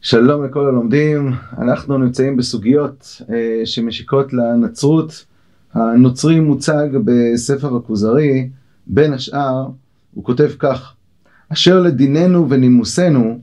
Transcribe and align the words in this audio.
שלום 0.00 0.44
לכל 0.44 0.66
הלומדים, 0.66 1.32
אנחנו 1.58 1.98
נמצאים 1.98 2.36
בסוגיות 2.36 3.22
אה, 3.30 3.66
שמשיקות 3.66 4.32
לנצרות. 4.32 5.24
הנוצרי 5.74 6.40
מוצג 6.40 6.88
בספר 7.04 7.76
הכוזרי, 7.76 8.48
בין 8.86 9.12
השאר, 9.12 9.66
הוא 10.14 10.24
כותב 10.24 10.48
כך: 10.58 10.94
אשר 11.52 11.80
לדיננו 11.80 12.50
ונימוסנו, 12.50 13.40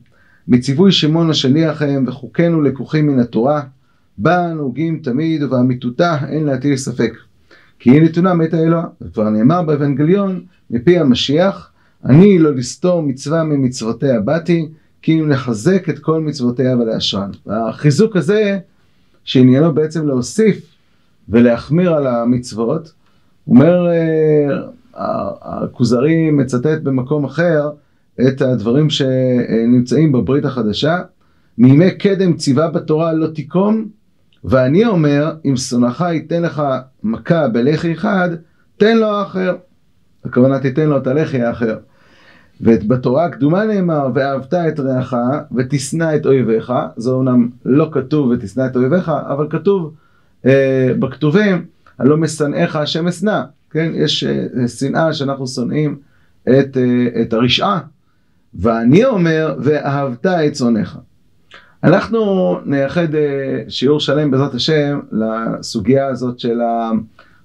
מציווי 0.47 0.91
שמעון 0.91 1.29
השליח 1.29 1.81
הם 1.81 2.03
וחוקינו 2.07 2.61
לקוחים 2.61 3.07
מן 3.07 3.19
התורה, 3.19 3.61
בה 4.17 4.53
נוגעים 4.53 4.99
תמיד 5.03 5.43
ובאמיתותה 5.43 6.17
אין 6.27 6.45
להטיל 6.45 6.77
ספק. 6.77 7.13
כי 7.79 7.91
היא 7.91 8.01
נתונה 8.01 8.33
מת 8.33 8.53
האלוה, 8.53 8.85
וכבר 9.01 9.29
נאמר 9.29 9.61
באבנגליון 9.61 10.41
מפי 10.69 10.99
המשיח, 10.99 11.71
אני 12.05 12.39
לא 12.39 12.55
לסתור 12.55 13.01
מצווה 13.01 13.43
ממצוותיה 13.43 14.19
באתי, 14.19 14.67
כי 15.05 15.19
אם 15.19 15.29
לחזק 15.29 15.89
את 15.89 15.99
כל 15.99 16.21
מצוותיה 16.21 16.77
ולאשרן. 16.77 17.29
והחיזוק 17.45 18.15
הזה, 18.15 18.59
שעניינו 19.23 19.73
בעצם 19.73 20.07
להוסיף 20.07 20.75
ולהחמיר 21.29 21.93
על 21.93 22.07
המצוות, 22.07 22.93
אומר 23.47 23.87
אה, 23.87 24.47
הכוזרי 25.41 26.31
מצטט 26.31 26.81
במקום 26.83 27.25
אחר 27.25 27.69
את 28.27 28.41
הדברים 28.41 28.89
שנמצאים 28.89 30.11
בברית 30.11 30.45
החדשה, 30.45 31.01
מימי 31.57 31.91
קדם 31.91 32.33
ציווה 32.33 32.67
בתורה 32.67 33.13
לא 33.13 33.27
תיקום, 33.27 33.87
ואני 34.43 34.85
אומר, 34.85 35.35
אם 35.45 35.57
שונאך 35.57 36.01
ייתן 36.01 36.41
לך 36.41 36.63
מכה 37.03 37.47
בלחי 37.47 37.93
אחד, 37.93 38.29
תן 38.77 38.97
לו 38.97 39.21
אחר. 39.21 39.55
הכוונה 40.25 40.59
תיתן 40.59 40.89
לו 40.89 40.97
את 40.97 41.07
הלחי 41.07 41.41
האחר. 41.41 41.77
ובתורה 42.61 43.25
הקדומה 43.25 43.65
נאמר, 43.65 44.09
ואהבת 44.13 44.53
את 44.53 44.79
רעך 44.79 45.13
ותשנא 45.55 46.15
את 46.15 46.25
אויביך, 46.25 46.73
זה 46.97 47.09
אומנם 47.09 47.49
לא 47.65 47.89
כתוב 47.91 48.29
ותשנא 48.29 48.65
את 48.65 48.75
אויביך, 48.75 49.09
אבל 49.09 49.47
כתוב 49.49 49.93
אה, 50.45 50.91
בכתובים, 50.99 51.65
הלא 51.99 52.17
משנאיך 52.17 52.75
השם 52.75 53.07
אשנא, 53.07 53.41
כן? 53.71 53.91
יש 53.95 54.23
אה, 54.23 54.67
שנאה 54.67 55.13
שאנחנו 55.13 55.47
שונאים 55.47 55.97
את, 56.43 56.77
אה, 56.77 57.21
את 57.21 57.33
הרשעה, 57.33 57.79
ואני 58.53 59.05
אומר, 59.05 59.55
ואהבת 59.59 60.25
את 60.25 60.55
שונאיך. 60.55 60.97
אנחנו 61.83 62.55
נייחד 62.65 63.15
אה, 63.15 63.63
שיעור 63.67 63.99
שלם 63.99 64.31
בעזרת 64.31 64.53
השם 64.53 64.99
לסוגיה 65.11 66.07
הזאת 66.07 66.39
של 66.39 66.59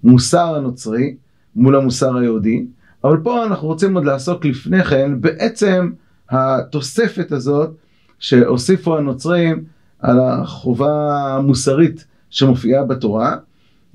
המוסר 0.04 0.54
הנוצרי 0.54 1.14
מול 1.56 1.76
המוסר 1.76 2.16
היהודי. 2.16 2.66
אבל 3.04 3.16
פה 3.22 3.44
אנחנו 3.46 3.68
רוצים 3.68 3.94
עוד 3.94 4.04
לעסוק 4.04 4.44
לפני 4.44 4.84
כן 4.84 5.20
בעצם 5.20 5.90
התוספת 6.30 7.32
הזאת 7.32 7.70
שהוסיפו 8.18 8.96
הנוצרים 8.96 9.64
על 9.98 10.20
החובה 10.20 11.16
המוסרית 11.26 12.04
שמופיעה 12.30 12.84
בתורה. 12.84 13.36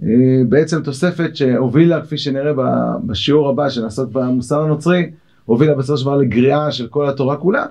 אה, 0.03 0.07
בעצם 0.49 0.81
תוספת 0.81 1.35
שהובילה, 1.35 2.01
כפי 2.01 2.17
שנראה 2.17 2.51
בשיעור 3.05 3.49
הבא 3.49 3.69
שנעסוק 3.69 4.11
במוסר 4.11 4.61
הנוצרי, 4.61 5.11
הובילה 5.45 5.75
בסופו 5.75 5.97
של 5.97 6.05
דבר 6.05 6.17
לגריעה 6.17 6.71
של 6.71 6.87
כל 6.87 7.09
התורה 7.09 7.37
כולה, 7.37 7.65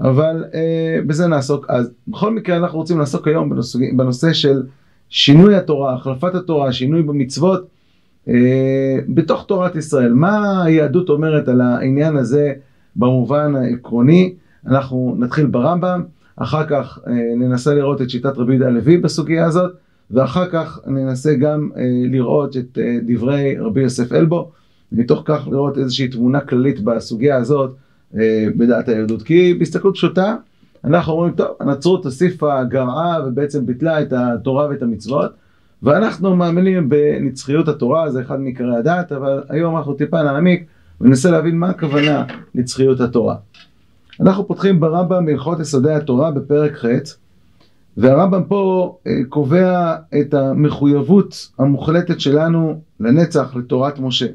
אבל 0.00 0.44
אה, 0.54 0.98
בזה 1.06 1.26
נעסוק 1.26 1.66
אז. 1.68 1.90
בכל 2.08 2.34
מקרה 2.34 2.56
אנחנו 2.56 2.78
רוצים 2.78 2.98
לעסוק 2.98 3.28
היום 3.28 3.50
בנושא, 3.50 3.78
בנושא 3.96 4.32
של 4.32 4.62
שינוי 5.08 5.56
התורה, 5.56 5.94
החלפת 5.94 6.34
התורה, 6.34 6.72
שינוי 6.72 7.02
במצוות. 7.02 7.73
אה, 8.28 8.98
בתוך 9.08 9.44
תורת 9.46 9.76
ישראל. 9.76 10.12
מה 10.12 10.64
היהדות 10.64 11.08
אומרת 11.08 11.48
על 11.48 11.60
העניין 11.60 12.16
הזה 12.16 12.52
במובן 12.96 13.56
העקרוני? 13.56 14.34
אנחנו 14.66 15.16
נתחיל 15.18 15.46
ברמב"ם, 15.46 16.02
אחר 16.36 16.66
כך 16.66 16.98
אה, 17.06 17.12
ננסה 17.36 17.74
לראות 17.74 18.02
את 18.02 18.10
שיטת 18.10 18.38
רבי 18.38 18.52
יהודה 18.52 18.66
הלוי 18.66 18.96
בסוגיה 18.96 19.46
הזאת, 19.46 19.72
ואחר 20.10 20.48
כך 20.50 20.80
ננסה 20.86 21.34
גם 21.34 21.70
אה, 21.76 21.82
לראות 22.10 22.56
את 22.56 22.78
דברי 23.06 23.56
רבי 23.58 23.80
יוסף 23.80 24.12
אלבו, 24.12 24.50
ומתוך 24.92 25.22
כך 25.24 25.48
לראות 25.50 25.78
איזושהי 25.78 26.08
תמונה 26.08 26.40
כללית 26.40 26.80
בסוגיה 26.80 27.36
הזאת 27.36 27.76
בדעת 28.56 28.88
היהדות. 28.88 29.22
כי 29.22 29.54
בהסתכלות 29.54 29.94
פשוטה, 29.94 30.36
אנחנו 30.84 31.12
אומרים, 31.12 31.32
טוב, 31.32 31.46
הנצרות 31.60 32.04
הוסיפה, 32.04 32.64
גרעה 32.64 33.18
ובעצם 33.26 33.66
ביטלה 33.66 34.02
את 34.02 34.12
התורה 34.12 34.68
ואת 34.70 34.82
המצוות. 34.82 35.32
ואנחנו 35.84 36.36
מאמינים 36.36 36.88
בנצחיות 36.88 37.68
התורה, 37.68 38.10
זה 38.10 38.20
אחד 38.20 38.40
מעיקרי 38.40 38.76
הדת, 38.76 39.12
אבל 39.12 39.42
היום 39.48 39.76
אנחנו 39.76 39.94
טיפה 39.94 40.22
נעמיק 40.22 40.64
וננסה 41.00 41.30
להבין 41.30 41.58
מה 41.58 41.68
הכוונה 41.68 42.24
נצחיות 42.54 43.00
התורה. 43.00 43.36
אנחנו 44.20 44.48
פותחים 44.48 44.80
ברמב"ם 44.80 45.26
בהלכות 45.26 45.60
יסודי 45.60 45.92
התורה 45.92 46.30
בפרק 46.30 46.76
ח', 46.76 46.86
והרמב"ם 47.96 48.42
פה 48.48 48.96
אה, 49.06 49.12
קובע 49.28 49.96
את 50.20 50.34
המחויבות 50.34 51.48
המוחלטת 51.58 52.20
שלנו 52.20 52.80
לנצח 53.00 53.56
לתורת 53.56 53.98
משה. 53.98 54.26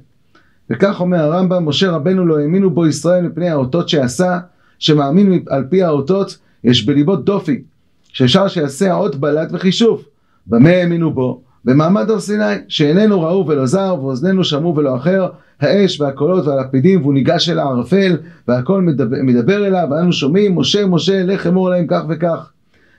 וכך 0.69 1.01
אומר 1.01 1.17
הרמב"ם, 1.17 1.65
משה 1.65 1.91
רבנו 1.91 2.25
לא 2.25 2.39
האמינו 2.39 2.69
בו 2.69 2.87
ישראל 2.87 3.27
מפני 3.27 3.49
האותות 3.49 3.89
שעשה, 3.89 4.39
שמאמין 4.79 5.43
על 5.49 5.63
פי 5.69 5.83
האותות, 5.83 6.37
יש 6.63 6.85
בליבו 6.85 7.15
דופי, 7.15 7.61
שאפשר 8.03 8.47
שיעשה 8.47 8.91
האות 8.91 9.15
בלט 9.15 9.49
וחישוף. 9.51 10.05
במה 10.47 10.69
האמינו 10.69 11.13
בו? 11.13 11.41
במעמד 11.65 12.09
הר 12.09 12.19
סיני, 12.19 12.43
שאיננו 12.67 13.21
ראו 13.21 13.47
ולא 13.47 13.65
זר, 13.65 13.95
ואוזנינו 13.99 14.43
שמעו 14.43 14.75
ולא 14.75 14.95
אחר, 14.95 15.27
האש 15.61 16.01
והקולות 16.01 16.47
והלפידים, 16.47 17.01
והוא 17.01 17.13
ניגש 17.13 17.49
אל 17.49 17.59
הערפל, 17.59 18.17
והכל 18.47 18.81
מדבר, 18.81 19.17
מדבר 19.23 19.67
אליו, 19.67 19.87
ואנו 19.91 20.13
שומעים, 20.13 20.55
משה, 20.55 20.85
משה, 20.85 21.23
לך 21.23 21.47
אמור 21.47 21.69
להם 21.69 21.85
כך 21.87 22.01
וכך. 22.09 22.51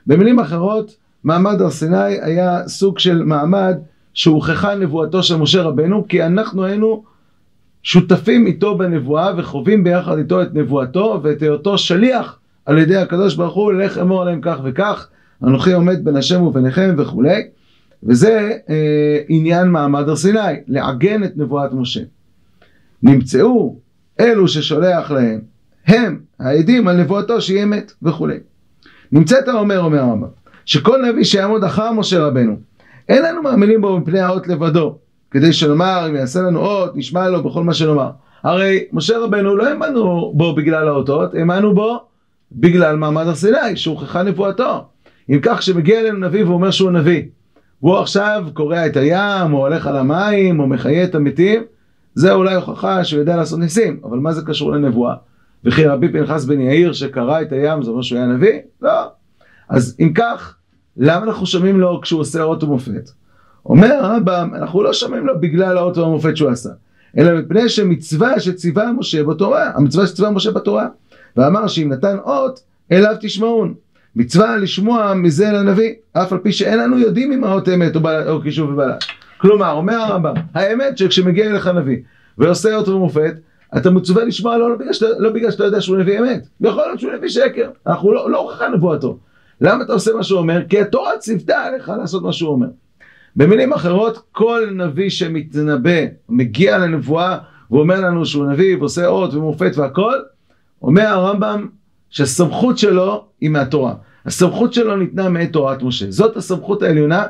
במילים 0.07 0.39
אחרות, 0.39 0.97
מעמד 1.25 1.63
הר 1.63 1.71
סיני 1.71 2.21
היה 2.23 2.69
סוג 2.69 2.99
של 2.99 3.23
מעמד 3.23 3.77
שהוכחה 4.15 4.75
נבואתו 4.75 5.23
של 5.23 5.37
משה 5.37 5.63
רבנו, 5.63 6.09
כי 6.09 6.25
אנחנו 6.25 6.65
היינו 6.65 7.03
שותפים 7.83 8.47
איתו 8.47 8.79
בנבואה 8.79 9.33
וחווים 9.37 9.85
ביחד 9.85 10.19
איתו 10.19 10.43
את 10.43 10.55
נבואתו 10.55 11.21
ואת 11.23 11.43
היותו 11.43 11.79
שליח 11.79 12.39
על 12.67 12.79
ידי 12.79 12.97
הקדוש 12.97 13.35
ברוך 13.35 13.55
הוא, 13.55 13.73
לך 13.73 13.99
אמור 13.99 14.25
להם 14.25 14.41
כך 14.43 14.59
וכך. 14.65 15.09
אנוכי 15.43 15.73
עומד 15.73 16.05
בין 16.05 16.17
השם 16.17 16.43
וביניכם 16.43 16.95
וכולי, 16.99 17.43
וזה 18.03 18.51
אה, 18.71 19.19
עניין 19.29 19.69
מעמד 19.69 20.09
הר 20.09 20.17
סיני, 20.17 20.39
לעגן 20.69 21.25
את 21.25 21.37
נבואת 21.37 21.73
משה. 21.73 22.01
נמצאו 23.03 23.77
אלו 24.21 24.49
ששולח 24.49 25.11
להם, 25.11 25.41
הם 25.87 26.21
העדים 26.41 26.89
על 26.89 26.97
נבואתו 26.97 27.41
שהיא 27.41 27.63
אמת 27.63 27.93
וכולי. 28.03 28.37
נמצאת 29.13 29.49
אומר, 29.49 29.81
אומר 29.81 29.99
הרמב"ם, 29.99 30.29
שכל 30.65 31.03
נביא 31.07 31.25
שיעמוד 31.25 31.65
אחר 31.65 31.93
משה 31.93 32.19
רבנו, 32.19 32.57
אין 33.09 33.23
לנו 33.23 33.43
מאמינים 33.43 33.81
בו 33.81 33.99
מפני 33.99 34.21
האות 34.21 34.49
לבדו, 34.49 34.99
כדי 35.31 35.53
שנאמר, 35.53 36.07
אם 36.09 36.17
יעשה 36.17 36.41
לנו 36.41 36.61
אות, 36.61 36.97
נשמע 36.97 37.29
לו 37.29 37.43
בכל 37.43 37.65
מה 37.65 37.75
שנאמר. 37.75 38.11
הרי 38.43 38.85
משה 38.93 39.19
רבנו 39.19 39.57
לא 39.57 39.69
האמנו 39.69 40.33
בו 40.37 40.55
בגלל 40.55 40.89
האותות, 40.89 41.35
האמנו 41.35 41.75
בו 41.75 42.01
בגלל 42.53 42.97
מעמד 42.97 43.27
הר 43.27 43.35
סיני, 43.35 43.77
שהוכחה 43.77 44.23
נבואתו. 44.23 44.85
אם 45.31 45.39
כך 45.43 45.59
כשמגיע 45.59 46.01
אלינו 46.01 46.19
נביא 46.19 46.45
ואומר 46.45 46.71
שהוא 46.71 46.91
נביא, 46.91 47.23
והוא 47.83 47.99
עכשיו 47.99 48.47
קורע 48.55 48.87
את 48.87 48.97
הים, 48.97 49.53
או 49.53 49.59
הולך 49.59 49.87
על 49.87 49.97
המים, 49.97 50.61
או 50.61 50.67
מחיה 50.67 51.05
את 51.05 51.15
המתים, 51.15 51.63
זה 52.15 52.33
אולי 52.33 52.55
הוכחה 52.55 53.05
שהוא 53.05 53.21
יודע 53.21 53.37
לעשות 53.37 53.59
ניסים, 53.59 54.01
אבל 54.05 54.19
מה 54.19 54.33
זה 54.33 54.43
קשור 54.47 54.73
לנבואה? 54.73 55.15
וכי 55.65 55.87
רבי 55.87 56.13
פנחס 56.13 56.45
בן 56.45 56.61
יאיר 56.61 56.93
שקרע 56.93 57.43
את 57.43 57.53
הים, 57.53 57.83
זה 57.83 57.91
אומר 57.91 58.03
שהוא 58.03 58.19
היה 58.19 58.27
נביא? 58.27 58.59
לא. 58.83 59.11
אז 59.69 59.97
אם 60.01 60.13
כך, 60.15 60.57
למה 60.97 61.25
אנחנו 61.25 61.47
שומעים 61.47 61.81
לו 61.81 62.01
כשהוא 62.03 62.21
עושה 62.21 62.43
אות 62.43 62.63
ומופת? 62.63 63.11
אומר 63.67 63.93
הרמב"ם, 63.93 64.51
אנחנו 64.55 64.83
לא 64.83 64.93
שומעים 64.93 65.27
לו 65.27 65.41
בגלל 65.41 65.79
האות 65.79 65.99
והמופת 65.99 66.37
שהוא 66.37 66.51
עשה, 66.51 66.71
אלא 67.19 67.41
מפני 67.41 67.69
שמצווה 67.69 68.41
שציווה 68.41 68.93
משה 68.93 69.25
בתורה, 69.25 69.71
המצווה 69.75 70.07
שציווה 70.07 70.31
משה 70.31 70.51
בתורה, 70.51 70.87
ואמר 71.37 71.67
שאם 71.67 71.89
נתן 71.93 72.17
אות, 72.19 72.61
אליו 72.93 73.15
תשמעון. 73.21 73.75
מצווה 74.17 74.57
לשמוע 74.57 75.15
מזה 75.15 75.51
לנביא, 75.53 75.95
אף 76.13 76.33
על 76.33 76.39
פי 76.39 76.53
שאין 76.53 76.79
לנו 76.79 76.99
יודעים 76.99 77.33
אם 77.33 77.45
האות 77.45 77.69
אמת 77.69 77.97
או, 77.97 78.01
או 78.29 78.41
כישוב 78.41 78.71
ובלט. 78.71 79.05
כלומר, 79.39 79.73
אומר 79.73 79.95
הרמב"ם, 79.95 80.35
האמת 80.55 80.99
שכשמגיע 80.99 81.51
אליך 81.51 81.67
נביא 81.67 81.97
ועושה 82.39 82.75
אות 82.75 82.89
ומופת, 82.89 83.35
אתה 83.77 83.91
מצווה 83.91 84.25
לשמוע 84.25 84.59
לא, 84.59 84.71
לא, 84.71 84.77
בגלל 84.77 84.93
שאתה, 84.93 85.07
לא 85.19 85.31
בגלל 85.31 85.51
שאתה 85.51 85.65
יודע 85.65 85.81
שהוא 85.81 85.97
נביא 85.97 86.19
אמת, 86.19 86.47
יכול 86.61 86.83
להיות 86.83 87.01
שהוא 87.01 87.13
נביא 87.13 87.29
שקר, 87.29 87.71
אנחנו 87.87 88.13
לא, 88.13 88.31
לא 88.31 88.39
הוכחה 88.41 88.69
נבואתו. 88.69 89.19
למה 89.61 89.85
אתה 89.85 89.93
עושה 89.93 90.13
מה 90.15 90.23
שהוא 90.23 90.39
אומר? 90.39 90.63
כי 90.69 90.81
התורה 90.81 91.19
ציוותה 91.19 91.63
עליך 91.63 91.93
לעשות 92.01 92.23
מה 92.23 92.33
שהוא 92.33 92.51
אומר. 92.51 92.67
במילים 93.37 93.73
אחרות, 93.73 94.23
כל 94.33 94.69
נביא 94.75 95.11
שמתנבא, 95.11 96.01
מגיע 96.29 96.79
לנבואה 96.79 97.39
ואומר 97.71 98.01
לנו 98.01 98.27
שהוא 98.27 98.47
נביא 98.47 98.77
ועושה 98.77 99.07
אות 99.07 99.35
ומופת 99.35 99.73
והכל, 99.77 100.15
אומר 100.83 101.07
הרמב"ם 101.07 101.67
שהסמכות 102.11 102.79
שלו 102.79 103.25
היא 103.41 103.51
מהתורה. 103.51 103.95
הסמכות 104.27 104.73
שלו 104.73 104.97
ניתנה 104.97 105.29
מאת 105.29 105.53
תורת 105.53 105.83
משה. 105.83 106.11
זאת 106.11 106.37
הסמכות 106.37 106.83
העליונה. 106.83 107.27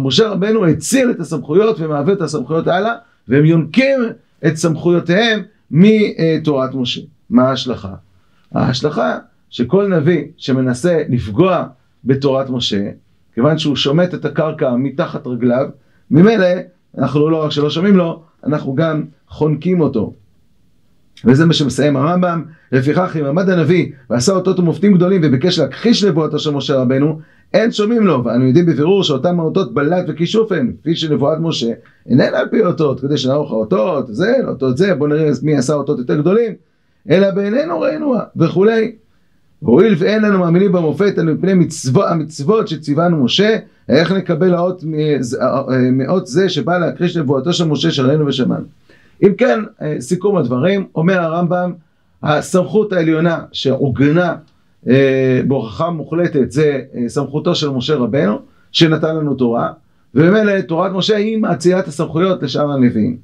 משה 0.00 0.28
רבנו 0.28 0.66
הציל 0.66 1.10
את 1.10 1.20
הסמכויות 1.20 1.76
ומעביר 1.80 2.14
את 2.14 2.20
הסמכויות 2.20 2.66
הלאה, 2.66 2.94
והם 3.28 3.44
יונקים 3.44 4.00
את 4.46 4.56
סמכויותיהם 4.56 5.42
מתורת 5.70 6.74
משה. 6.74 7.00
מה 7.30 7.48
ההשלכה? 7.48 7.94
ההשלכה 8.52 9.18
שכל 9.50 9.88
נביא 9.88 10.24
שמנסה 10.36 11.02
לפגוע 11.08 11.64
בתורת 12.04 12.50
משה, 12.50 12.90
כיוון 13.34 13.58
שהוא 13.58 13.76
שומט 13.76 14.14
את 14.14 14.24
הקרקע 14.24 14.76
מתחת 14.76 15.26
רגליו, 15.26 15.66
ממילא 16.10 16.46
אנחנו 16.98 17.30
לא 17.30 17.44
רק 17.44 17.50
שלא 17.50 17.70
שומעים 17.70 17.96
לו, 17.96 18.22
אנחנו 18.46 18.74
גם 18.74 19.04
חונקים 19.28 19.80
אותו. 19.80 20.12
וזה 21.26 21.46
מה 21.46 21.52
שמסיים 21.52 21.96
הרמב"ם, 21.96 22.42
לפיכך 22.72 23.16
אם 23.20 23.24
עמד 23.24 23.50
הנביא 23.50 23.92
ועשה 24.10 24.32
אותות 24.32 24.58
ומופתים 24.58 24.94
גדולים 24.94 25.20
וביקש 25.24 25.58
להכחיש 25.58 26.04
נבואתו 26.04 26.38
של 26.38 26.50
משה 26.50 26.76
רבנו, 26.76 27.18
אין 27.54 27.72
שומעים 27.72 28.06
לו, 28.06 28.24
ואנו 28.24 28.44
יודעים 28.44 28.66
בבירור 28.66 29.04
שאותם 29.04 29.40
האותות 29.40 29.74
בלט 29.74 30.04
וכישוף 30.08 30.52
הם, 30.52 30.72
כפי 30.80 30.96
שנבואת 30.96 31.38
משה, 31.40 31.72
איננה 32.08 32.38
על 32.38 32.48
פי 32.48 32.64
אותות, 32.64 33.00
כדי 33.00 33.18
שנערוך 33.18 33.52
האותות, 33.52 34.06
זה, 34.14 34.34
אותות 34.48 34.76
זה, 34.76 34.94
בואו 34.94 35.08
נראה 35.08 35.30
מי 35.42 35.56
עשה 35.56 35.74
אותות 35.74 35.98
יותר 35.98 36.20
גדולים, 36.20 36.52
אלא 37.10 37.30
בעינינו 37.30 37.80
ראינו 37.80 38.14
וכולי. 38.36 38.92
והואיל 39.62 39.94
ואין 39.98 40.22
לנו 40.22 40.38
מאמינים 40.38 40.72
במופת, 40.72 41.18
אלא 41.18 41.32
מפני 41.32 41.54
מצוות, 41.54 42.04
המצוות 42.08 42.68
שציוונו 42.68 43.24
משה, 43.24 43.56
איך 43.88 44.12
נקבל 44.12 44.54
האות 44.54 44.84
מאות 45.92 46.26
זה 46.26 46.48
שבא 46.48 46.78
להכחיש 46.78 47.16
נבואתו 47.16 47.52
של 47.52 47.64
משה 47.64 47.90
שראינו 47.90 48.26
ושמענו. 48.26 48.64
אם 49.24 49.34
כן, 49.34 49.60
אה, 49.82 50.00
סיכום 50.00 50.36
הדברים, 50.36 50.86
אומר 50.94 51.20
הרמב"ם, 51.20 51.72
הסמכות 52.22 52.92
העליונה 52.92 53.44
שעוגנה 53.52 54.36
אה, 54.88 55.40
בהוכחה 55.48 55.90
מוחלטת 55.90 56.50
זה 56.50 56.80
אה, 56.94 57.08
סמכותו 57.08 57.54
של 57.54 57.68
משה 57.68 57.94
רבנו, 57.94 58.38
שנתן 58.72 59.16
לנו 59.16 59.34
תורה, 59.34 59.72
ובמילא 60.14 60.60
תורת 60.60 60.92
משה 60.92 61.16
היא 61.16 61.36
מאצילת 61.36 61.88
הסמכויות 61.88 62.42
לשאר 62.42 62.70
הנביאים. 62.70 63.16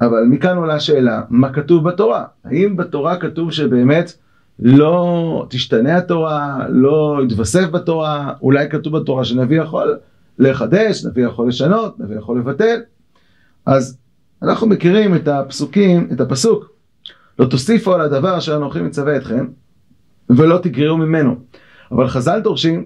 אבל 0.00 0.24
מכאן 0.28 0.56
עולה 0.56 0.74
השאלה, 0.74 1.22
מה 1.30 1.52
כתוב 1.52 1.88
בתורה? 1.88 2.24
האם 2.44 2.76
בתורה 2.76 3.16
כתוב 3.16 3.52
שבאמת 3.52 4.12
לא 4.58 5.46
תשתנה 5.50 5.96
התורה, 5.96 6.58
לא 6.68 7.20
יתווסף 7.24 7.70
בתורה, 7.70 8.32
אולי 8.42 8.70
כתוב 8.70 8.98
בתורה 8.98 9.24
שנביא 9.24 9.60
יכול 9.60 9.98
לחדש, 10.38 11.04
נביא 11.04 11.26
יכול 11.26 11.48
לשנות, 11.48 12.00
נביא 12.00 12.16
יכול 12.16 12.38
לבטל. 12.38 12.80
אז 13.66 13.98
אנחנו 14.42 14.66
מכירים 14.66 15.14
את 15.14 15.28
הפסוקים, 15.28 16.08
את 16.12 16.20
הפסוק, 16.20 16.70
לא 17.38 17.44
תוסיפו 17.46 17.94
על 17.94 18.00
הדבר 18.00 18.38
אשר 18.38 18.56
אנוכי 18.56 18.80
מצווה 18.80 19.16
אתכם, 19.16 19.46
ולא 20.30 20.58
תגרעו 20.58 20.96
ממנו. 20.96 21.36
אבל 21.92 22.08
חז"ל 22.08 22.40
דורשים 22.40 22.84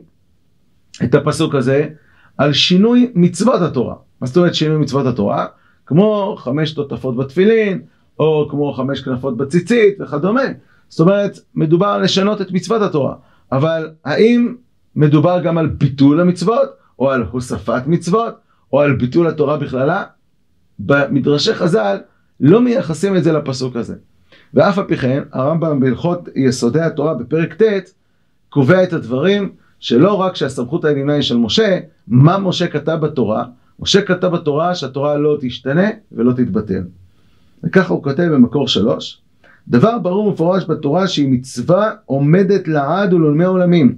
את 1.04 1.14
הפסוק 1.14 1.54
הזה 1.54 1.88
על 2.38 2.52
שינוי 2.52 3.12
מצוות 3.14 3.60
התורה. 3.62 3.94
מה 4.20 4.26
זאת 4.26 4.36
אומרת 4.36 4.54
שינוי 4.54 4.76
מצוות 4.78 5.06
התורה? 5.06 5.46
כמו 5.86 6.36
חמש 6.38 6.72
תותפות 6.72 7.16
בתפילין, 7.16 7.82
או 8.18 8.48
כמו 8.50 8.72
חמש 8.72 9.00
כנפות 9.00 9.36
בציצית 9.36 10.00
וכדומה. 10.00 10.42
זאת 10.88 11.00
אומרת, 11.00 11.38
מדובר 11.54 11.86
על 11.86 12.02
לשנות 12.02 12.40
את 12.40 12.52
מצוות 12.52 12.82
התורה. 12.82 13.14
אבל 13.52 13.90
האם 14.04 14.54
מדובר 14.96 15.40
גם 15.40 15.58
על 15.58 15.66
ביטול 15.66 16.20
המצוות, 16.20 16.68
או 16.98 17.10
על 17.10 17.24
הוספת 17.30 17.82
מצוות, 17.86 18.34
או 18.72 18.80
על 18.80 18.96
ביטול 18.96 19.26
התורה 19.28 19.56
בכללה? 19.56 20.04
במדרשי 20.78 21.54
חז"ל 21.54 21.96
לא 22.40 22.60
מייחסים 22.60 23.16
את 23.16 23.24
זה 23.24 23.32
לפסוק 23.32 23.76
הזה. 23.76 23.94
ואף 24.54 24.78
על 24.78 24.84
פי 24.84 24.96
כן, 24.96 25.22
הרמב"ם 25.32 25.80
בהלכות 25.80 26.28
יסודי 26.36 26.80
התורה 26.80 27.14
בפרק 27.14 27.62
ט' 27.62 27.90
קובע 28.48 28.82
את 28.82 28.92
הדברים 28.92 29.52
שלא 29.80 30.20
רק 30.20 30.36
שהסמכות 30.36 30.84
העליונה 30.84 31.12
היא 31.12 31.22
של 31.22 31.36
משה, 31.36 31.78
מה 32.08 32.38
משה 32.38 32.66
כתב 32.66 32.98
בתורה, 33.00 33.44
משה 33.80 34.02
כתב 34.02 34.26
בתורה 34.26 34.74
שהתורה 34.74 35.16
לא 35.16 35.36
תשתנה 35.40 35.88
ולא 36.12 36.32
תתבטל. 36.32 36.82
וככה 37.64 37.94
הוא 37.94 38.02
כותב 38.02 38.22
במקור 38.22 38.68
שלוש, 38.68 39.20
דבר 39.68 39.98
ברור 39.98 40.26
ומפורש 40.26 40.64
בתורה 40.68 41.06
שהיא 41.06 41.28
מצווה 41.28 41.90
עומדת 42.06 42.68
לעד 42.68 43.12
ולעולמי 43.12 43.44
עולמים. 43.44 43.96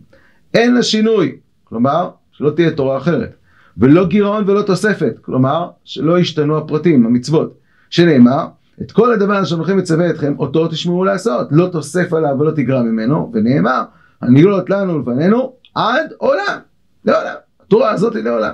אין 0.54 0.74
לה 0.74 0.82
שינוי, 0.82 1.36
כלומר, 1.64 2.10
שלא 2.32 2.50
תהיה 2.50 2.70
תורה 2.70 2.96
אחרת. 2.96 3.36
ולא 3.78 4.06
גירעון 4.06 4.44
ולא 4.46 4.62
תוספת, 4.62 5.18
כלומר, 5.22 5.68
שלא 5.84 6.18
ישתנו 6.18 6.58
הפרטים, 6.58 7.06
המצוות. 7.06 7.58
שנאמר, 7.90 8.46
את 8.82 8.92
כל 8.92 9.12
הדבר 9.12 9.42
אשר 9.42 9.56
אנוכי 9.56 9.74
מצווה 9.74 10.10
אתכם, 10.10 10.34
אותו 10.38 10.68
תשמעו 10.68 11.04
לעשות, 11.04 11.48
לא 11.50 11.68
תוסף 11.72 12.12
עליו 12.12 12.36
ולא 12.40 12.50
תגרע 12.50 12.82
ממנו, 12.82 13.30
ונאמר, 13.34 13.82
הנגלות 14.22 14.70
לנו 14.70 14.94
ולפנינו 14.94 15.52
עד 15.74 16.12
עולם, 16.18 16.58
לעולם. 17.04 17.34
התורה 17.66 17.90
הזאת 17.90 18.14
היא 18.14 18.24
לעולם. 18.24 18.52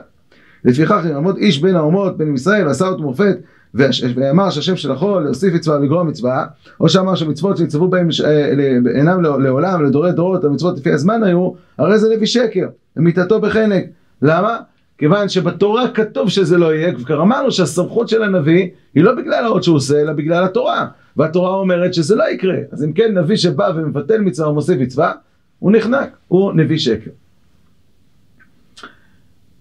לפיכך 0.64 1.04
יעמוד 1.10 1.36
איש 1.36 1.62
בין 1.62 1.76
האומות, 1.76 2.16
בין 2.16 2.34
ישראל, 2.34 2.66
ועשה 2.66 2.88
אותו 2.88 3.02
מופת, 3.02 3.36
ואמר 3.74 4.50
שהשם 4.50 4.76
שלחו 4.76 5.20
להוסיף 5.20 5.54
מצווה 5.54 5.78
ולגרוע 5.78 6.02
מצווה, 6.02 6.46
או 6.80 6.88
שאמר 6.88 7.14
שמצוות 7.14 7.56
שנצטוו 7.56 7.88
בהם 7.88 8.08
אה, 8.24 8.52
אינם 8.94 9.22
לעולם, 9.22 9.84
לדורי 9.84 10.12
דורות, 10.12 10.44
המצוות 10.44 10.78
לפי 10.78 10.92
הזמן 10.92 11.22
היו, 11.22 11.50
הרי 11.78 11.98
זה 11.98 12.14
נביא 12.16 12.26
שקר, 12.26 12.68
ומיתתו 12.96 13.40
בחנק. 13.40 13.84
למה? 14.22 14.58
כיוון 15.02 15.28
שבתורה 15.28 15.90
כתוב 15.90 16.28
שזה 16.28 16.58
לא 16.58 16.74
יהיה, 16.74 16.94
כבר 16.94 17.22
אמרנו 17.22 17.52
שהסמכות 17.52 18.08
של 18.08 18.22
הנביא 18.22 18.68
היא 18.94 19.04
לא 19.04 19.14
בגלל 19.14 19.44
האות 19.44 19.64
שהוא 19.64 19.76
עושה, 19.76 20.00
אלא 20.00 20.12
בגלל 20.12 20.44
התורה. 20.44 20.88
והתורה 21.16 21.54
אומרת 21.54 21.94
שזה 21.94 22.16
לא 22.16 22.30
יקרה. 22.30 22.56
אז 22.72 22.84
אם 22.84 22.92
כן, 22.92 23.18
נביא 23.18 23.36
שבא 23.36 23.72
ומבטל 23.76 24.20
מצווה 24.20 24.48
ומוסיף 24.48 24.80
מצווה, 24.80 25.12
הוא 25.58 25.72
נחנק, 25.72 26.16
הוא 26.28 26.52
נביא 26.52 26.78
שקר. 26.78 27.10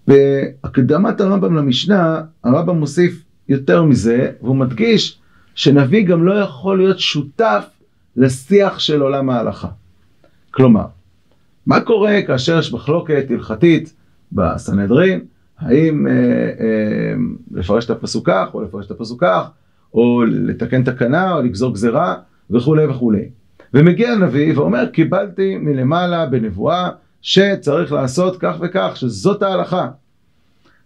בהקדמת 0.06 1.20
הרמב"ם 1.20 1.56
למשנה, 1.56 2.20
הרמב"ם 2.44 2.78
מוסיף 2.78 3.24
יותר 3.48 3.82
מזה, 3.82 4.30
והוא 4.42 4.56
מדגיש 4.56 5.18
שנביא 5.54 6.06
גם 6.06 6.24
לא 6.24 6.34
יכול 6.34 6.78
להיות 6.78 6.98
שותף 6.98 7.64
לשיח 8.16 8.78
של 8.78 9.00
עולם 9.00 9.30
ההלכה. 9.30 9.68
כלומר, 10.50 10.86
מה 11.66 11.80
קורה 11.80 12.22
כאשר 12.26 12.58
יש 12.58 12.72
מחלוקת 12.72 13.24
הלכתית 13.30 13.94
בסנהדרין, 14.32 15.20
האם 15.62 16.06
אה, 16.06 16.12
אה, 16.12 17.14
לפרש 17.52 17.84
את 17.84 17.90
הפסוק 17.90 18.30
כך 18.30 18.48
או 18.54 18.62
לפרש 18.62 18.86
את 18.86 18.90
הפסוק 18.90 19.24
כך, 19.24 19.50
או 19.94 20.22
לתקן 20.26 20.84
תקנה 20.84 21.34
או 21.34 21.42
לגזור 21.42 21.72
גזירה 21.72 22.14
וכולי 22.50 22.86
וכולי. 22.86 23.28
ומגיע 23.74 24.12
הנביא 24.12 24.58
ואומר 24.58 24.86
קיבלתי 24.86 25.58
מלמעלה 25.58 26.26
בנבואה 26.26 26.90
שצריך 27.22 27.92
לעשות 27.92 28.36
כך 28.40 28.56
וכך, 28.60 28.92
שזאת 28.94 29.42
ההלכה. 29.42 29.88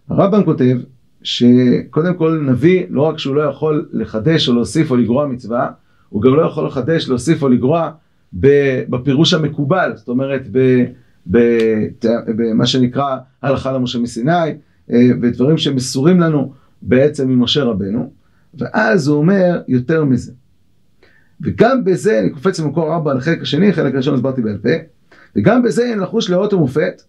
הרמב"ם 0.09 0.43
כותב 0.43 0.77
שקודם 1.23 2.13
כל 2.17 2.43
נביא 2.45 2.85
לא 2.89 3.01
רק 3.01 3.19
שהוא 3.19 3.35
לא 3.35 3.41
יכול 3.41 3.89
לחדש 3.91 4.49
או 4.49 4.53
להוסיף 4.53 4.91
או 4.91 4.95
לגרוע 4.95 5.27
מצווה, 5.27 5.69
הוא 6.09 6.21
גם 6.21 6.35
לא 6.35 6.41
יכול 6.41 6.67
לחדש, 6.67 7.09
להוסיף 7.09 7.43
או 7.43 7.49
לגרוע 7.49 7.91
בפירוש 8.89 9.33
המקובל, 9.33 9.91
זאת 9.95 10.07
אומרת 10.07 10.47
במה 11.25 12.65
שנקרא 12.65 13.17
הלכה 13.41 13.71
למשה 13.71 13.99
מסיני, 13.99 14.49
ודברים 14.89 15.57
שמסורים 15.57 16.19
לנו 16.19 16.53
בעצם 16.81 17.29
ממשה 17.29 17.63
רבנו, 17.63 18.11
ואז 18.59 19.07
הוא 19.07 19.17
אומר 19.17 19.61
יותר 19.67 20.05
מזה. 20.05 20.31
וגם 21.41 21.83
בזה, 21.83 22.19
אני 22.19 22.29
קופץ 22.29 22.59
למקור 22.59 22.93
ארבע 22.93 23.11
על 23.11 23.17
החלק 23.17 23.41
השני, 23.41 23.73
חלק 23.73 23.95
ראשון 23.95 24.13
הסברתי 24.13 24.41
בעל 24.41 24.57
פה, 24.57 24.69
וגם 25.35 25.63
בזה 25.63 25.83
אין 25.83 25.99
לחוש 25.99 26.29
לאות 26.29 26.53
ומופת, 26.53 27.01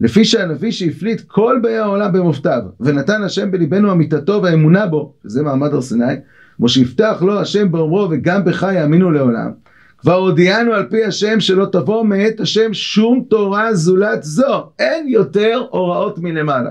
לפי 0.00 0.24
שהנביא 0.24 0.70
שהפליט 0.70 1.20
כל 1.26 1.58
באי 1.62 1.76
העולם 1.76 2.12
במופתיו, 2.12 2.62
ונתן 2.80 3.22
השם 3.22 3.50
בליבנו 3.50 3.92
אמיתתו 3.92 4.42
והאמונה 4.42 4.86
בו, 4.86 5.12
וזה 5.24 5.42
מעמד 5.42 5.74
הר 5.74 5.80
סיני, 5.80 6.14
כמו 6.56 6.68
שיפתח 6.68 7.22
לו 7.26 7.40
השם 7.40 7.72
באומרו 7.72 8.08
וגם 8.10 8.44
בך 8.44 8.66
יאמינו 8.74 9.10
לעולם. 9.10 9.50
כבר 9.98 10.14
הודיענו 10.14 10.72
על 10.72 10.86
פי 10.90 11.04
השם 11.04 11.40
שלא 11.40 11.66
תבוא 11.72 12.04
מאת 12.04 12.40
השם 12.40 12.74
שום 12.74 13.24
תורה 13.28 13.74
זולת 13.74 14.22
זו, 14.22 14.70
אין 14.78 15.08
יותר 15.08 15.62
הוראות 15.70 16.18
מלמעלה. 16.18 16.70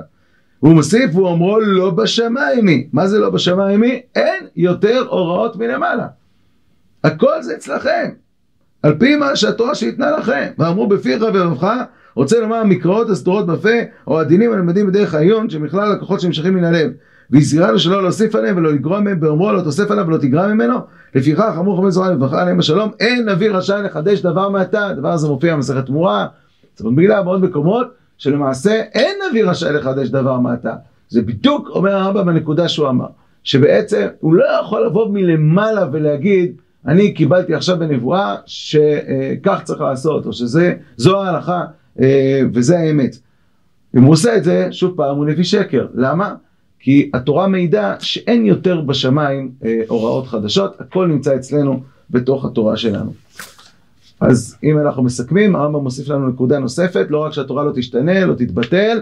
הוא 0.60 0.74
מוסיף 0.74 1.16
והוא 1.16 1.28
אומרו 1.28 1.60
לא 1.60 1.90
בשמיים 1.90 2.68
היא. 2.68 2.88
מה 2.94 3.08
זה 3.08 3.20
לא 3.20 3.30
בשמיים 3.30 3.84
היא? 3.84 4.02
אין 4.16 4.48
יותר 4.56 5.06
הוראות 5.10 5.56
מלמעלה. 5.56 6.08
הכל 7.04 7.42
זה 7.42 7.56
אצלכם. 7.56 8.10
על 8.84 8.96
פי 9.00 9.16
מה 9.16 9.36
שהתורה 9.36 9.76
שניתנה 9.76 10.12
לכם. 10.12 10.48
ואמרו 10.58 10.88
בפיך 10.88 11.22
ובבך, 11.22 11.74
רוצה 12.16 12.40
לומר 12.40 12.56
המקראות 12.56 13.10
הסתורות 13.10 13.48
בפה, 13.48 13.70
או 14.08 14.20
הדינים 14.20 14.54
הנלמדים 14.54 14.88
בדרך 14.88 15.14
העיון, 15.14 15.50
שמכלל 15.50 15.92
לקוחות 15.94 16.22
שנמשכים 16.22 16.54
מן 16.54 16.64
הלב. 16.64 16.92
והזהירנו 17.32 17.80
שלא 17.80 18.02
להוסיף 18.04 18.36
עליהם 18.36 18.58
ולא 18.58 18.74
לגרוע 18.74 19.00
מהם 19.00 19.20
באומרו 19.20 19.52
לא 19.52 19.62
תוסף 19.62 19.92
עליו 19.92 20.08
ולא 20.08 20.18
תגרע 20.18 20.48
ממנו 20.48 20.78
לפיכך 21.16 21.54
אמרו 21.58 21.78
חמש 21.78 21.94
זרוע 21.94 22.10
לברכה 22.10 22.42
עליהם 22.42 22.60
השלום 22.60 22.92
אין 23.00 23.30
נביא 23.30 23.52
רשאי 23.52 23.84
לחדש 23.84 24.22
דבר 24.22 24.50
מעתה 24.50 24.88
הדבר 24.88 25.12
הזה 25.12 25.28
מופיע 25.28 25.56
במסכת 25.56 25.86
תמורה 25.86 26.28
צריך 26.74 26.90
בגלל 26.96 27.24
בעוד 27.24 27.44
מקומות 27.44 27.88
שלמעשה 28.20 28.82
אין 28.94 29.18
נביא 29.30 29.46
רשאי 29.46 29.74
לחדש 29.74 30.10
דבר 30.10 30.40
מעתה 30.40 30.74
זה 31.10 31.22
בדיוק 31.22 31.70
אומר 31.70 31.96
הרמב"ם 31.96 32.26
בנקודה 32.26 32.70
שהוא 32.70 32.90
אמר 32.90 33.08
שבעצם 33.44 34.08
הוא 34.20 34.34
לא 34.34 34.46
יכול 34.62 34.86
לבוא 34.86 35.10
מלמעלה 35.10 35.88
ולהגיד 35.92 36.52
אני 36.88 37.14
קיבלתי 37.14 37.54
עכשיו 37.54 37.80
בנבואה 37.80 38.36
שכך 38.46 39.62
צריך 39.64 39.82
לעשות 39.82 40.26
או 40.26 40.34
שזו 40.34 41.22
ההלכה 41.22 41.64
אה, 42.02 42.42
וזה 42.54 42.80
האמת 42.80 43.16
אם 43.98 44.04
הוא 44.04 44.14
עושה 44.14 44.38
את 44.38 44.44
זה 44.44 44.68
שוב 44.72 44.94
פעם 44.96 45.18
הוא 45.18 45.26
נביא 45.26 45.44
שקר 45.44 45.88
למה? 45.96 46.36
כי 46.80 47.12
התורה 47.14 47.48
מעידה 47.48 47.96
שאין 48.00 48.46
יותר 48.46 48.82
בשמיים 48.82 49.52
אה, 49.66 49.80
הוראות 49.88 50.28
חדשות, 50.28 50.82
הכל 50.82 51.08
נמצא 51.08 51.36
אצלנו 51.36 51.80
בתוך 52.10 52.46
התורה 52.46 52.78
שלנו. 52.78 53.14
אז 54.20 54.58
אם 54.64 54.80
אנחנו 54.80 55.04
מסכמים, 55.04 55.56
הרמב"ם 55.56 55.84
מוסיף 55.84 56.08
לנו 56.08 56.28
נקודה 56.28 56.60
נוספת, 56.60 57.08
לא 57.10 57.18
רק 57.18 57.34
שהתורה 57.34 57.64
לא 57.64 57.72
תשתנה, 57.76 58.26
לא 58.26 58.34
תתבטל, 58.34 59.02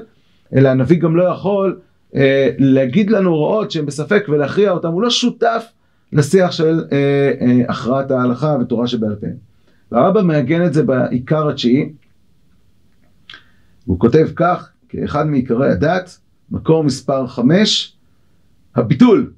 אלא 0.55 0.69
הנביא 0.69 1.00
גם 1.00 1.15
לא 1.15 1.24
יכול 1.24 1.79
אה, 2.15 2.50
להגיד 2.57 3.09
לנו 3.09 3.29
הוראות 3.29 3.71
שהן 3.71 3.86
בספק 3.86 4.25
ולהכריע 4.29 4.71
אותן, 4.71 4.88
הוא 4.88 5.01
לא 5.01 5.09
שותף 5.09 5.65
לשיח 6.13 6.51
של 6.51 6.83
אה, 6.91 7.31
אה, 7.41 7.62
הכרעת 7.69 8.12
ההלכה 8.12 8.57
ותורה 8.62 8.88
שבעל 8.88 9.15
פה. 9.15 9.27
והרמב"ם 9.91 10.27
מעגן 10.27 10.65
את 10.65 10.74
זה 10.74 10.83
בעיקר 10.83 11.50
התשיעי, 11.50 11.93
הוא 13.86 14.00
כותב 14.00 14.27
כך, 14.36 14.71
כאחד 14.89 15.27
מעיקרי 15.27 15.71
הדת, 15.71 16.17
מקור 16.51 16.83
מספר 16.83 17.27
חמש, 17.27 17.95
הביטול. 18.75 19.31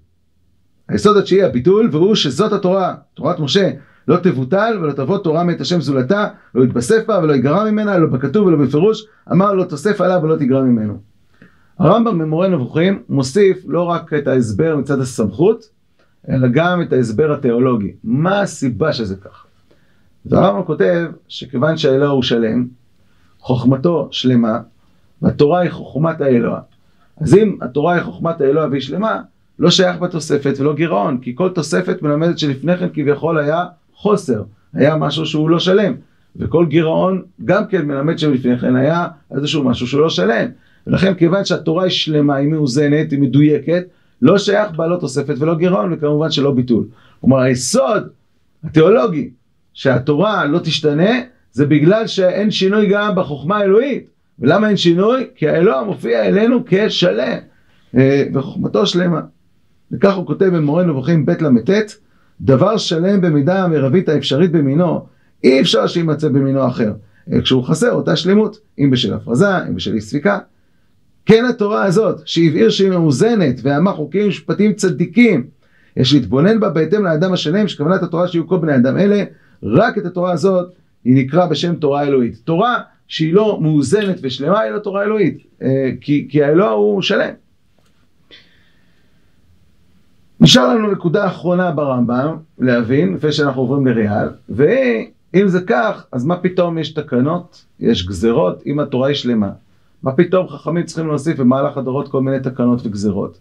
היסוד 0.89 1.17
התשיעי 1.17 1.43
הביטול, 1.43 1.89
והוא 1.91 2.15
שזאת 2.15 2.53
התורה, 2.53 2.95
תורת 3.13 3.39
משה, 3.39 3.69
לא 4.07 4.17
תבוטל 4.17 4.77
ולא 4.81 4.91
תבוא 4.91 5.17
תורה 5.17 5.43
מאת 5.43 5.61
השם 5.61 5.81
זולתה, 5.81 6.27
לא 6.55 6.63
יתבסף 6.63 7.07
בה 7.07 7.19
ולא 7.23 7.33
יגרע 7.33 7.71
ממנה, 7.71 7.97
לא 7.97 8.07
בכתוב 8.07 8.47
ולא 8.47 8.57
בפירוש, 8.57 9.05
אמר 9.31 9.53
לא 9.53 9.63
תוסף 9.63 10.01
עליו 10.01 10.19
ולא 10.23 10.35
תגרע 10.35 10.61
ממנו. 10.61 10.97
הרמב"ם 11.79 12.19
במורה 12.19 12.47
נבוכים 12.47 13.03
מוסיף 13.09 13.57
לא 13.67 13.83
רק 13.83 14.13
את 14.13 14.27
ההסבר 14.27 14.75
מצד 14.77 14.99
הסמכות, 14.99 15.69
אלא 16.29 16.47
גם 16.47 16.81
את 16.81 16.93
ההסבר 16.93 17.33
התיאולוגי. 17.33 17.93
מה 18.03 18.41
הסיבה 18.41 18.93
שזה 18.93 19.15
ככה? 19.15 19.47
והרמב"ם 20.25 20.63
כותב 20.63 21.05
שכיוון 21.27 21.77
שהאלוה 21.77 22.09
הוא 22.09 22.23
שלם, 22.23 22.67
חוכמתו 23.39 24.07
שלמה, 24.11 24.59
והתורה 25.21 25.59
היא 25.59 25.71
חוכמת 25.71 26.21
האלוה. 26.21 26.59
אז 27.21 27.33
אם 27.35 27.57
התורה 27.61 27.93
היא 27.93 28.03
חוכמת 28.03 28.41
האלוה 28.41 28.67
והיא 28.69 28.81
שלמה, 28.81 29.21
לא 29.59 29.69
שייך 29.69 29.97
בתוספת 29.97 30.53
ולא 30.59 30.75
גירעון, 30.75 31.17
כי 31.17 31.35
כל 31.35 31.49
תוספת 31.49 32.01
מלמדת 32.01 32.39
שלפני 32.39 32.77
כן 32.77 32.87
כביכול 32.93 33.39
היה 33.39 33.65
חוסר, 33.99 34.43
היה 34.73 34.95
משהו 34.95 35.25
שהוא 35.25 35.49
לא 35.49 35.59
שלם. 35.59 35.93
וכל 36.35 36.65
גירעון 36.65 37.21
גם 37.45 37.67
כן 37.67 37.85
מלמד 37.85 38.19
שלפני 38.19 38.59
כן 38.59 38.75
היה 38.75 39.07
איזשהו 39.35 39.63
משהו 39.63 39.87
שהוא 39.87 40.01
לא 40.01 40.09
שלם. 40.09 40.45
ולכן 40.87 41.13
כיוון 41.13 41.45
שהתורה 41.45 41.83
היא 41.83 41.91
שלמה, 41.91 42.35
היא 42.35 42.47
מאוזנת, 42.47 43.11
היא 43.11 43.19
מדויקת, 43.19 43.83
לא 44.21 44.37
שייך 44.37 44.71
בה 44.71 44.87
לא 44.87 44.97
תוספת 44.97 45.35
ולא 45.39 45.55
גירעון, 45.55 45.93
וכמובן 45.93 46.31
שלא 46.31 46.51
ביטול. 46.51 46.85
כלומר 47.21 47.39
היסוד 47.39 48.09
התיאולוגי 48.63 49.29
שהתורה 49.73 50.45
לא 50.45 50.59
תשתנה, 50.59 51.11
זה 51.51 51.65
בגלל 51.65 52.07
שאין 52.07 52.51
שינוי 52.51 52.89
גם 52.89 53.15
בחוכמה 53.15 53.57
האלוהית. 53.57 54.07
ולמה 54.39 54.67
אין 54.67 54.77
שינוי? 54.77 55.27
כי 55.35 55.49
האלוה 55.49 55.83
מופיע 55.83 56.25
אלינו 56.25 56.63
כשלם, 56.67 57.37
אה, 57.97 58.23
וחוכמתו 58.33 58.85
שלמה. 58.85 59.21
וכך 59.91 60.15
הוא 60.15 60.25
כותב 60.25 60.45
במורה 60.45 60.83
נבוכים 60.83 61.25
ב' 61.25 61.31
ל"ט, 61.31 61.69
דבר 62.41 62.77
שלם 62.77 63.21
במידה 63.21 63.63
המרבית 63.63 64.09
האפשרית 64.09 64.51
במינו, 64.51 65.05
אי 65.43 65.61
אפשר 65.61 65.87
שיימצא 65.87 66.27
במינו 66.27 66.67
אחר, 66.67 66.93
כשהוא 67.41 67.63
חסר 67.63 67.91
אותה 67.91 68.15
שלמות, 68.15 68.59
אם 68.79 68.89
בשל 68.89 69.13
הפרזה, 69.13 69.67
אם 69.67 69.75
בשל 69.75 69.93
אי 69.93 70.01
ספיקה. 70.01 70.39
כן 71.25 71.45
התורה 71.45 71.85
הזאת, 71.85 72.21
שהבהיר 72.25 72.69
שהיא 72.69 72.89
מאוזנת, 72.89 73.59
ואמר 73.63 73.95
חוקים 73.95 74.27
משפטים 74.27 74.73
צדיקים, 74.73 75.47
יש 75.97 76.13
להתבונן 76.13 76.59
בה 76.59 76.69
בהתאם 76.69 77.03
לאדם 77.03 77.33
השלם, 77.33 77.67
שכוונת 77.67 78.03
התורה 78.03 78.27
שיהיו 78.27 78.47
כל 78.47 78.57
בני 78.57 78.75
אדם 78.75 78.97
אלה, 78.97 79.23
רק 79.63 79.97
את 79.97 80.05
התורה 80.05 80.31
הזאת 80.31 80.71
היא 81.05 81.15
נקרא 81.15 81.45
בשם 81.45 81.75
תורה 81.75 82.03
אלוהית. 82.03 82.41
תורה 82.43 82.79
שהיא 83.07 83.33
לא 83.33 83.59
מאוזנת 83.61 84.19
ושלמה 84.21 84.59
היא 84.59 84.71
לא 84.71 84.79
תורה 84.79 85.03
אלוהית, 85.03 85.37
אה, 85.61 85.91
כי, 86.01 86.27
כי 86.29 86.43
האלוה 86.43 86.69
הוא 86.69 87.01
שלם. 87.01 87.33
נשאר 90.41 90.75
לנו 90.75 90.91
נקודה 90.91 91.27
אחרונה 91.27 91.71
ברמב"ם 91.71 92.37
להבין, 92.59 93.13
לפני 93.13 93.31
שאנחנו 93.31 93.61
עוברים 93.61 93.87
לריאל, 93.87 94.29
ואם 94.49 95.47
זה 95.47 95.61
כך, 95.67 96.05
אז 96.11 96.25
מה 96.25 96.37
פתאום 96.37 96.77
יש 96.77 96.93
תקנות, 96.93 97.65
יש 97.79 98.07
גזרות, 98.07 98.63
אם 98.65 98.79
התורה 98.79 99.07
היא 99.07 99.15
שלמה. 99.15 99.51
מה 100.03 100.11
פתאום 100.11 100.47
חכמים 100.47 100.85
צריכים 100.85 101.07
להוסיף 101.07 101.39
במהלך 101.39 101.77
הדורות 101.77 102.07
כל 102.07 102.21
מיני 102.21 102.39
תקנות 102.39 102.85
וגזרות? 102.85 103.39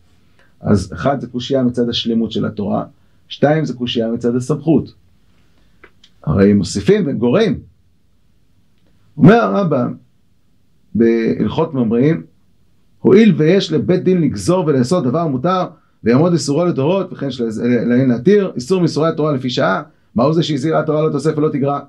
אז 0.61 0.93
אחד 0.93 1.21
זה 1.21 1.26
קושייה 1.26 1.62
מצד 1.62 1.88
השלמות 1.88 2.33
של 2.33 2.45
התורה, 2.47 2.85
שתיים 3.28 3.64
זה 3.64 3.75
קושייה 3.75 4.09
מצד 4.11 4.37
הסמכות. 4.37 4.93
הרי 6.25 6.55
מוסיפים 6.55 7.05
וגורעים. 7.07 7.59
אומר 9.17 9.35
הרמב"ם 9.35 9.95
בהלכות 10.95 11.75
ממרים, 11.75 12.23
הואיל 13.00 13.35
ויש 13.37 13.73
לבית 13.73 14.05
דין 14.05 14.21
לגזור 14.21 14.67
ולעשות 14.67 15.05
דבר 15.05 15.26
מותר 15.26 15.67
ויעמוד 16.05 16.33
איסורו 16.33 16.64
לדורות 16.64 17.12
וכן 17.12 17.31
שלהן 17.31 18.11
להתיר, 18.11 18.52
איסור 18.57 18.81
מאיסורי 18.81 19.09
התורה 19.09 19.33
לפי 19.33 19.50
שעה, 19.50 19.83
מהו 20.14 20.33
זה 20.33 20.43
שהזהירה 20.43 20.81
התורה 20.81 21.02
לא 21.02 21.12
תוסף 21.12 21.38
ולא 21.38 21.49
תגרע? 21.49 21.81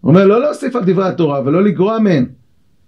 הוא 0.00 0.08
אומר 0.08 0.26
לא 0.26 0.40
להוסיף 0.40 0.76
על 0.76 0.82
דברי 0.86 1.08
התורה 1.08 1.40
ולא 1.44 1.64
לגרוע 1.64 1.98
מהן. 1.98 2.26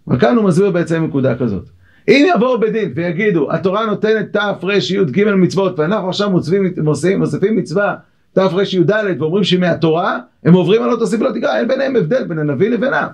וכאן 0.08 0.37
הוא 0.37 0.44
מסביר 0.44 0.70
בעצם 0.70 1.04
נקודה 1.04 1.38
כזאת. 1.38 1.68
אם 2.08 2.26
יבואו 2.34 2.60
בדין 2.60 2.92
ויגידו 2.94 3.52
התורה 3.52 3.87
נותנת 3.87 4.37
תרי"ג 4.60 5.25
מצוות 5.37 5.78
ואנחנו 5.78 6.08
עכשיו 6.08 6.30
מוסיפים, 6.30 6.75
מוסיפים 7.18 7.56
מצווה 7.56 7.96
תרי"ד 8.32 8.90
ואומרים 9.18 9.44
שהיא 9.44 9.60
מהתורה, 9.60 10.18
הם 10.44 10.54
עוברים 10.54 10.82
על 10.82 10.90
לא 10.90 10.96
תוסיף 10.96 11.20
ולא 11.20 11.30
תגרע, 11.30 11.58
אין 11.58 11.68
ביניהם 11.68 11.96
הבדל 11.96 12.25
בין 12.25 12.38
הנביא 12.38 12.70
לבינם. 12.70 13.06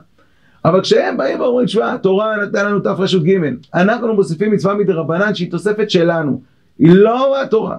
אבל 0.64 0.80
כשהם 0.80 1.16
באים 1.16 1.40
ואומרים, 1.40 1.68
שמע, 1.68 1.92
התורה 1.92 2.36
נתנה 2.42 2.62
לנו 2.62 2.80
תרי"ג, 2.80 3.40
אנחנו 3.74 4.14
מוסיפים 4.14 4.52
מצווה 4.52 4.74
מדרבנן 4.74 5.34
שהיא 5.34 5.50
תוספת 5.50 5.90
שלנו, 5.90 6.40
היא 6.78 6.92
לא 6.92 7.34
מהתורה. 7.38 7.76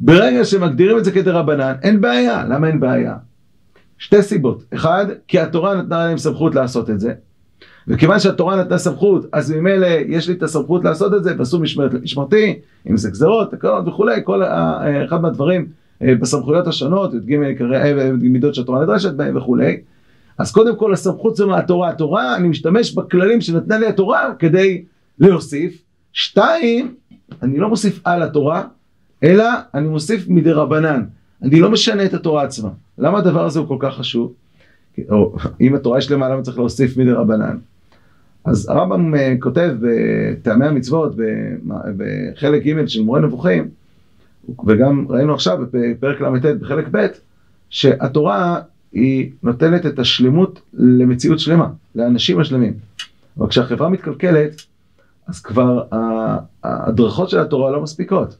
ברגע 0.00 0.44
שמגדירים 0.44 0.98
את 0.98 1.04
זה 1.04 1.12
כדרבנן, 1.12 1.74
אין 1.82 2.00
בעיה. 2.00 2.44
למה 2.44 2.66
אין 2.66 2.80
בעיה? 2.80 3.16
שתי 3.98 4.22
סיבות. 4.22 4.64
אחד, 4.74 5.06
כי 5.28 5.38
התורה 5.38 5.74
נתנה 5.74 6.06
להם 6.06 6.18
סמכות 6.18 6.54
לעשות 6.54 6.90
את 6.90 7.00
זה. 7.00 7.12
וכיוון 7.88 8.20
שהתורה 8.20 8.56
נתנה 8.56 8.78
סמכות, 8.78 9.26
אז 9.32 9.50
ממילא 9.50 9.86
יש 10.08 10.28
לי 10.28 10.34
את 10.34 10.42
הסמכות 10.42 10.84
לעשות 10.84 11.14
את 11.14 11.24
זה, 11.24 11.34
ועשו 11.38 11.60
משמרת 11.60 11.94
למשמרתי, 11.94 12.58
אם 12.90 12.96
זה 12.96 13.10
גזרות, 13.10 13.50
תקנות 13.50 13.88
וכולי, 13.88 14.20
כל 14.24 14.42
אחד 15.04 15.22
מהדברים 15.22 15.66
אה, 16.02 16.14
בסמכויות 16.14 16.66
השונות, 16.66 17.14
י"ג 17.14 17.42
עיקרי 17.42 18.10
מידות 18.20 18.54
שהתורה 18.54 18.82
נדרשת 18.82 19.12
בהם 19.12 19.36
וכולי. 19.36 19.80
אז 20.38 20.52
קודם 20.52 20.76
כל 20.76 20.92
הסמכות 20.92 21.36
זה 21.36 21.46
מהתורה. 21.46 21.88
התורה, 21.88 22.36
אני 22.36 22.48
משתמש 22.48 22.94
בכללים 22.94 23.40
שנתנה 23.40 23.78
לי 23.78 23.86
התורה 23.86 24.34
כדי 24.38 24.84
להוסיף. 25.18 25.82
שתיים, 26.12 26.94
אני 27.42 27.58
לא 27.58 27.68
מוסיף 27.68 28.00
על 28.04 28.22
התורה, 28.22 28.64
אלא 29.22 29.44
אני 29.74 29.88
מוסיף 29.88 30.28
מדי 30.28 30.52
רבנן. 30.52 31.02
אני 31.42 31.60
לא 31.60 31.70
משנה 31.70 32.04
את 32.04 32.14
התורה 32.14 32.42
עצמה. 32.42 32.70
למה 32.98 33.18
הדבר 33.18 33.44
הזה 33.44 33.58
הוא 33.58 33.68
כל 33.68 33.76
כך 33.80 33.94
חשוב? 33.94 34.32
או 35.08 35.36
אם 35.60 35.74
התורה 35.74 35.98
יש 35.98 36.04
שלמה, 36.04 36.28
למה 36.28 36.42
צריך 36.42 36.58
להוסיף 36.58 36.96
מדי 36.96 37.12
רבנן? 37.12 37.56
אז 38.44 38.68
הרמב"ם 38.68 39.14
אה, 39.14 39.34
כותב 39.40 39.74
בטעמי 39.80 40.66
המצוות, 40.66 41.14
בחלק 41.96 42.62
ג' 42.66 42.86
של 42.86 43.02
מורה 43.02 43.20
נבוכים, 43.20 43.68
וגם 44.66 45.06
ראינו 45.08 45.34
עכשיו 45.34 45.58
בפרק 45.72 46.20
ל"ט 46.20 46.44
בחלק 46.60 46.88
ב', 46.90 47.06
שהתורה 47.70 48.60
היא 48.92 49.30
נותנת 49.42 49.86
את 49.86 49.98
השלמות 49.98 50.60
למציאות 50.74 51.38
שלמה, 51.38 51.68
לאנשים 51.94 52.40
השלמים. 52.40 52.72
אבל 53.38 53.48
כשהחברה 53.48 53.88
מתקלקלת, 53.88 54.62
אז 55.28 55.40
כבר 55.40 55.82
ההדרכות 56.62 57.30
של 57.30 57.38
התורה 57.38 57.70
לא 57.70 57.82
מספיקות. 57.82 58.36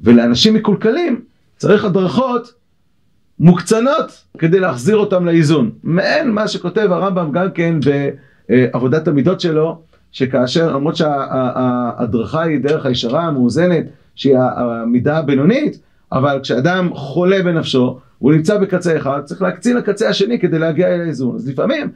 ולאנשים 0.00 0.54
מקולקלים 0.54 1.20
צריך 1.56 1.84
הדרכות 1.84 2.54
מוקצנות 3.38 4.24
כדי 4.38 4.60
להחזיר 4.60 4.96
אותם 4.96 5.26
לאיזון. 5.26 5.70
מעין 5.82 6.30
מה 6.30 6.48
שכותב 6.48 6.88
הרמב"ם 6.90 7.32
גם 7.32 7.50
כן 7.50 7.74
בעבודת 8.48 9.08
המידות 9.08 9.40
שלו, 9.40 9.80
שכאשר, 10.12 10.76
למרות 10.76 10.96
שההדרכה 10.96 12.42
היא 12.42 12.60
דרך 12.60 12.86
הישרה, 12.86 13.22
המאוזנת, 13.22 13.84
שהיא 14.14 14.38
המידה 14.38 15.18
הבינונית, 15.18 15.78
אבל 16.12 16.40
כשאדם 16.42 16.94
חולה 16.94 17.42
בנפשו, 17.42 17.98
הוא 18.18 18.32
נמצא 18.32 18.58
בקצה 18.58 18.96
אחד, 18.96 19.20
צריך 19.24 19.42
להקצין 19.42 19.76
לקצה 19.76 20.08
השני 20.08 20.38
כדי 20.38 20.58
להגיע 20.58 20.94
אל 20.94 21.00
האיזון. 21.00 21.36
אז 21.36 21.48
לפעמים 21.48 21.90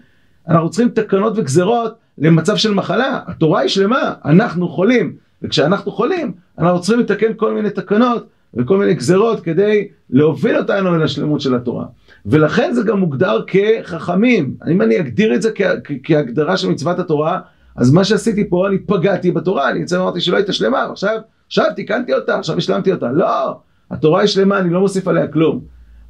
אנחנו 0.49 0.71
צריכים 0.71 0.89
תקנות 0.89 1.33
וגזרות 1.39 1.95
למצב 2.21 2.57
של 2.57 2.75
מחלה. 2.75 3.21
התורה 3.27 3.61
היא 3.61 3.69
שלמה, 3.69 4.15
אנחנו 4.25 4.69
חולים, 4.69 5.13
וכשאנחנו 5.43 5.93
חולים, 5.93 6.33
אנחנו 6.59 6.81
צריכים 6.81 7.01
לתקן 7.01 7.33
כל 7.37 7.55
מיני 7.55 7.71
תקנות 7.71 8.27
וכל 8.55 8.77
מיני 8.77 8.95
גזרות 8.95 9.41
כדי 9.41 9.89
להוביל 10.11 10.59
אותנו 10.59 10.95
אל 10.95 11.03
השלמות 11.03 11.41
של 11.41 11.55
התורה. 11.55 11.85
ולכן 12.27 12.73
זה 12.73 12.83
גם 12.83 13.01
מוגדר 13.01 13.43
כחכמים. 13.47 14.55
אם 14.71 14.83
אני 14.83 15.01
אגדיר 15.01 15.35
את 15.35 15.43
זה 15.43 15.51
כהגדרה 16.05 16.57
של 16.57 16.69
מצוות 16.69 16.99
התורה, 16.99 17.41
אז 17.77 17.93
מה 17.93 18.05
שעשיתי 18.05 18.49
פה, 18.49 18.69
אני 18.69 18.79
פגעתי 18.79 19.31
בתורה, 19.31 19.71
אני 19.71 19.85
אמרתי 19.97 20.21
שלא 20.21 20.37
הייתה 20.37 20.53
שלמה, 20.53 20.85
עכשיו, 20.93 21.19
עכשיו 21.47 21.67
תיקנתי 21.77 22.15
אותה, 22.15 22.39
עכשיו 22.39 22.57
השלמתי 22.57 22.93
אותה. 22.93 23.13
לא, 23.13 23.57
התורה 23.91 24.21
היא 24.21 24.29
שלמה, 24.29 24.59
אני 24.59 24.71
לא 24.71 24.81
מוסיף 24.81 25.09
עליה 25.09 25.27
כלום. 25.27 25.61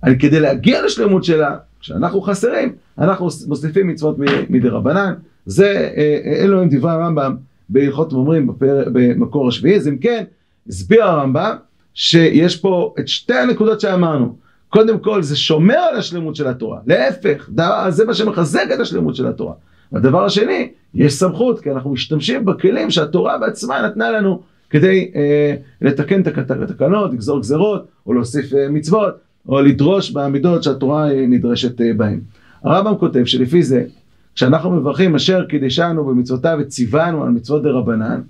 אני, 0.05 0.19
כדי 0.19 0.41
להגיע 0.41 0.85
לשלמות 0.85 1.25
שלה, 1.25 1.57
כשאנחנו 1.81 2.21
חסרים, 2.21 2.73
אנחנו 2.99 3.29
מוסיפים 3.47 3.89
מצוות 3.89 4.17
מדי 4.49 4.69
רבנן. 4.69 5.15
זה, 5.47 5.91
אה, 5.97 6.21
אה, 6.27 6.45
אלו 6.45 6.61
הם 6.63 6.69
דברי 6.69 6.91
הרמב"ם 6.91 7.37
בהלכות 7.69 8.13
אומרים 8.13 8.47
בפר, 8.47 8.85
במקור 8.93 9.49
השביעי. 9.49 9.77
אז 9.77 9.89
אם 9.89 9.99
כן, 9.99 10.25
הסביר 10.69 11.05
הרמב"ם 11.05 11.57
שיש 11.95 12.57
פה 12.57 12.95
את 13.01 13.09
שתי 13.09 13.35
הנקודות 13.35 13.81
שאמרנו. 13.81 14.37
קודם 14.69 14.99
כל 14.99 15.23
זה 15.23 15.37
שומר 15.37 15.79
על 15.79 15.97
השלמות 15.97 16.37
של 16.37 16.47
התורה, 16.47 16.81
להפך, 16.87 17.51
זה 17.89 18.05
מה 18.05 18.15
שמחזק 18.15 18.67
את 18.75 18.81
השלמות 18.81 19.17
של 19.17 19.27
התורה. 19.27 19.55
והדבר 19.93 20.25
השני, 20.25 20.69
יש 20.95 21.13
סמכות, 21.13 21.61
כי 21.61 21.71
אנחנו 21.71 21.91
משתמשים 21.91 22.45
בכלים 22.45 22.91
שהתורה 22.91 23.39
בעצמה 23.39 23.83
נתנה 23.83 24.11
לנו 24.11 24.41
כדי 24.71 25.11
אה, 25.15 25.55
לתקן 25.83 26.21
את 26.21 26.51
התקנות, 26.51 27.13
לגזור 27.13 27.41
גזרות, 27.41 27.87
או 28.07 28.13
להוסיף 28.13 28.55
אה, 28.55 28.69
מצוות, 28.69 29.15
או 29.49 29.61
לדרוש 29.61 30.11
בעמידות 30.11 30.63
שהתורה 30.63 31.11
אה, 31.11 31.27
נדרשת 31.29 31.81
אה, 31.81 31.93
בהן. 31.97 32.21
הרמב"ם 32.65 32.99
כותב 32.99 33.25
שלפי 33.25 33.63
זה, 33.63 33.85
כשאנחנו 34.35 34.71
מברכים 34.71 35.15
אשר 35.15 35.45
קידשנו 35.45 36.05
במצוותיו 36.05 36.59
וציוונו 36.61 37.23
על 37.23 37.29
מצוות 37.29 37.63
דה 37.63 37.71
רבנן, 37.71 38.21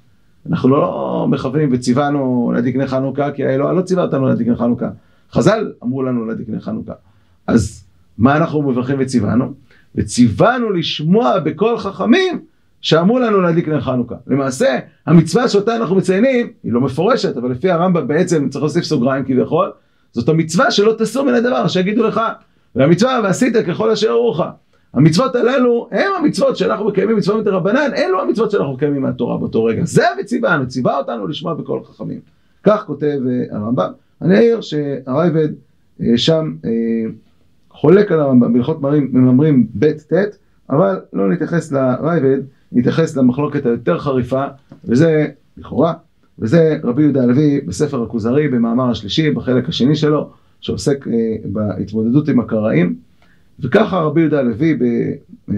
אנחנו 0.46 0.68
לא 0.68 1.26
מכוונים 1.30 1.68
וציוונו 1.72 2.52
להדליק 2.54 2.76
נר 2.76 2.86
חנוכה, 2.86 3.30
כי 3.30 3.44
האלוה 3.44 3.72
לא 3.72 3.82
ציווה 3.82 4.04
אותנו 4.04 4.28
להדליק 4.28 4.48
נר 4.48 4.56
חנוכה. 4.56 4.88
חז"ל 5.32 5.72
אמרו 5.82 6.02
לנו 6.02 6.26
להדליק 6.26 6.48
נר 6.48 6.60
חנוכה. 6.60 6.92
אז 7.46 7.84
מה 8.18 8.36
אנחנו 8.36 8.62
מברכים 8.62 8.96
וציוונו? 9.00 9.52
וציוונו 9.94 10.70
לשמוע 10.70 11.38
בקול 11.38 11.78
חכמים 11.78 12.40
שאמרו 12.80 13.18
לנו 13.18 13.40
להדליק 13.40 13.68
נר 13.68 13.80
חנוכה. 13.80 14.14
למעשה, 14.26 14.78
המצווה 15.06 15.48
שאותה 15.48 15.76
אנחנו 15.76 15.96
מציינים, 15.96 16.50
היא 16.62 16.72
לא 16.72 16.80
מפורשת, 16.80 17.36
אבל 17.36 17.50
לפי 17.50 17.70
הרמב"ם 17.70 18.08
בעצם, 18.08 18.48
צריך 18.48 18.62
להוסיף 18.62 18.84
סוגריים 18.84 19.24
כביכול, 19.24 19.72
זאת 20.12 20.28
המצווה 20.28 20.70
שלא 20.70 20.94
תסור 20.98 21.24
מן 21.24 21.34
הדבר 21.34 21.68
שיגידו 21.68 22.02
לך, 22.02 22.20
והמצווה 22.74 23.20
ועשית 23.24 23.56
ככל 23.66 23.90
אשר 23.90 24.10
אורך. 24.10 24.40
המצוות 24.94 25.34
הללו 25.34 25.88
הם 25.90 26.12
המצוות 26.18 26.56
שאנחנו 26.56 26.88
מקיימים 26.88 27.16
מצוות 27.16 27.46
מרבנן, 27.46 27.90
אלו 27.96 28.22
המצוות 28.22 28.50
שאנחנו 28.50 28.72
מקיימים 28.72 29.02
מהתורה 29.02 29.38
באותו 29.38 29.64
רגע. 29.64 29.84
זה 29.84 30.10
המצווה, 30.10 30.58
ציווה 30.66 30.98
אותנו 30.98 31.26
לשמוע 31.26 31.54
בקול 31.54 31.84
חכמים. 31.84 32.20
כך 32.64 32.84
כותב 32.86 33.18
uh, 33.24 33.54
הרמב"ם. 33.54 33.90
אני 34.22 34.36
אעיר 34.36 34.60
שהרייבד 34.60 35.48
uh, 35.48 36.04
שם 36.16 36.54
uh, 36.62 36.66
חולק 37.70 38.12
על 38.12 38.20
הרמב"ם 38.20 38.52
בהלכות 38.52 38.80
מממרים 38.82 39.66
ב' 39.78 39.92
ט', 39.92 40.12
אבל 40.70 41.00
לא 41.12 41.28
נתייחס 41.28 41.72
לרייבד, 41.72 42.38
נתייחס 42.72 43.16
למחלוקת 43.16 43.66
היותר 43.66 43.98
חריפה, 43.98 44.44
וזה 44.84 45.26
לכאורה, 45.56 45.94
וזה 46.38 46.78
רבי 46.82 47.02
יהודה 47.02 47.22
הלוי 47.22 47.60
בספר 47.60 48.02
הכוזרי 48.02 48.48
במאמר 48.48 48.90
השלישי, 48.90 49.30
בחלק 49.30 49.68
השני 49.68 49.96
שלו, 49.96 50.30
שעוסק 50.60 51.06
בהתמודדות 51.44 52.28
עם 52.28 52.40
הקראים. 52.40 53.09
וככה 53.62 53.98
רבי 53.98 54.20
יהודה 54.20 54.38
הלוי 54.38 54.78
אה, 55.50 55.54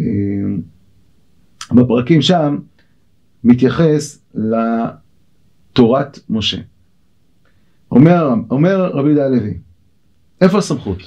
אה, 0.00 0.04
בפרקים 1.72 2.22
שם 2.22 2.58
מתייחס 3.44 4.22
לתורת 4.34 6.18
משה. 6.30 6.58
אומר, 7.90 8.34
אומר 8.50 8.90
רבי 8.92 9.08
יהודה 9.08 9.26
הלוי, 9.26 9.58
איפה 10.40 10.58
הסמכות? 10.58 10.98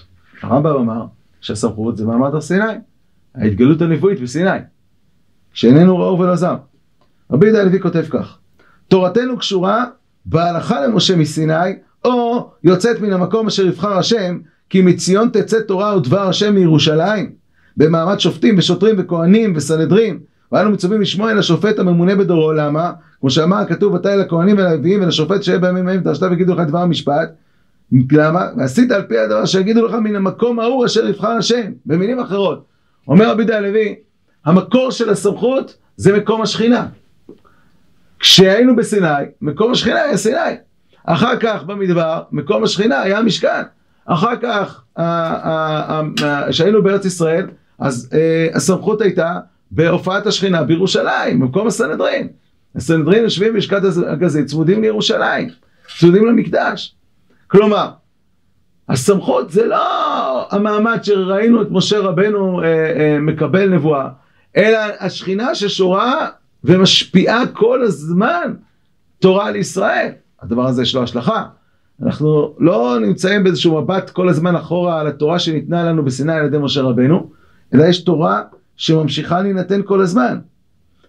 הרמב"ם 0.41 0.75
אמר 0.75 1.05
שהסמכות 1.41 1.97
זה 1.97 2.05
מעמד 2.05 2.33
הר 2.33 2.41
סיני, 2.41 2.63
ההתגלות 3.35 3.81
הנבואית 3.81 4.21
בסיני, 4.21 4.49
שאיננו 5.53 5.99
ראו 5.99 6.19
ולא 6.19 6.35
זר. 6.35 6.55
רבי 7.31 7.45
יהודה 7.45 7.61
הלוי 7.61 7.81
כותב 7.81 8.03
כך, 8.09 8.37
תורתנו 8.87 9.37
קשורה 9.37 9.85
בהלכה 10.25 10.87
למשה 10.87 11.15
מסיני, 11.15 11.53
או 12.05 12.51
יוצאת 12.63 13.01
מן 13.01 13.13
המקום 13.13 13.47
אשר 13.47 13.65
יבחר 13.65 13.97
השם 13.97 14.39
כי 14.71 14.81
מציון 14.81 15.29
תצא 15.29 15.59
תורה 15.59 15.97
ודבר 15.97 16.21
השם 16.21 16.55
מירושלים, 16.55 17.31
במעמד 17.77 18.19
שופטים 18.19 18.57
ושוטרים 18.57 18.95
וכהנים 18.97 19.53
וסנהדרין, 19.55 20.19
ואנו 20.51 20.71
מצווים 20.71 21.01
לשמוע 21.01 21.31
אל 21.31 21.39
השופט 21.39 21.79
הממונה 21.79 22.15
בדורו, 22.15 22.53
למה? 22.53 22.91
כמו 23.19 23.29
שאמר 23.29 23.57
הכתוב, 23.57 23.95
אתה 23.95 24.13
אל 24.13 24.21
הכהנים 24.21 24.57
וללוויים 24.57 25.03
ולשופט 25.03 25.43
שיהיה 25.43 25.59
בימים 25.59 25.87
ההם 25.87 25.99
דרשת 25.99 26.23
ויגידו 26.23 26.53
לך 26.53 26.59
דבר 26.67 26.79
המשפט. 26.79 27.29
למה? 28.11 28.45
ועשית 28.57 28.91
על 28.91 29.01
פי 29.01 29.17
הדבר 29.17 29.45
שיגידו 29.45 29.85
לך 29.85 29.93
מן 29.93 30.15
המקום 30.15 30.59
ההוא 30.59 30.85
אשר 30.85 31.07
יבחר 31.07 31.31
השם. 31.31 31.71
במילים 31.85 32.19
אחרות, 32.19 32.65
אומר 33.07 33.31
רבי 33.31 33.43
דה 33.43 33.57
הלוי, 33.57 33.95
המקור 34.45 34.91
של 34.91 35.09
הסמכות 35.09 35.77
זה 35.97 36.17
מקום 36.17 36.41
השכינה. 36.41 36.87
כשהיינו 38.19 38.75
בסיני, 38.75 39.07
מקום 39.41 39.71
השכינה 39.71 40.01
היה 40.01 40.17
סיני. 40.17 40.55
אחר 41.03 41.39
כך 41.39 41.63
במדבר, 41.63 42.21
מקום 42.31 42.63
השכינה 42.63 43.01
היה 43.01 43.17
המשכן. 43.17 43.61
אחר 44.05 44.35
כך, 44.41 44.83
כשהיינו 46.49 46.83
בארץ 46.83 47.05
ישראל, 47.05 47.47
אז 47.79 48.09
אה, 48.13 48.47
הסמכות 48.53 49.01
הייתה 49.01 49.39
בהופעת 49.71 50.27
השכינה 50.27 50.63
בירושלים, 50.63 51.39
במקום 51.39 51.67
הסנהדרין. 51.67 52.27
הסנהדרין 52.75 53.23
יושבים 53.23 53.53
בלשכת 53.53 53.81
הגזית, 54.07 54.45
צמודים 54.45 54.81
לירושלים, 54.81 55.49
צמודים 55.99 56.25
למקדש. 56.25 56.95
כלומר, 57.47 57.89
הסמכות 58.89 59.51
זה 59.51 59.65
לא 59.65 60.47
המעמד 60.51 61.03
שראינו 61.03 61.61
את 61.61 61.67
משה 61.71 61.99
רבנו 61.99 62.63
אה, 62.63 62.65
אה, 62.67 63.19
מקבל 63.19 63.69
נבואה, 63.69 64.07
אלא 64.57 64.79
השכינה 64.99 65.55
ששורה 65.55 66.27
ומשפיעה 66.63 67.47
כל 67.53 67.81
הזמן 67.81 68.53
תורה 69.19 69.47
על 69.47 69.55
ישראל. 69.55 70.09
הדבר 70.41 70.67
הזה 70.67 70.81
יש 70.81 70.95
לו 70.95 71.03
השלכה. 71.03 71.45
אנחנו 72.03 72.53
לא 72.59 72.97
נמצאים 73.01 73.43
באיזשהו 73.43 73.81
מבט 73.81 74.09
כל 74.09 74.29
הזמן 74.29 74.55
אחורה 74.55 74.99
על 74.99 75.07
התורה 75.07 75.39
שניתנה 75.39 75.83
לנו 75.83 76.05
בסיני 76.05 76.33
על 76.33 76.45
ידי 76.45 76.57
משה 76.57 76.81
רבנו, 76.81 77.29
אלא 77.73 77.83
יש 77.83 78.03
תורה 78.03 78.41
שממשיכה 78.77 79.41
להינתן 79.41 79.81
כל 79.85 80.01
הזמן. 80.01 80.37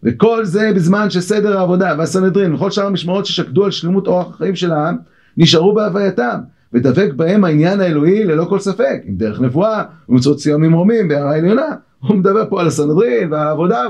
וכל 0.03 0.45
זה 0.45 0.71
בזמן 0.75 1.11
שסדר 1.11 1.59
העבודה 1.59 1.95
והסנהדרין 1.99 2.55
וכל 2.55 2.71
שאר 2.71 2.87
המשמרות 2.87 3.27
ששקדו 3.27 3.65
על 3.65 3.71
שלמות 3.71 4.07
אורח 4.07 4.35
החיים 4.35 4.57
של 4.57 4.73
העם, 4.73 4.97
נשארו 5.37 5.75
בהווייתם, 5.75 6.39
ודבק 6.73 7.13
בהם 7.17 7.45
העניין 7.45 7.81
האלוהי 7.81 8.25
ללא 8.25 8.45
כל 8.45 8.59
ספק, 8.59 9.03
עם 9.05 9.17
דרך 9.17 9.41
נבואה 9.41 9.83
ומצוות 10.09 10.37
ציון 10.37 10.61
ממרומים 10.61 11.09
בהערה 11.09 11.33
העליונה. 11.33 11.67
הוא 12.01 12.17
מדבר 12.17 12.49
פה 12.49 12.61
על 12.61 12.67
הסנהדרין 12.67 13.33
ועל 13.33 13.47
העבודה, 13.47 13.83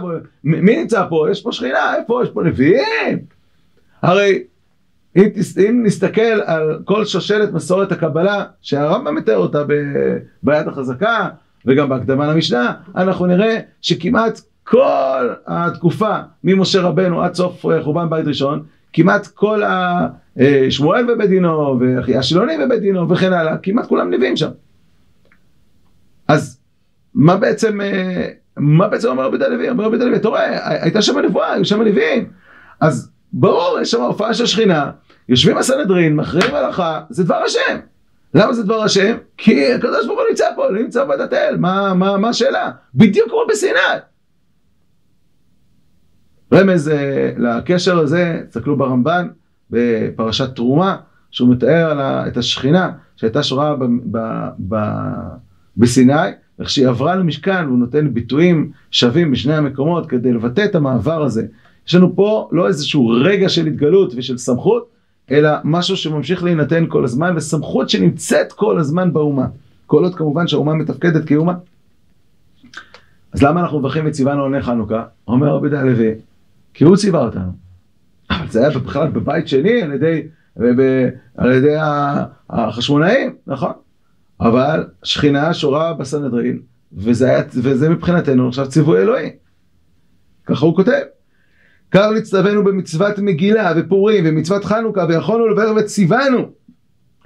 מי 0.44 0.76
נמצא 0.76 1.04
פה? 1.08 1.26
יש 1.30 1.42
פה 1.42 1.52
שכינה, 1.52 1.96
איפה? 1.96 2.20
יש 2.22 2.30
פה 2.30 2.42
נביאים? 2.42 3.18
הרי 4.02 4.42
אם, 5.16 5.28
אם 5.68 5.82
נסתכל 5.86 6.40
על 6.44 6.78
כל 6.84 7.04
שושלת 7.04 7.52
מסורת 7.52 7.92
הקבלה, 7.92 8.44
שהרמב"ם 8.60 9.14
מתאר 9.14 9.36
אותה 9.36 9.64
ביד 10.42 10.68
החזקה, 10.68 11.28
וגם 11.66 11.88
בהקדמה 11.88 12.26
למשנה, 12.26 12.72
אנחנו 12.96 13.26
נראה 13.26 13.58
שכמעט 13.82 14.40
כל 14.64 15.28
התקופה 15.46 16.16
ממשה 16.44 16.80
רבנו 16.80 17.22
עד 17.22 17.34
סוף 17.34 17.66
חורבן 17.82 18.10
בית 18.10 18.26
ראשון, 18.26 18.62
כמעט 18.92 19.26
כל 19.26 19.62
שמואל 20.70 21.10
ובית 21.10 21.30
דינו, 21.30 21.80
והשילוני 21.80 22.64
ובית 22.64 22.80
דינו 22.80 23.08
וכן 23.08 23.32
הלאה, 23.32 23.56
כמעט 23.58 23.86
כולם 23.86 24.10
נביאים 24.14 24.36
שם. 24.36 24.50
אז 26.28 26.60
מה 27.14 27.36
בעצם, 27.36 27.80
מה 28.56 28.88
בעצם 28.88 29.08
אומר 29.08 29.24
רבי 29.24 29.38
דלוי? 29.38 29.70
אומר 29.70 29.84
רבי 29.84 29.98
דלוי, 29.98 30.16
אתה 30.16 30.28
רואה, 30.28 30.82
הייתה 30.82 31.02
שם 31.02 31.18
נבואה, 31.18 31.52
היו 31.52 31.64
שם 31.64 31.82
נביאים. 31.82 32.28
אז 32.80 33.11
ברור, 33.32 33.78
יש 33.82 33.90
שם 33.90 34.00
הופעה 34.00 34.34
של 34.34 34.46
שכינה, 34.46 34.90
יושבים 35.28 35.56
הסנהדרין, 35.56 36.16
מכריעים 36.16 36.54
הלכה, 36.54 37.00
זה 37.10 37.24
דבר 37.24 37.42
השם. 37.46 37.78
למה 38.34 38.52
זה 38.52 38.62
דבר 38.62 38.82
השם? 38.82 39.16
כי 39.36 39.72
הקדוש 39.72 40.06
ברוך 40.06 40.18
הוא 40.18 40.28
נמצא 40.30 40.46
פה, 40.56 40.70
לא 40.70 40.82
נמצא 40.82 41.04
בוועדת 41.04 41.32
האל, 41.32 41.56
מה, 41.56 41.94
מה, 41.94 42.16
מה 42.16 42.28
השאלה? 42.28 42.70
בדיוק 42.94 43.28
כמו 43.28 43.40
בסיני. 43.48 43.78
רמז 46.52 46.88
אה, 46.88 47.32
לקשר 47.36 47.98
הזה, 47.98 48.40
תסתכלו 48.48 48.76
ברמב"ן, 48.76 49.28
בפרשת 49.70 50.56
תרומה, 50.56 50.96
שהוא 51.30 51.52
מתאר 51.52 51.90
על 51.90 52.00
ה, 52.00 52.26
את 52.26 52.36
השכינה 52.36 52.92
שהייתה 53.16 53.42
שורה 53.42 53.76
ב, 53.76 53.84
ב, 54.10 54.18
ב, 54.68 54.76
בסיני, 55.76 56.30
איך 56.60 56.70
שהיא 56.70 56.88
עברה 56.88 57.14
למשכן, 57.16 57.66
והוא 57.66 57.78
נותן 57.78 58.14
ביטויים 58.14 58.70
שווים 58.90 59.30
בשני 59.30 59.54
המקומות 59.54 60.08
כדי 60.08 60.32
לבטא 60.32 60.64
את 60.64 60.74
המעבר 60.74 61.22
הזה. 61.22 61.46
יש 61.86 61.94
לנו 61.94 62.16
פה 62.16 62.48
לא 62.52 62.68
איזשהו 62.68 63.08
רגע 63.08 63.48
של 63.48 63.66
התגלות 63.66 64.12
ושל 64.16 64.38
סמכות, 64.38 64.88
אלא 65.30 65.50
משהו 65.64 65.96
שממשיך 65.96 66.44
להינתן 66.44 66.84
כל 66.88 67.04
הזמן, 67.04 67.36
וסמכות 67.36 67.90
שנמצאת 67.90 68.52
כל 68.52 68.78
הזמן 68.78 69.12
באומה. 69.12 69.46
כל 69.86 70.04
עוד 70.04 70.14
כמובן 70.14 70.46
שהאומה 70.46 70.74
מתפקדת 70.74 71.28
כאומה. 71.28 71.54
אז 73.32 73.42
למה 73.42 73.60
אנחנו 73.60 73.78
מברכים 73.78 74.04
וציוונו 74.06 74.42
עוני 74.42 74.62
חנוכה? 74.62 75.04
אומר 75.28 75.48
רבי 75.48 75.68
דה 75.68 75.80
הלוי, 75.80 76.14
כי 76.74 76.84
הוא 76.84 76.96
ציווה 76.96 77.24
אותנו. 77.24 77.52
אבל 78.30 78.48
זה 78.50 78.60
היה 78.60 78.78
בכלל 78.78 79.08
בבית 79.08 79.48
שני 79.48 79.82
על 79.82 79.92
ידי, 79.92 80.22
על 81.36 81.52
ידי 81.52 81.74
החשמונאים, 82.50 83.36
נכון? 83.46 83.72
אבל 84.40 84.86
שכינה 85.02 85.54
שורה 85.54 85.94
בסנהדרין, 85.94 86.58
וזה, 86.92 87.42
וזה 87.54 87.88
מבחינתנו 87.90 88.48
עכשיו 88.48 88.68
ציווי 88.68 89.02
אלוהי. 89.02 89.30
ככה 90.46 90.66
הוא 90.66 90.76
כותב. 90.76 91.02
קר 91.92 92.10
נצטווינו 92.10 92.64
במצוות 92.64 93.18
מגילה 93.18 93.72
ופורים 93.76 94.24
ומצוות 94.26 94.64
חנוכה 94.64 95.06
ויכולנו 95.08 95.48
לברך 95.48 95.72
וציוונו 95.76 96.48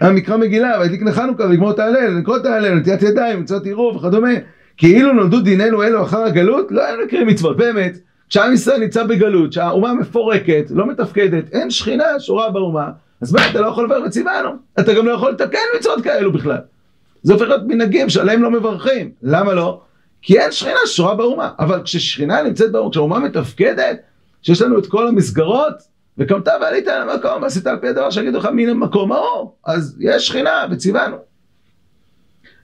המקרא 0.00 0.36
מגילה 0.36 0.76
והדליק 0.80 1.02
לחנוכה 1.02 1.44
ולגמור 1.44 1.70
את 1.70 1.78
ההלל, 1.78 2.18
לקרוא 2.18 2.36
את 2.36 2.46
ההלל, 2.46 2.74
נטיית 2.74 3.02
ידיים, 3.02 3.40
מצוות 3.40 3.66
עירוב 3.66 3.96
וכדומה 3.96 4.32
כאילו 4.76 5.12
נולדו 5.12 5.40
דינינו 5.40 5.82
אלו 5.82 6.02
אחר 6.02 6.22
הגלות 6.22 6.66
לא 6.70 6.86
היינו 6.86 7.04
נקראים 7.04 7.26
מצוות 7.26 7.56
באמת 7.56 7.98
כשעם 8.28 8.52
ישראל 8.52 8.80
נמצא 8.80 9.04
בגלות 9.04 9.52
שהאומה 9.52 9.94
מפורקת 9.94 10.64
לא 10.70 10.86
מתפקדת 10.86 11.52
אין 11.52 11.70
שכינה 11.70 12.20
שורה 12.20 12.50
באומה 12.50 12.90
אז 13.20 13.32
מה, 13.32 13.50
אתה 13.50 13.60
לא 13.60 13.66
יכול 13.66 13.84
לברך 13.84 14.06
וציוונו, 14.06 14.50
אתה 14.80 14.94
גם 14.94 15.06
לא 15.06 15.12
יכול 15.12 15.30
לתקן 15.30 15.58
מצוות 15.78 16.04
כאלו 16.04 16.32
בכלל. 16.32 16.58
זה 17.22 17.32
הופך 17.32 17.48
להיות 17.48 17.62
מנהגים 17.66 18.08
שעליהם 18.08 18.42
לא 18.42 18.50
מברכים. 18.50 19.10
למה 19.22 19.54
לא? 19.54 19.80
כי 20.22 20.40
אין 20.40 20.52
שכינה 20.52 20.78
שורה 20.86 21.14
באומה. 21.14 21.50
אבל 21.58 21.82
כששכינה 21.82 22.42
נמצאת 22.42 22.72
באומה, 22.72 22.90
כשהאומה 22.90 23.18
מתפקדת, 23.18 24.00
שיש 24.46 24.62
לנו 24.62 24.78
את 24.78 24.86
כל 24.86 25.08
המסגרות, 25.08 25.74
וקמת 26.18 26.48
ועלית 26.60 26.88
על 26.88 27.10
המקום, 27.10 27.42
ועשית 27.42 27.66
על 27.66 27.76
פי 27.80 27.88
הדבר 27.88 28.10
שיגידו 28.10 28.38
לך 28.38 28.48
מן 28.52 28.68
המקום 28.68 29.12
האור, 29.12 29.56
אז 29.64 29.96
יש 30.00 30.26
שכינה 30.26 30.66
וציוונו. 30.70 31.16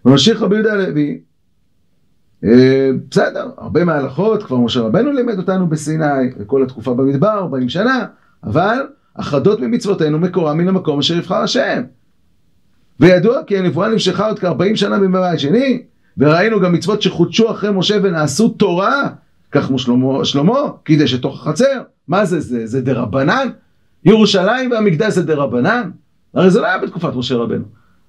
וממשיך 0.05 0.43
רבי 0.43 0.55
יהודה 0.55 0.73
הלוי, 0.73 1.21
אה, 2.45 2.91
בסדר, 3.11 3.51
הרבה 3.57 3.85
מההלכות, 3.85 4.43
כבר 4.43 4.57
משה 4.57 4.81
רבנו 4.81 5.13
לימד 5.13 5.39
אותנו 5.39 5.69
בסיני, 5.69 6.31
וכל 6.39 6.63
התקופה 6.63 6.95
במדבר, 6.95 7.39
40 7.39 7.69
שנה, 7.69 8.07
אבל 8.45 8.87
החדות 9.17 9.61
ממצוותינו 9.61 10.19
מקורה 10.19 10.55
מן 10.55 10.69
המקום 10.69 10.99
אשר 10.99 11.17
יבחר 11.17 11.43
השם. 11.43 11.83
וידוע 13.01 13.45
כי 13.47 13.59
הנבואה 13.59 13.89
נמשכה 13.89 14.27
עוד 14.27 14.39
כ-40 14.39 14.77
שנה 14.77 14.99
במבית 14.99 15.41
שני, 15.41 15.83
וראינו 16.19 16.61
גם 16.61 16.73
מצוות 16.73 17.03
שחודשו 17.03 17.51
אחרי 17.51 17.71
משה 17.71 17.99
ונעשו 18.03 18.49
תורה, 18.49 19.09
כך 19.53 19.65
כמו 19.67 19.79
שלמה, 19.79 20.25
שלמה 20.25 20.59
קידש 20.85 21.15
את 21.15 21.23
תוך 21.23 21.47
החצר. 21.47 21.83
מה 22.09 22.25
זה, 22.25 22.41
זה, 22.41 22.67
זה 22.67 22.81
דה 22.81 22.93
רבנן? 22.93 23.49
ירושלים 24.05 24.71
והמקדש 24.71 25.13
זה 25.13 25.23
דה 25.23 25.35
רבנן? 25.35 25.91
הרי 26.35 26.51
זה 26.51 26.61
לא 26.61 26.67
היה 26.67 26.79
בתקופת 26.79 27.15
משה 27.15 27.37
רבנו. 27.37 27.65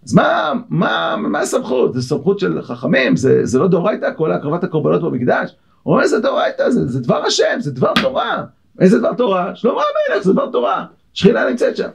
אז 0.06 0.14
מה, 0.14 0.54
מה, 0.70 1.16
מה 1.18 1.40
הסמכות? 1.40 1.94
זה 1.94 2.02
סמכות 2.02 2.40
של 2.40 2.62
חכמים? 2.62 3.16
זה, 3.16 3.46
זה 3.46 3.60
לא 3.60 3.68
דאורייתא? 3.68 4.10
כל 4.16 4.32
הקרבת 4.32 4.64
הקורבנות 4.64 5.02
במקדש? 5.02 5.56
הוא 5.84 5.94
אומר, 5.94 6.08
זה 6.08 6.20
דאורייתא, 6.20 6.70
זה, 6.70 6.88
זה 6.88 7.00
דבר 7.00 7.24
השם, 7.26 7.60
זה 7.60 7.72
דבר 7.72 7.94
תורה. 8.02 8.44
איזה 8.80 9.00
דבר 9.00 9.14
תורה? 9.14 9.56
שלמה 9.56 9.82
המלך, 9.82 10.24
זה 10.24 10.34
דבר 10.34 10.52
תורה. 10.52 10.86
שכינה 11.14 11.50
נמצאת 11.50 11.78
שם. 11.78 11.90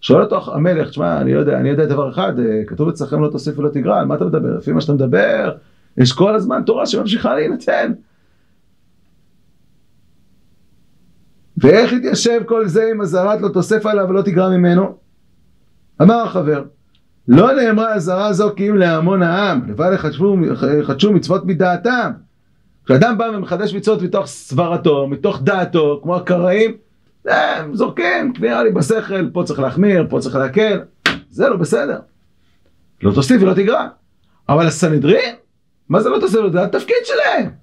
שואל 0.00 0.22
אותו 0.22 0.54
המלך, 0.54 0.88
תשמע, 0.88 1.20
אני 1.20 1.30
יודע, 1.30 1.58
אני 1.58 1.68
יודע 1.68 1.86
דבר 1.86 2.10
אחד, 2.10 2.38
אה, 2.38 2.62
כתוב 2.66 2.88
אצלכם 2.88 3.22
לא 3.22 3.28
תוסיף 3.28 3.58
ולא 3.58 3.68
תגרע, 3.68 4.00
על 4.00 4.06
מה 4.06 4.14
אתה 4.14 4.24
מדבר? 4.24 4.56
לפי 4.56 4.72
מה 4.72 4.80
שאתה 4.80 4.92
מדבר, 4.92 5.52
יש 5.96 6.12
כל 6.12 6.34
הזמן 6.34 6.62
תורה 6.66 6.86
שממשיכה 6.86 7.34
להינתן. 7.34 7.92
ואיך 11.60 11.92
יתיישב 11.92 12.40
כל 12.46 12.66
זה 12.66 12.88
עם 12.90 13.00
אזהרת 13.00 13.40
לא 13.40 13.48
תוסף 13.48 13.86
עליו 13.86 14.06
ולא 14.08 14.22
תגרע 14.22 14.48
ממנו? 14.48 14.96
אמר 16.02 16.22
החבר, 16.22 16.64
לא 17.28 17.52
נאמרה 17.52 17.94
אזהרה 17.94 18.32
זו 18.32 18.52
כי 18.56 18.70
אם 18.70 18.76
להמון 18.76 19.22
העם, 19.22 19.60
לבד 19.68 19.90
יחדשו 20.80 21.12
מצוות 21.12 21.44
מדעתם. 21.44 22.10
כשאדם 22.84 23.18
בא 23.18 23.24
ומחדש 23.34 23.74
מצוות 23.74 24.02
מתוך 24.02 24.26
סברתו, 24.26 25.06
מתוך 25.08 25.42
דעתו, 25.42 26.00
כמו 26.02 26.16
הקראים, 26.16 26.76
הם 27.26 27.74
זורקים, 27.74 28.32
נראה 28.40 28.62
לי 28.62 28.70
בשכל, 28.72 29.30
פה 29.30 29.42
צריך 29.46 29.60
להחמיר, 29.60 30.06
פה 30.10 30.20
צריך 30.20 30.36
להקל, 30.36 30.80
זה 31.30 31.48
לא 31.48 31.56
בסדר. 31.56 31.98
לא 33.02 33.12
תוסיף 33.12 33.42
ולא 33.42 33.54
תגרע. 33.54 33.88
אבל 34.48 34.66
הסנהדרין, 34.66 35.34
מה 35.88 36.00
זה 36.00 36.08
לא 36.08 36.20
תוסיף? 36.20 36.40
זה 36.52 36.62
התפקיד 36.62 36.96
שלהם. 37.04 37.59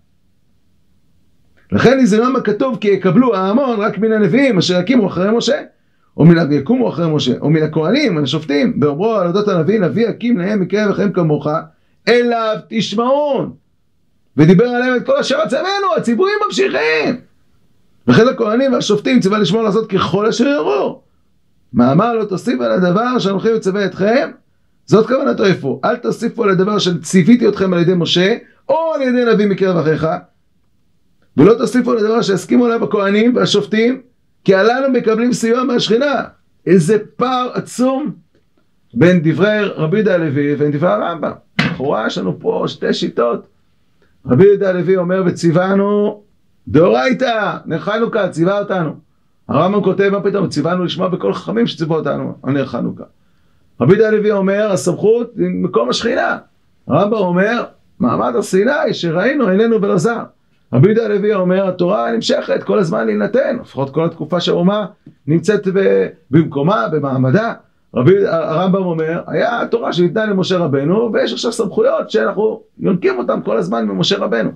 לכן 1.71 1.99
נזרם 1.99 2.35
הכתוב 2.35 2.77
כי 2.81 2.87
יקבלו 2.87 3.35
ההמון 3.35 3.79
רק 3.79 3.97
מן 3.97 4.11
הנביאים 4.11 4.57
אשר 4.57 4.79
יקימו 4.79 5.07
אחרי 5.07 5.31
משה. 5.31 5.61
או 6.17 6.25
מן 6.25 6.51
יקומו 6.51 6.89
אחרי 6.89 7.07
משה, 7.15 7.33
או 7.41 7.49
מן 7.49 7.63
הכהנים, 7.63 8.17
השופטים, 8.17 8.79
באומרו 8.79 9.15
על 9.15 9.27
אודות 9.27 9.47
הנביא, 9.47 9.79
נביא 9.79 10.09
יקים 10.09 10.37
להם 10.37 10.59
מקרב 10.59 10.89
לכם 10.89 11.11
כמוך, 11.11 11.47
אליו 12.07 12.55
תשמעון. 12.69 13.53
ודיבר 14.37 14.65
עליהם 14.65 14.95
את 14.95 15.05
כל 15.05 15.17
אשר 15.17 15.41
עצמנו, 15.41 15.95
הציבורים 15.97 16.33
ממשיכים. 16.45 17.21
וכן 18.07 18.27
הכהנים 18.27 18.73
והשופטים 18.73 19.19
ציווה 19.19 19.39
לשמור 19.39 19.63
לעשות 19.63 19.89
ככל 19.89 20.25
אשר 20.25 20.45
יורו. 20.45 21.01
מאמר 21.73 22.13
לא 22.13 22.23
תוסיף 22.23 22.61
על 22.61 22.71
הדבר 22.71 23.19
שאנוכי 23.19 23.53
מצווה 23.53 23.85
אתכם, 23.85 24.31
זאת 24.85 25.07
כוונתו 25.07 25.45
איפה? 25.45 25.79
אל 25.85 25.95
תוסיפו 25.95 26.43
על 26.43 26.49
הדבר 26.49 26.79
שציוויתי 26.79 27.47
אתכם 27.47 27.73
על 27.73 27.79
ידי 27.79 27.93
משה, 27.95 28.35
או 28.69 28.93
על 28.95 29.01
ידי 29.01 29.33
נביא 29.33 29.47
מקרב 29.47 29.77
אחיך, 29.77 30.07
ולא 31.37 31.53
תוסיפו 31.53 31.91
על 31.91 31.97
הדבר 31.97 32.21
שהסכימו 32.21 32.65
עליו 32.65 32.83
הכהנים 32.83 33.35
והשופטים, 33.35 34.01
כי 34.43 34.55
הללו 34.55 34.91
מקבלים 34.91 35.33
סיוע 35.33 35.63
מהשכינה. 35.63 36.23
איזה 36.65 36.97
פער 37.15 37.49
עצום 37.53 38.11
בין 38.93 39.21
דברי 39.23 39.65
רבי 39.75 39.97
יהודה 39.97 40.13
הלוי 40.15 40.53
ובין 40.53 40.71
דברי 40.71 40.89
הרמב"ם. 40.89 41.31
לכאורה 41.61 42.07
יש 42.07 42.17
לנו 42.17 42.39
פה 42.39 42.63
שתי 42.67 42.93
שיטות. 42.93 43.47
רבי 44.25 44.45
יהודה 44.45 44.69
הלוי 44.69 44.97
אומר 44.97 45.23
וציוונו 45.25 46.21
דאורייתא, 46.67 47.57
נר 47.65 47.79
חנוכה, 47.79 48.29
ציווה 48.29 48.59
אותנו. 48.59 48.93
הרמב"ם 49.47 49.83
כותב 49.83 50.09
מה 50.09 50.21
פתאום, 50.21 50.49
ציוונו 50.49 50.83
לשמוע 50.83 51.07
בכל 51.07 51.33
חכמים 51.33 51.67
שציוו 51.67 51.95
אותנו 51.95 52.33
על 52.43 52.53
נר 52.53 52.65
חנוכה. 52.65 53.03
רבי 53.81 53.93
יהודה 53.93 54.07
הלוי 54.07 54.31
אומר, 54.31 54.71
הסמכות 54.71 55.33
היא 55.37 55.47
מקום 55.49 55.89
השכינה. 55.89 56.37
הרמב"ם 56.87 57.17
אומר, 57.17 57.63
מעמד 57.99 58.35
הר 58.35 58.41
סיני 58.41 58.93
שראינו 58.93 59.47
עינינו 59.47 59.81
ולא 59.81 59.97
זר. 59.97 60.23
רבי 60.73 60.87
יהודה 60.87 61.05
הלוי 61.05 61.33
אומר, 61.33 61.67
התורה 61.67 62.11
נמשכת 62.11 62.63
כל 62.63 62.79
הזמן 62.79 63.05
להינתן, 63.05 63.57
לפחות 63.61 63.93
כל 63.93 64.05
התקופה 64.05 64.39
שהאומה 64.41 64.85
נמצאת 65.27 65.67
במקומה, 66.31 66.87
במעמדה. 66.87 67.53
רבי 67.95 68.27
הרמב"ם 68.27 68.85
אומר, 68.85 69.23
היה 69.27 69.61
התורה 69.61 69.93
שניתנה 69.93 70.25
למשה 70.25 70.57
רבנו, 70.57 71.09
ויש 71.13 71.33
עכשיו 71.33 71.51
סמכויות 71.51 72.11
שאנחנו 72.11 72.63
יונקים 72.79 73.17
אותן 73.17 73.39
כל 73.45 73.57
הזמן 73.57 73.85
ממשה 73.85 74.17
רבנו. 74.17 74.51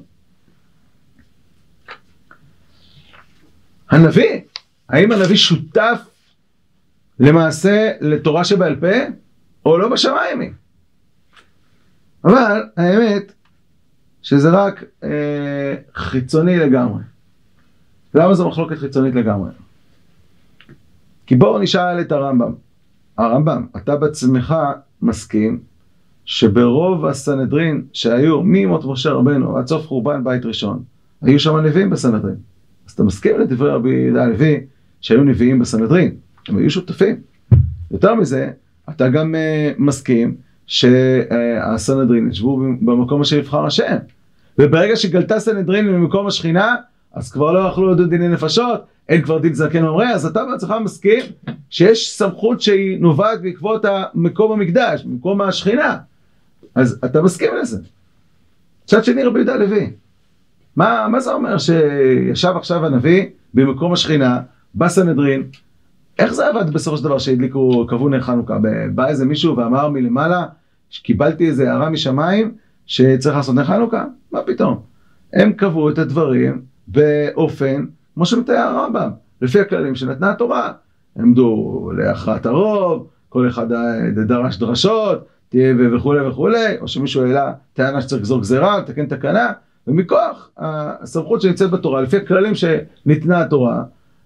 הנביא, 3.89 4.41
האם 4.89 5.11
הנביא 5.11 5.35
שותף 5.35 6.01
למעשה 7.19 7.91
לתורה 8.01 8.43
שבעל 8.43 8.75
פה, 8.75 8.87
או 9.65 9.77
לא 9.77 9.89
בשמיים? 9.89 10.53
אבל 12.23 12.63
האמת 12.77 13.31
שזה 14.21 14.49
רק 14.49 14.83
אה, 15.03 15.75
חיצוני 15.95 16.57
לגמרי. 16.57 17.01
למה 18.13 18.33
זו 18.33 18.49
מחלוקת 18.49 18.77
חיצונית 18.77 19.15
לגמרי? 19.15 19.51
כי 21.25 21.35
בואו 21.35 21.59
נשאל 21.59 22.01
את 22.01 22.11
הרמב"ם. 22.11 22.53
הרמב"ם, 23.17 23.65
אתה 23.77 23.95
בעצמך 23.95 24.55
מסכים 25.01 25.59
שברוב 26.25 27.05
הסנהדרין 27.05 27.85
שהיו 27.93 28.41
ממות 28.43 28.85
משה 28.85 29.11
רבנו 29.11 29.57
עד 29.57 29.67
סוף 29.67 29.87
חורבן 29.87 30.23
בית 30.23 30.45
ראשון, 30.45 30.83
היו 31.21 31.39
שם 31.39 31.57
נביאים 31.57 31.89
בסנהדרין. 31.89 32.35
אז 32.87 32.91
אתה 32.91 33.03
מסכים 33.03 33.39
לדברי 33.39 33.71
רבי 33.71 33.89
יהודה 33.89 34.23
הלוי 34.23 34.59
שהיו 35.01 35.23
נביאים 35.23 35.59
בסנהדרין, 35.59 36.15
הם 36.47 36.57
היו 36.57 36.69
שותפים. 36.69 37.15
יותר 37.91 38.15
מזה, 38.15 38.51
אתה 38.89 39.09
גם 39.09 39.35
uh, 39.35 39.75
מסכים 39.77 40.35
שהסנהדרין 40.71 42.29
ישבו 42.29 42.57
במקום 42.81 43.21
אשר 43.21 43.37
יבחר 43.37 43.65
השם. 43.65 43.95
וברגע 44.57 44.95
שגלתה 44.95 45.39
סנהדרין 45.39 45.87
ממקום 45.87 46.27
השכינה, 46.27 46.75
אז 47.13 47.31
כבר 47.31 47.51
לא 47.51 47.59
יכלו 47.59 47.91
לדון 47.91 48.09
דיני 48.09 48.27
נפשות, 48.27 48.85
אין 49.09 49.21
כבר 49.21 49.37
דין 49.37 49.53
זקן 49.53 49.83
ממרא, 49.83 50.05
אז 50.05 50.25
אתה 50.25 50.45
בעצמך 50.45 50.73
מסכים 50.83 51.19
שיש 51.69 52.17
סמכות 52.17 52.61
שהיא 52.61 52.99
נובעת 52.99 53.41
בעקבות 53.41 53.85
מקום 54.13 54.51
המקדש, 54.51 55.05
מקום 55.05 55.41
השכינה. 55.41 55.97
אז 56.75 56.99
אתה 57.05 57.21
מסכים 57.21 57.49
לזה. 57.61 57.77
מצד 58.83 59.03
שני 59.03 59.23
רבי 59.23 59.39
יהודה 59.39 59.53
הלוי, 59.53 59.91
מה, 60.75 61.07
מה 61.07 61.19
זה 61.19 61.33
אומר 61.33 61.57
שישב 61.57 62.53
עכשיו 62.55 62.85
הנביא 62.85 63.25
במקום 63.53 63.93
השכינה, 63.93 64.39
בסנהדרין, 64.75 65.43
איך 66.19 66.33
זה 66.33 66.47
עבד 66.47 66.69
בסופו 66.73 66.97
של 66.97 67.03
דבר 67.03 67.19
שהדליקו, 67.19 67.87
קבעו 67.87 68.09
נר 68.09 68.21
חנוכה? 68.21 68.57
בא 68.95 69.07
איזה 69.07 69.25
מישהו 69.25 69.57
ואמר 69.57 69.89
מלמעלה, 69.89 70.45
שקיבלתי 70.91 71.47
איזה 71.47 71.71
הערה 71.71 71.89
משמיים 71.89 72.53
שצריך 72.85 73.35
לעשות 73.35 73.55
נר 73.55 73.63
חנוכה? 73.63 74.05
מה 74.31 74.41
פתאום? 74.41 74.79
הם 75.33 75.53
קבעו 75.53 75.89
את 75.89 75.97
הדברים 75.97 76.61
באופן, 76.87 77.85
כמו 78.13 78.25
שמתאר 78.25 78.55
הרמב"ם, 78.55 79.09
לפי 79.41 79.59
הכללים 79.59 79.95
שנתנה 79.95 80.31
התורה. 80.31 80.71
עמדו 81.19 81.91
להכרעת 81.97 82.45
הרוב, 82.45 83.07
כל 83.29 83.47
אחד 83.47 83.67
דרש 84.27 84.57
דרשות, 84.57 85.27
תהיה 85.49 85.75
וכולי 85.93 86.27
וכולי, 86.27 86.79
או 86.81 86.87
שמישהו 86.87 87.23
העלה 87.25 87.53
טענה 87.73 88.01
שצריך 88.01 88.21
לגזור 88.21 88.41
גזירה, 88.41 88.79
לתקן 88.79 89.05
תקנה, 89.05 89.51
ומכוח 89.87 90.51
הסמכות 90.57 91.41
שנמצאת 91.41 91.71
בתורה, 91.71 92.01
לפי 92.01 92.17
הכללים 92.17 92.53
שניתנה 92.55 93.41
התורה, 93.41 93.83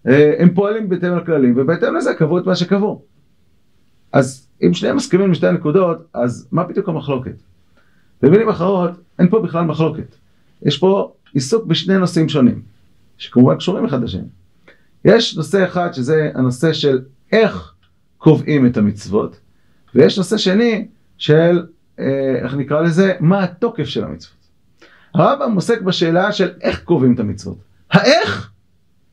אה, 0.08 0.34
הם 0.40 0.54
פועלים 0.54 0.90
בהתאם 0.90 1.18
לכללים, 1.18 1.54
ובהתאם 1.58 1.96
לזה 1.96 2.14
קבעו 2.14 2.38
את 2.38 2.46
מה 2.46 2.56
שקבעו. 2.56 3.02
אז 4.14 4.45
אם 4.64 4.74
שניהם 4.74 4.96
מסכימים 4.96 5.32
לשתי 5.32 5.48
הנקודות, 5.48 6.08
אז 6.14 6.48
מה 6.52 6.64
בדיוק 6.64 6.90
המחלוקת? 6.90 7.36
במילים 8.22 8.50
אחרות, 8.50 8.92
אין 9.20 9.30
פה 9.30 9.40
בכלל 9.40 9.66
מחלוקת. 9.66 10.16
יש 10.62 10.78
פה 10.78 11.14
עיסוק 11.34 11.66
בשני 11.66 11.98
נושאים 11.98 12.30
שונים, 12.30 12.62
שכמובן 13.18 13.58
קשורים 13.58 13.86
אחד 13.86 14.04
לשני. 14.04 14.28
יש 15.06 15.38
נושא 15.38 15.66
אחד 15.66 15.94
שזה 15.94 16.32
הנושא 16.36 16.74
של 16.74 17.02
איך 17.32 17.74
קובעים 18.18 18.66
את 18.66 18.78
המצוות, 18.78 19.40
ויש 19.96 20.18
נושא 20.18 20.38
שני 20.38 20.88
של, 21.18 21.66
אה, 22.00 22.36
איך 22.44 22.54
נקרא 22.54 22.82
לזה, 22.82 23.14
מה 23.20 23.44
התוקף 23.44 23.84
של 23.84 24.04
המצוות. 24.04 24.36
הרמב"ם 25.14 25.56
עוסק 25.56 25.82
בשאלה 25.82 26.32
של 26.32 26.50
איך 26.62 26.84
קובעים 26.84 27.14
את 27.14 27.20
המצוות. 27.20 27.58
האיך, 27.92 28.52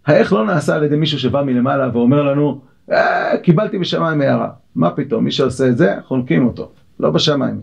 האיך 0.07 0.33
לא 0.33 0.47
נעשה 0.47 0.75
על 0.75 0.85
ידי 0.85 0.97
מישהו 0.97 1.19
שבא 1.19 1.43
מלמעלה 1.43 1.91
ואומר 1.93 2.23
לנו, 2.23 2.61
אה, 2.93 3.39
קיבלתי 3.43 3.79
בשמיים 3.79 4.21
הערה. 4.21 4.49
מה 4.75 4.91
פתאום, 4.91 5.25
מי 5.25 5.31
שעושה 5.31 5.69
את 5.69 5.77
זה, 5.77 5.95
חונקים 6.07 6.47
אותו, 6.47 6.71
לא 7.01 7.11
בשמיים. 7.11 7.61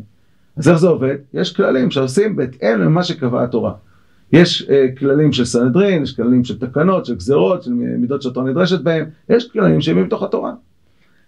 אז 0.58 0.70
איך 0.70 0.78
זה 0.78 0.88
עובד? 0.88 1.16
יש 1.34 1.56
כללים 1.56 1.92
שעושים 1.92 2.36
בהתאם 2.36 2.80
למה 2.80 3.04
שקבעה 3.04 3.44
התורה. 3.44 3.74
יש 4.34 4.68
אה, 4.70 4.88
כללים 4.98 5.32
של 5.32 5.46
סנהדרין, 5.46 6.04
יש 6.04 6.16
כללים 6.16 6.44
של 6.44 6.60
תקנות, 6.60 7.06
של 7.06 7.16
גזרות, 7.16 7.64
של 7.64 7.72
מידות 7.72 8.22
שהתורה 8.22 8.50
נדרשת 8.50 8.82
בהם, 8.82 9.06
יש 9.30 9.52
כללים 9.52 9.82
שהם 9.82 10.04
מתוך 10.04 10.24
התורה. 10.24 10.54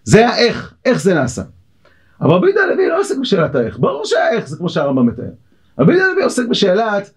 זה 0.04 0.28
האיך, 0.28 0.74
איך 0.84 1.02
זה 1.02 1.14
נעשה. 1.14 1.42
אבל 2.20 2.30
רבי 2.30 2.46
יהודה 2.46 2.62
הלוי 2.62 2.88
לא 2.88 3.00
עוסק 3.00 3.18
בשאלת 3.18 3.54
האיך, 3.54 3.78
ברור 3.78 4.04
שהאיך 4.04 4.48
זה 4.48 4.56
כמו 4.56 4.68
שהרמב"ם 4.68 5.06
מתאר. 5.06 5.24
רבי 5.78 5.92
יהודה 5.92 6.06
הלוי 6.10 6.22
עוסק 6.22 6.48
בשאלת 6.48 7.10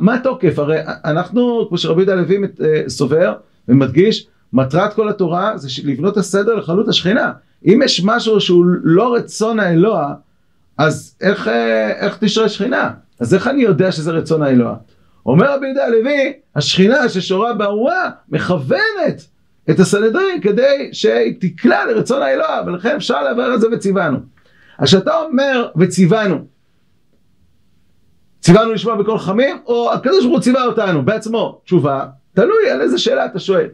מה 0.00 0.14
התוקף, 0.14 0.58
הרי 0.58 0.78
אנחנו, 1.04 1.66
כמו 1.68 1.78
שרבי 1.78 2.00
יהודה 2.00 2.12
הלוי 2.12 2.38
אה, 2.64 2.82
סובר 2.88 3.34
ומדגיש, 3.68 4.26
מטרת 4.52 4.94
כל 4.94 5.08
התורה 5.08 5.58
זה 5.58 5.68
לבנות 5.84 6.16
הסדר 6.16 6.54
לחלות 6.54 6.88
השכינה. 6.88 7.32
אם 7.64 7.80
יש 7.84 8.04
משהו 8.04 8.40
שהוא 8.40 8.64
לא 8.82 9.14
רצון 9.14 9.60
האלוה, 9.60 10.14
אז 10.78 11.16
איך, 11.20 11.48
אה, 11.48 11.90
איך 11.90 12.18
תשרה 12.20 12.48
שכינה? 12.48 12.90
אז 13.20 13.34
איך 13.34 13.46
אני 13.46 13.62
יודע 13.62 13.92
שזה 13.92 14.10
רצון 14.10 14.42
האלוה? 14.42 14.76
אומר 15.26 15.54
רבי 15.54 15.66
יהודה 15.66 15.84
הלוי, 15.84 16.32
השכינה 16.56 17.08
ששורה 17.08 17.54
בארועה 17.54 18.10
מכוונת 18.28 19.26
את 19.70 19.80
הסנהדרין 19.80 20.40
כדי 20.40 20.88
שהיא 20.92 21.34
תקלע 21.40 21.84
לרצון 21.84 22.22
האלוה, 22.22 22.62
ולכן 22.66 22.96
אפשר 22.96 23.22
לעבר 23.22 23.54
את 23.54 23.60
זה 23.60 23.66
וציוונו. 23.72 24.18
אז 24.78 24.88
כשאתה 24.88 25.20
אומר 25.20 25.68
וציוונו, 25.76 26.38
ציוונו 28.40 28.72
לשמוע 28.72 28.96
בקול 28.96 29.18
חמים, 29.18 29.56
או 29.66 29.92
הקדוש 29.92 30.24
ברוך 30.24 30.34
הוא 30.34 30.40
ציווה 30.40 30.64
אותנו 30.64 31.04
בעצמו? 31.04 31.60
תשובה, 31.64 32.06
תלוי 32.34 32.70
על 32.70 32.80
איזה 32.80 32.98
שאלה 32.98 33.26
אתה 33.26 33.38
שואל. 33.38 33.68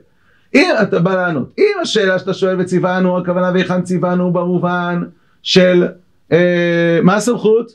אם 0.55 0.71
אתה 0.83 0.99
בא 0.99 1.15
לענות, 1.15 1.55
אם 1.59 1.73
השאלה 1.83 2.19
שאתה 2.19 2.35
שואל 2.35 2.61
וציוונו, 2.61 3.19
הכוונה 3.19 3.51
והיכן 3.55 3.83
ציוונו 3.83 4.33
במובן 4.33 5.03
של 5.43 5.89
אה, 6.33 6.99
מה 7.03 7.15
הסמכות? 7.15 7.71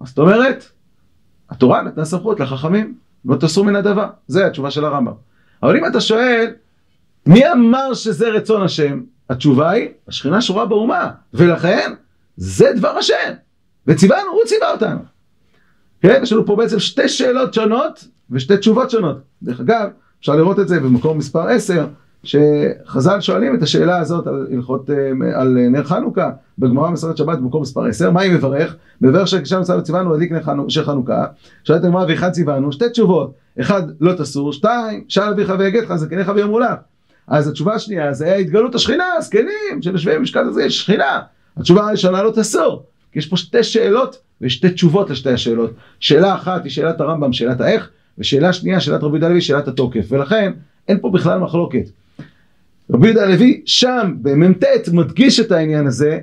אז 0.00 0.08
זאת 0.08 0.18
אומרת, 0.18 0.64
התורה 1.50 1.82
נתנה 1.82 2.04
סמכות 2.04 2.40
לחכמים, 2.40 2.94
לא 3.24 3.36
תעשו 3.36 3.64
מן 3.64 3.76
הדבר. 3.76 4.06
זה 4.26 4.46
התשובה 4.46 4.70
של 4.70 4.84
הרמב"ם. 4.84 5.12
אבל 5.62 5.76
אם 5.76 5.86
אתה 5.86 6.00
שואל, 6.00 6.46
מי 7.26 7.52
אמר 7.52 7.94
שזה 7.94 8.28
רצון 8.28 8.62
השם? 8.62 9.02
התשובה 9.30 9.70
היא, 9.70 9.88
השכינה 10.08 10.40
שורה 10.40 10.66
באומה, 10.66 11.10
ולכן 11.34 11.92
זה 12.36 12.72
דבר 12.76 12.88
השם. 12.88 13.32
וציוונו, 13.86 14.30
הוא 14.30 14.44
ציווה 14.46 14.72
אותנו. 14.72 15.00
כן, 16.00 16.20
יש 16.22 16.32
לנו 16.32 16.46
פה 16.46 16.56
בעצם 16.56 16.78
שתי 16.78 17.08
שאלות 17.08 17.54
שונות 17.54 18.08
ושתי 18.30 18.56
תשובות 18.56 18.90
שונות. 18.90 19.16
דרך 19.42 19.60
אגב, 19.60 19.88
אפשר 20.20 20.36
לראות 20.36 20.58
את 20.58 20.68
זה 20.68 20.80
במקום 20.80 21.18
מספר 21.18 21.48
10, 21.48 21.86
שחז"ל 22.24 23.20
שואלים 23.20 23.54
את 23.54 23.62
השאלה 23.62 23.98
הזאת 23.98 24.26
על 24.26 24.46
הלכות, 24.52 24.90
אה, 24.90 25.40
על 25.40 25.58
נר 25.70 25.84
חנוכה, 25.84 26.30
בגמרא 26.58 26.90
מסרת 26.90 27.16
שבת 27.16 27.38
במקום 27.38 27.62
מספר 27.62 27.84
10, 27.84 28.10
מה 28.10 28.20
היא 28.20 28.32
מברך? 28.32 28.76
מברך 29.00 29.28
שכשם 29.28 29.60
מצווה 29.60 29.80
ציוונו 29.80 30.10
להדליק 30.10 30.32
נר 30.32 30.42
חנוכה, 30.84 31.24
שואלת 31.64 31.84
הגמרא 31.84 32.04
ואחד 32.08 32.30
ציוונו, 32.30 32.72
שתי 32.72 32.88
תשובות, 32.88 33.32
אחד 33.60 33.82
לא 34.00 34.12
תסור, 34.12 34.52
שתיים, 34.52 35.04
שאל 35.08 35.28
אביך 35.28 35.52
ויגד 35.58 35.82
לך 35.82 35.96
זקניך 35.96 36.32
ויאמרו 36.34 36.60
לך. 36.60 36.74
אז 37.28 37.48
התשובה 37.48 37.74
השנייה 37.74 38.12
זה 38.12 38.24
היה 38.24 38.36
התגלות 38.36 38.74
השכינה, 38.74 39.04
זקנים 39.20 39.82
שיושבים 39.82 40.18
במשכן 40.18 40.46
הזה, 40.46 40.62
יש 40.62 40.80
שכינה. 40.80 41.20
התשובה 41.56 41.88
הראשונה 41.88 42.22
לא 42.22 42.30
תסור, 42.30 42.82
כי 43.12 43.18
יש 43.18 43.26
פה 43.26 43.36
שתי 43.36 43.62
שאלות 43.62 44.18
ושתי 44.40 44.70
תשובות 44.70 45.10
לשתי 45.10 45.30
השאלות. 45.30 45.70
שאלה 46.00 46.34
אחת 46.34 46.64
היא 46.64 46.72
שאלת 46.72 47.00
הרמב"ם, 47.00 47.32
שאלת 47.32 47.60
האיך, 47.60 47.90
ושאלה 48.18 48.52
שנייה, 48.52 48.80
שאלת 48.80 49.02
רבי 49.02 49.12
יהודה 49.12 49.26
הלוי, 49.26 49.40
שאלת 49.40 49.68
התוקף. 49.68 50.06
ולכן 50.08 50.52
אין 50.88 50.98
פה 51.00 51.10
בכלל 51.10 51.38
מחלוקת. 51.38 51.84
רבי 52.90 53.06
יהודה 53.06 53.22
הלוי 53.22 53.62
שם 53.66 54.14
במ"ט 54.22 54.64
מדגיש 54.92 55.40
את 55.40 55.52
העניין 55.52 55.86
הזה, 55.86 56.20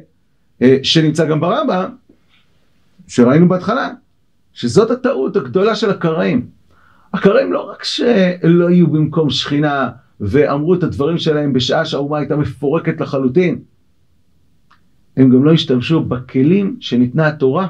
אה, 0.62 0.78
שנמצא 0.84 1.26
גם 1.26 1.40
ברמב"ם, 1.40 1.90
שראינו 3.08 3.48
בהתחלה, 3.48 3.90
שזאת 4.54 4.92
הטעות 4.92 5.36
הגדולה 5.36 5.76
של 5.76 5.90
הקראים. 5.90 6.48
הקראים 7.14 7.54
לא 7.54 7.70
רק 7.72 7.84
שלא 7.84 8.70
יהיו 8.70 8.88
במקום 8.88 9.30
שכינה 9.30 9.90
ואמרו 10.20 10.74
את 10.74 10.84
הדברים 10.84 11.18
שלהם 11.18 11.54
בשעה 11.54 11.86
שהאומה 11.86 12.18
הייתה 12.18 12.36
מפורקת 12.36 13.02
לחלוטין, 13.02 13.60
הם 15.18 15.30
גם 15.30 15.44
לא 15.44 15.54
השתמשו 15.54 16.04
בכלים 16.04 16.78
שניתנה 16.80 17.28
התורה 17.28 17.68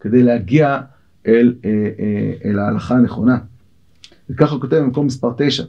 כדי 0.00 0.22
להגיע 0.22 0.80
אל, 1.26 1.54
אה, 1.64 1.70
אה, 1.70 2.50
אל 2.50 2.58
ההלכה 2.58 2.94
הנכונה. 2.94 3.38
וככה 4.30 4.58
כותב 4.58 4.76
במקום 4.76 5.06
מספר 5.06 5.32
9. 5.36 5.64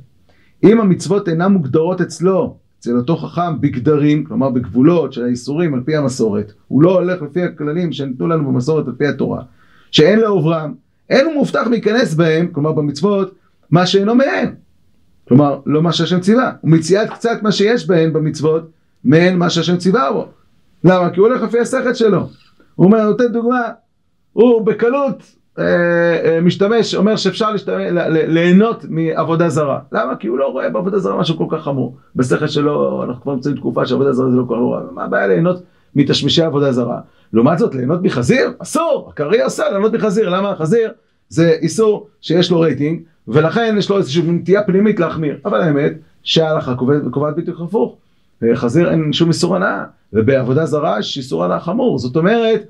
אם 0.63 0.82
המצוות 0.82 1.30
אינן 1.30 1.52
מוגדרות 1.52 2.02
אצלו, 2.02 2.58
אצל 2.80 2.98
אותו 2.98 3.18
חכם, 3.18 3.62
בגדרים, 3.62 4.24
כלומר 4.24 4.50
בגבולות 4.50 5.13
של 5.13 5.24
האיסורים 5.26 5.74
על 5.74 5.82
פי 5.86 5.96
המסורת, 5.96 6.54
הוא 6.68 6.84
לא 6.84 6.94
הולך 6.94 7.22
לפי 7.22 7.44
הכללים 7.44 7.92
שניתנו 7.92 8.28
לנו 8.28 8.52
במסורת 8.52 8.88
על 8.88 8.94
פי 8.98 9.08
התורה, 9.08 9.44
שאין 9.92 10.20
לעוברם, 10.20 10.74
אין 11.10 11.26
הוא 11.26 11.34
מובטח 11.34 11.68
להיכנס 11.68 12.13
בהם, 12.13 12.48
כלומר 12.48 12.72
במצוות, 12.72 13.36
מה 13.72 13.86
שאינו 13.86 14.16
מהן. 14.16 14.54
כלומר, 15.28 15.60
לא 15.66 15.82
מה 15.82 15.94
שהשם 15.94 16.20
ציווה, 16.20 16.52
הוא 16.62 16.72
מציאת 16.72 17.10
קצת 17.10 17.39
מה 17.42 17.52
שיש 17.52 17.88
בהן 17.88 18.13
במצוות, 18.13 18.70
מהן 19.04 19.38
מה 19.38 19.50
שהשם 19.50 19.78
ציווה 19.78 20.12
בו. 20.12 20.28
למה? 20.84 21.10
כי 21.10 21.20
הוא 21.20 21.28
הולך 21.28 21.42
לפי 21.42 21.60
השכל 21.60 21.94
שלו. 21.94 22.30
הוא 22.76 22.86
אומר, 22.86 23.04
נותן 23.04 23.32
דוגמה, 23.32 23.62
הוא 24.34 24.66
בקלות 24.66 25.36
משתמש, 26.42 26.96
אומר 26.96 27.16
שאפשר 27.16 27.52
להשתמש, 27.52 27.84
ליהנות 28.12 28.86
מעבודה 28.89 29.50
זרה. 29.50 29.80
למה? 29.92 30.16
כי 30.16 30.28
הוא 30.28 30.38
לא 30.38 30.48
רואה 30.48 30.70
בעבודה 30.70 31.00
זרה 31.00 31.18
משהו 31.18 31.38
כל 31.38 31.46
כך 31.50 31.63
חמור. 31.63 31.96
בשכל 32.16 32.48
שלו, 32.48 33.04
אנחנו 33.04 33.22
כבר 33.22 33.34
נמצאים 33.34 33.56
תקופה 33.56 33.86
שעבודה 33.86 34.13
זרה 34.13 34.32
זה 34.32 34.38
לא 34.38 34.44
כל 34.48 34.54
כך 34.54 34.60
נורא. 34.60 34.80
מה 34.92 35.04
הבעיה 35.04 35.28
ליהנות 35.28 35.63
מתשמישי 35.96 36.42
עבודה 36.42 36.72
זרה? 36.72 37.00
לעומת 37.34 37.58
זאת, 37.60 37.76
ליהנות 37.76 38.02
מחזיר? 38.02 38.52
אסור! 38.60 39.10
הקריא 39.10 39.48
אסר 39.48 39.70
ליהנות 39.70 39.94
מחזיר. 39.94 40.30
למה? 40.30 40.56
חזיר 40.56 40.92
זה 41.30 41.50
איסור 41.62 42.08
שיש 42.22 42.52
לו 42.52 42.60
רייטינג, 42.60 43.02
ולכן 43.28 43.76
יש 43.78 43.89
לו 43.89 43.98
איזושהי 43.98 44.32
נטייה 44.32 44.63
פנימית 44.63 45.00
להחמיר. 45.00 45.38
אבל 45.46 45.62
האמת 45.62 45.94
שההלכה 46.24 46.76
קובעת 47.12 47.36
בדיוק 47.36 47.62
הפוך. 47.62 47.98
חזיר 48.54 48.92
אין 48.92 49.13
שום 49.13 49.30
איסור 49.30 49.56
הנאה, 49.56 49.84
ובעבודה 50.13 50.66
זרה 50.66 51.00
יש 51.00 51.18
איסור 51.18 51.46
הנאה 51.46 51.60
חמור. 51.60 52.00
זאת 52.00 52.16
אומרת, 52.16 52.63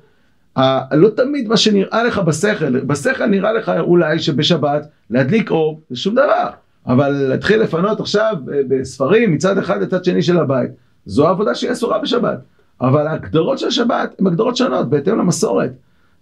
לא 0.92 1.08
תמיד 1.16 1.48
מה 1.48 1.56
שנראה 1.56 2.04
לך 2.04 2.18
בשכל, 2.18 2.80
בשכל 2.80 3.26
נראה 3.26 3.52
לך 3.52 3.72
אולי 3.78 4.18
שבשבת 4.18 4.88
להדליק 5.10 5.50
אור 5.50 5.80
זה 5.90 5.96
שום 5.96 6.14
דבר, 6.14 6.48
אבל 6.86 7.10
להתחיל 7.10 7.60
לפנות 7.60 8.00
עכשיו 8.00 8.36
בספרים 8.68 9.32
מצד 9.32 9.58
אחד 9.58 9.82
לצד 9.82 10.04
שני 10.04 10.22
של 10.22 10.38
הבית, 10.38 10.70
זו 11.06 11.28
עבודה 11.28 11.54
שהיא 11.54 11.72
אסורה 11.72 11.98
בשבת, 11.98 12.38
אבל 12.80 13.06
ההגדרות 13.06 13.58
של 13.58 13.66
השבת 13.66 14.14
הן 14.18 14.26
הגדרות 14.26 14.56
שונות 14.56 14.90
בהתאם 14.90 15.18
למסורת. 15.18 15.70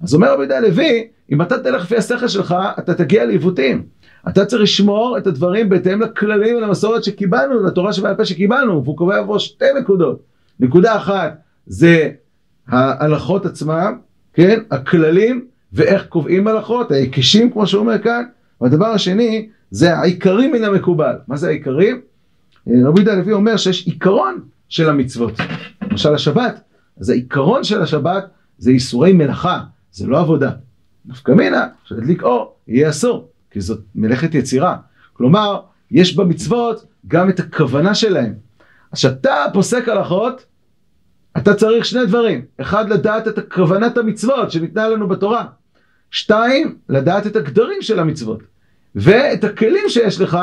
אז 0.03 0.15
אומר 0.15 0.33
רבי 0.33 0.43
יהודה 0.43 0.57
הלוי, 0.57 1.09
אם 1.33 1.43
אתה 1.43 1.59
תלך 1.59 1.83
לפי 1.83 1.97
השכל 1.97 2.29
שלך, 2.29 2.55
אתה 2.79 2.95
תגיע 2.95 3.25
לעיוותים. 3.25 3.83
אתה 4.29 4.45
צריך 4.45 4.63
לשמור 4.63 5.19
את 5.19 5.27
הדברים 5.27 5.69
בהתאם 5.69 6.03
לכללים 6.03 6.57
ולמסורת 6.57 7.05
שקיבלנו, 7.05 7.67
לתורה 7.67 7.93
שבעל 7.93 8.15
פה 8.15 8.25
שקיבלנו, 8.25 8.85
והוא 8.85 8.97
קובע 8.97 9.23
בו 9.23 9.41
שתי 9.41 9.65
נקודות. 9.81 10.23
נקודה 10.61 10.97
אחת 10.97 11.37
זה 11.67 12.11
ההלכות 12.69 13.47
עצמם, 13.47 13.99
כן, 14.35 14.61
הכללים 14.71 15.47
ואיך 15.73 16.07
קובעים 16.07 16.49
הלכות, 16.49 16.91
ההיקשים 16.91 17.51
כמו 17.51 17.67
שהוא 17.67 17.81
אומר 17.81 17.99
כאן, 17.99 18.25
והדבר 18.61 18.87
השני 18.87 19.49
זה 19.71 19.97
העיקרים 19.97 20.53
מן 20.53 20.65
המקובל. 20.65 21.17
מה 21.29 21.37
זה 21.37 21.49
העיקרים? 21.49 22.01
אה, 22.69 22.73
רבי 22.85 23.01
יהודה 23.01 23.13
הלוי 23.13 23.33
אומר 23.33 23.57
שיש 23.57 23.87
עיקרון 23.87 24.41
של 24.69 24.89
המצוות. 24.89 25.33
למשל 25.91 26.15
השבת, 26.15 26.61
אז 27.01 27.11
העיקרון 27.11 27.65
של 27.65 27.83
השבת 27.83 28.25
זה 28.59 28.71
איסורי 28.71 29.13
מלאכה, 29.13 29.61
זה 29.93 30.07
לא 30.07 30.21
עבודה. 30.21 30.51
נפקא 31.07 31.33
מינה, 31.33 31.67
שלהדליק 31.85 32.23
אור 32.23 32.55
יהיה 32.69 32.91
אסור, 32.91 33.29
כי 33.51 33.61
זאת 33.61 33.81
מלאכת 33.95 34.35
יצירה. 34.35 34.77
כלומר, 35.13 35.61
יש 35.91 36.17
במצוות 36.17 36.85
גם 37.09 37.29
את 37.29 37.41
הכוונה 37.41 37.95
שלהם. 37.95 38.35
אז 38.93 38.99
כשאתה 38.99 39.35
פוסק 39.53 39.89
הלכות, 39.89 40.45
אתה 41.37 41.55
צריך 41.55 41.85
שני 41.85 42.07
דברים. 42.07 42.43
אחד, 42.61 42.89
לדעת 42.89 43.29
את 43.29 43.53
כוונת 43.53 43.99
המצוות 43.99 44.51
שניתנה 44.51 44.89
לנו 44.89 45.09
בתורה. 45.09 45.45
שתיים, 46.11 46.77
לדעת 46.89 47.27
את 47.27 47.37
הגדרים 47.37 47.83
של 47.83 47.99
המצוות. 47.99 48.43
ואת 48.95 49.45
הכלים 49.45 49.89
שיש 49.89 50.21
לך, 50.21 50.39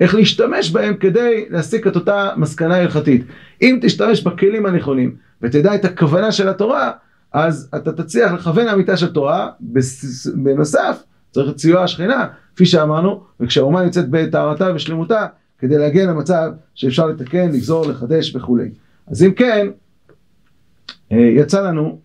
איך 0.00 0.14
להשתמש 0.14 0.70
בהם 0.70 0.94
כדי 0.94 1.46
להסיק 1.50 1.86
את 1.86 1.96
אותה 1.96 2.30
מסקנה 2.36 2.76
הלכתית. 2.76 3.24
אם 3.62 3.78
תשתמש 3.82 4.22
בכלים 4.22 4.66
הנכונים 4.66 5.16
ותדע 5.42 5.74
את 5.74 5.84
הכוונה 5.84 6.32
של 6.32 6.48
התורה, 6.48 6.92
אז 7.32 7.70
אתה 7.76 7.92
תצליח 7.92 8.32
לכוון 8.32 8.66
לאמיתה 8.66 8.96
של 8.96 9.12
תורה, 9.12 9.50
בנוסף 10.34 11.02
צריך 11.30 11.50
את 11.50 11.58
סיוע 11.58 11.82
השכינה, 11.82 12.26
כפי 12.54 12.66
שאמרנו, 12.66 13.24
וכשהאומה 13.40 13.82
נמצאת 13.82 14.08
בטהרתה 14.10 14.72
ושלמותה, 14.74 15.26
כדי 15.58 15.78
להגיע 15.78 16.06
למצב 16.06 16.50
שאפשר 16.74 17.06
לתקן, 17.06 17.48
לגזור, 17.48 17.86
לחדש 17.86 18.36
וכולי. 18.36 18.70
אז 19.06 19.22
אם 19.22 19.32
כן, 19.32 19.66
יצא 21.10 21.68
לנו 21.68 21.98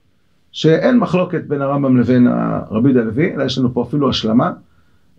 שאין 0.51 0.97
מחלוקת 0.97 1.43
בין 1.47 1.61
הרמב"ם 1.61 1.97
לבין 1.97 2.27
הרבי 2.27 2.89
יהודה 2.89 3.01
הלוי, 3.01 3.33
אלא 3.33 3.43
יש 3.43 3.57
לנו 3.57 3.73
פה 3.73 3.83
אפילו 3.83 4.09
השלמה. 4.09 4.51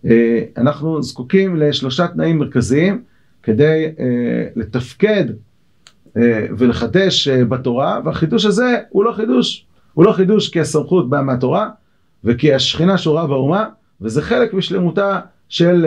אה, 0.05 0.43
אנחנו 0.57 1.03
זקוקים 1.03 1.55
לשלושה 1.55 2.07
תנאים 2.07 2.37
מרכזיים 2.37 3.01
כדי 3.45 3.85
אה, 3.99 4.47
לתפקד 4.55 5.25
אה, 6.17 6.45
ולחדש 6.57 7.27
אה, 7.27 7.45
בתורה, 7.45 7.99
והחידוש 8.05 8.45
הזה 8.45 8.77
הוא 8.89 9.03
לא 9.03 9.11
חידוש, 9.11 9.65
הוא 9.93 10.05
לא 10.05 10.11
חידוש 10.11 10.49
כי 10.49 10.59
הסמכות 10.59 11.09
באה 11.09 11.21
מהתורה 11.21 11.69
וכי 12.23 12.53
השכינה 12.53 12.97
שורה 12.97 13.27
באומה, 13.27 13.65
וזה 14.01 14.21
חלק 14.21 14.53
משלמותה 14.53 15.19
של 15.49 15.85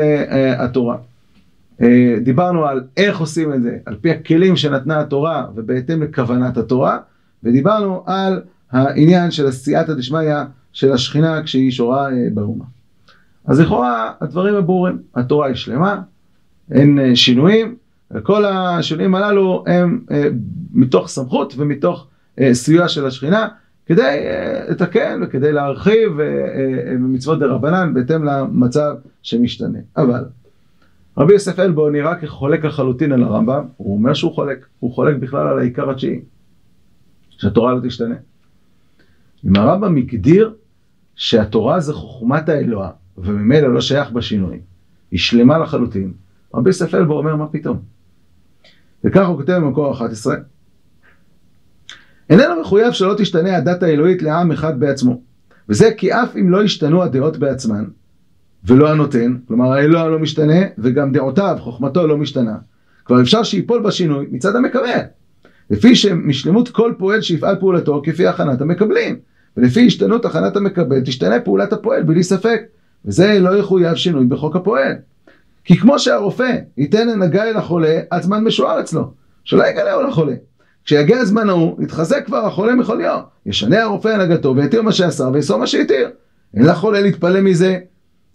התורה. 0.59 0.97
דיברנו 2.21 2.67
על 2.67 2.85
איך 2.97 3.21
עושים 3.21 3.53
את 3.53 3.63
זה, 3.63 3.79
על 3.87 3.97
פי 4.01 4.11
הכלים 4.11 4.57
שנתנה 4.57 5.01
התורה 5.01 5.47
ובהתאם 5.55 6.03
לכוונת 6.03 6.57
התורה, 6.57 6.99
ודיברנו 7.45 8.03
על 8.07 8.41
העניין 8.71 9.31
של 9.31 9.47
הסייעתא 9.47 9.95
דשמיא 9.95 10.35
של 10.73 10.93
השכינה 10.93 11.43
כשהיא 11.43 11.71
שורה 11.71 12.09
באומה. 12.35 12.65
אז 13.47 13.61
לכאורה 13.61 14.13
הדברים 14.21 14.55
הם 14.55 14.67
ברורים, 14.67 14.99
התורה 15.15 15.47
היא 15.47 15.55
שלמה, 15.55 16.01
אין 16.71 17.15
שינויים, 17.15 17.77
וכל 18.11 18.45
השינויים 18.45 19.15
הללו 19.15 19.65
הם 19.67 20.01
אה, 20.11 20.29
מתוך 20.73 21.09
סמכות 21.09 21.55
ומתוך 21.57 22.07
אה, 22.41 22.55
סיוע 22.55 22.89
של 22.89 23.07
השכינה 23.07 23.49
כדי 23.87 24.03
אה, 24.03 24.65
לתקן 24.71 25.21
וכדי 25.23 25.53
להרחיב 25.53 26.13
במצוות 26.95 27.39
דה 27.39 27.47
רבנן 27.47 27.95
בהתאם 27.95 28.25
למצב 28.25 28.95
שמשתנה. 29.23 29.79
אבל 29.97 30.25
רבי 31.19 31.33
יוסף 31.33 31.59
אלבו 31.59 31.91
נראה 31.91 32.15
כחולק 32.15 32.65
לחלוטין 32.65 33.13
על 33.13 33.23
הרמב"ם, 33.23 33.65
הוא 33.77 33.97
אומר 33.97 34.15
שהוא 34.15 34.35
חולק, 34.35 34.67
הוא 34.81 34.93
חולק 34.93 35.17
בכלל 35.17 35.49
על 35.49 35.59
העיקר 35.59 35.91
התשיעי, 35.91 36.21
שהתורה 37.39 37.75
לא 37.75 37.81
תשתנה. 37.85 38.15
אם 39.47 39.57
הרמב"ם 39.57 39.97
הגדיר 39.97 40.55
שהתורה 41.15 41.81
זה 41.81 41.93
חוכמת 41.93 42.49
האלוה 42.49 42.91
וממילא 43.19 43.75
לא 43.75 43.81
שייך 43.81 44.11
בשינוי, 44.11 44.61
היא 45.11 45.19
שלמה 45.19 45.59
לחלוטין, 45.59 46.13
רבי 46.55 46.69
יוסף 46.69 46.95
אלבו 46.95 47.19
אומר 47.19 47.37
מה 47.37 47.47
פתאום. 47.47 47.79
וכך 49.05 49.27
הוא 49.27 49.37
כותב 49.37 49.53
במקור 49.53 49.93
11. 49.93 50.37
איננו 52.31 52.61
מחויב 52.61 52.93
שלא 52.93 53.15
תשתנה 53.19 53.57
הדת 53.57 53.83
האלוהית 53.83 54.23
לעם 54.23 54.53
אחד 54.53 54.81
בעצמו. 54.81 55.21
וזה 55.69 55.91
כי 55.97 56.13
אף 56.13 56.37
אם 56.37 56.51
לא 56.51 56.65
ישתנו 56.65 57.03
הדעות 57.03 57.37
בעצמן, 57.37 57.85
ולא 58.65 58.91
הנותן, 58.91 59.37
כלומר 59.49 59.73
האלוה 59.73 60.09
לא 60.09 60.19
משתנה, 60.19 60.61
וגם 60.79 61.13
דעותיו, 61.13 61.57
חוכמתו 61.61 62.07
לא 62.07 62.17
משתנה. 62.17 62.57
כבר 63.05 63.21
אפשר 63.21 63.43
שיפול 63.43 63.83
בשינוי 63.83 64.27
מצד 64.31 64.57
המקבל. 64.57 65.01
לפי 65.71 65.97
שמשלמות 65.97 66.69
כל 66.69 66.93
פועל 66.99 67.21
שיפעל 67.21 67.57
פעולתו 67.61 68.03
כפי 68.05 68.27
הכנת 68.27 68.61
המקבלים. 68.61 69.17
ולפי 69.57 69.87
השתנות 69.87 70.25
הכנת 70.25 70.57
המקבל 70.57 71.01
תשתנה 71.01 71.41
פעולת 71.41 71.73
הפועל 71.73 72.03
בלי 72.03 72.23
ספק. 72.23 72.61
וזה 73.05 73.39
לא 73.41 73.59
יחויב 73.59 73.95
שינוי 73.95 74.27
בחוק 74.27 74.57
הפועל. 74.57 74.93
כי 75.65 75.77
כמו 75.77 75.99
שהרופא 75.99 76.57
ייתן 76.77 77.09
הנהגה 77.09 77.45
אל 77.45 77.57
החולה 77.57 78.01
עד 78.11 78.23
זמן 78.23 78.45
משוער 78.45 78.81
אצלו, 78.81 79.11
שלא 79.45 79.67
יגלהו 79.67 80.03
לחולה. 80.03 80.35
כשיגיע 80.85 81.19
הזמן 81.19 81.49
ההוא, 81.49 81.83
יתחזק 81.83 82.27
כבר 82.27 82.47
החולה 82.47 82.75
מחוליו. 82.75 83.21
ישנה 83.47 83.83
הרופא 83.83 84.09
הנהגתו 84.09 84.57
ויתיר 84.57 84.83
מה 84.83 84.93
שאסר 84.93 85.31
ויאסור 85.33 85.59
מה 85.59 85.67
שהתיר. 85.67 86.11
אין 86.55 86.67
לחולה 86.67 87.01
להתפלא 87.01 87.41
מזה, 87.41 87.79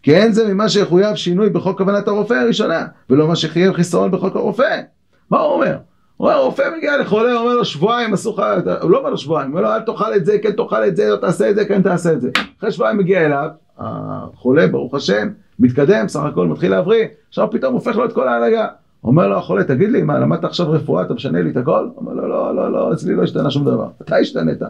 כי 0.03 0.15
אין 0.15 0.31
זה 0.31 0.53
ממה 0.53 0.69
שיחויב 0.69 1.15
שינוי 1.15 1.49
בחוק 1.49 1.77
כוונת 1.77 2.07
הרופא 2.07 2.33
הראשונה, 2.33 2.85
ולא 3.09 3.27
מה 3.27 3.35
שחייב 3.35 3.73
חיסרון 3.73 4.11
בחוק 4.11 4.35
הרופא. 4.35 4.81
מה 5.29 5.39
הוא 5.39 5.53
אומר? 5.53 5.77
הרופא 6.19 6.63
מגיע 6.77 6.97
לחולה, 6.97 7.39
אומר 7.39 7.55
לו 7.55 7.65
שבועיים 7.65 8.13
אסור 8.13 8.41
לך, 8.41 8.45
הוא 8.81 8.91
לא 8.91 8.97
אומר 8.97 9.09
לו 9.09 9.17
שבועיים, 9.17 9.51
אומר 9.51 9.61
לו 9.61 9.67
אל 9.67 9.79
תאכל 9.79 10.15
את 10.15 10.25
זה, 10.25 10.37
כן 10.39 10.51
תאכל 10.51 10.87
את 10.87 10.95
זה, 10.95 11.09
לא 11.09 11.15
תעשה 11.15 11.49
את 11.49 11.55
זה, 11.55 11.65
כן 11.65 11.81
תעשה 11.81 12.13
את 12.13 12.21
זה. 12.21 12.29
אחרי 12.59 12.71
שבועיים 12.71 12.97
מגיע 12.97 13.25
אליו, 13.25 13.49
החולה, 13.77 14.67
ברוך 14.67 14.95
השם, 14.95 15.29
מתקדם, 15.59 16.07
סך 16.07 16.19
הכל 16.19 16.47
מתחיל 16.47 16.71
להבריא, 16.71 17.05
עכשיו 17.29 17.47
פתאום 17.51 17.73
הופך 17.73 17.95
לו 17.95 18.05
את 18.05 18.13
כל 18.13 18.27
ההנהגה. 18.27 18.67
אומר 19.03 19.27
לו 19.27 19.37
החולה, 19.37 19.63
תגיד 19.63 19.91
לי, 19.91 20.01
מה, 20.01 20.19
למדת 20.19 20.43
עכשיו 20.43 20.71
רפואה, 20.71 21.03
אתה 21.03 21.13
משנה 21.13 21.41
לי 21.41 21.51
את 21.51 21.57
הכל? 21.57 21.87
אומר 21.97 22.13
לו, 22.13 22.27
לא, 22.27 22.55
לא, 22.55 22.71
לא, 22.71 22.93
אצלי 22.93 23.15
לא 23.15 23.23
השתנה 23.23 23.51
שום 23.51 23.65
דבר. 23.65 23.87
אתה 24.01 24.15
השתנית. 24.15 24.61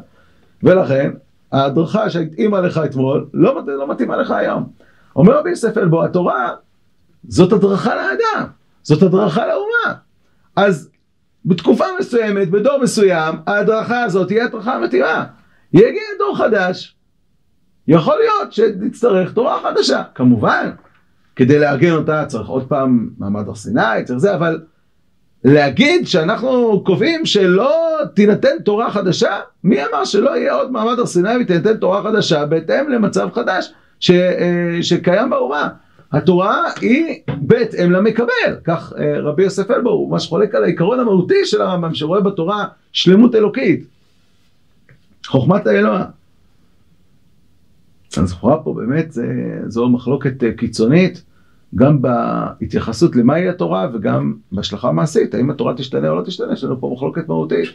ולכן, 0.63 1.11
ההדרכה 1.51 2.09
שהתאימה 2.09 2.61
לך 2.61 2.81
אתמול, 2.85 3.25
לא, 3.33 3.61
לא 3.65 3.87
מתאימה 3.87 4.17
לך 4.17 4.31
היום. 4.31 4.69
אומר 5.15 5.37
רבי 5.39 5.49
יוסף 5.49 5.77
אלבו, 5.77 6.03
התורה 6.03 6.49
זאת 7.27 7.53
הדרכה 7.53 7.95
לאדם, 7.95 8.47
זאת 8.83 9.03
הדרכה 9.03 9.47
לאומה. 9.47 9.99
אז 10.55 10.89
בתקופה 11.45 11.85
מסוימת, 11.99 12.49
בדור 12.49 12.77
מסוים, 12.81 13.35
ההדרכה 13.47 14.03
הזאת 14.03 14.27
תהיה 14.27 14.45
הדרכה 14.45 14.79
מתאימה. 14.79 15.25
יגיע 15.73 16.03
דור 16.19 16.37
חדש, 16.37 16.95
יכול 17.87 18.15
להיות 18.17 18.53
שנצטרך 18.53 19.33
תורה 19.33 19.59
חדשה. 19.63 20.03
כמובן, 20.15 20.69
כדי 21.35 21.59
לארגן 21.59 21.91
אותה 21.91 22.25
צריך 22.25 22.47
עוד 22.47 22.67
פעם 22.67 23.09
מעמד 23.17 23.47
הר 23.47 23.55
סיני, 23.55 24.03
צריך 24.05 24.19
זה, 24.19 24.35
אבל 24.35 24.61
להגיד 25.43 26.07
שאנחנו 26.07 26.83
קובעים 26.85 27.25
שלא 27.25 27.99
תינתן 28.13 28.59
תורה 28.65 28.91
חדשה, 28.91 29.39
מי 29.63 29.85
אמר 29.85 30.05
שלא 30.05 30.37
יהיה 30.37 30.53
עוד 30.53 30.71
מעמד 30.71 30.99
הר 30.99 31.05
סיני 31.05 31.37
ותינתן 31.41 31.77
תורה 31.77 32.03
חדשה 32.03 32.45
בהתאם 32.45 32.89
למצב 32.89 33.29
חדש 33.33 33.73
ש, 33.99 34.11
אה, 34.11 34.77
שקיים 34.81 35.29
באומה? 35.29 35.69
התורה 36.13 36.63
היא 36.81 37.19
בהתאם 37.41 37.91
למקבל, 37.91 38.57
כך 38.63 38.93
אה, 38.97 39.19
רבי 39.19 39.43
יוסף 39.43 39.71
אלבו, 39.71 39.89
הוא 39.89 40.11
ממש 40.11 40.27
חולק 40.27 40.55
על 40.55 40.63
העיקרון 40.63 40.99
המהותי 40.99 41.45
של 41.45 41.61
הרמב"ם 41.61 41.95
שרואה 41.95 42.21
בתורה 42.21 42.67
שלמות 42.91 43.35
אלוקית, 43.35 43.85
חוכמת 45.27 45.67
האלוה. 45.67 46.05
אז 48.17 48.31
לכאורה 48.31 48.63
פה 48.63 48.73
באמת 48.73 49.17
זו 49.67 49.89
מחלוקת 49.89 50.43
אה, 50.43 50.53
קיצונית, 50.53 51.23
גם 51.75 52.01
בהתייחסות 52.01 53.15
למהי 53.15 53.49
התורה 53.49 53.89
וגם 53.93 54.33
בהשלכה 54.51 54.89
המעשית, 54.89 55.33
האם 55.33 55.49
התורה 55.49 55.73
תשתנה 55.77 56.09
או 56.09 56.15
לא 56.15 56.23
תשתנה, 56.25 56.53
יש 56.53 56.63
לנו 56.63 56.79
פה 56.79 56.91
מחלוקת 56.95 57.27
מהותית 57.27 57.69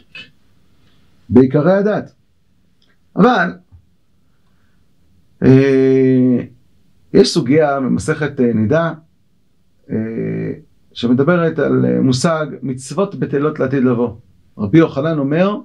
בעיקרי 1.29 1.73
הדת. 1.73 2.11
אבל 3.15 3.49
אה, 5.43 6.39
יש 7.13 7.33
סוגיה 7.33 7.79
ממסכת 7.79 8.39
אה, 8.39 8.53
נידה 8.53 8.93
אה, 9.91 9.95
שמדברת 10.93 11.59
על 11.59 11.85
אה, 11.85 12.01
מושג 12.01 12.45
מצוות 12.61 13.15
בטלות 13.15 13.59
לעתיד 13.59 13.83
לבוא. 13.83 14.09
רבי 14.57 14.77
יוחנן 14.77 15.17
אומר, 15.17 15.57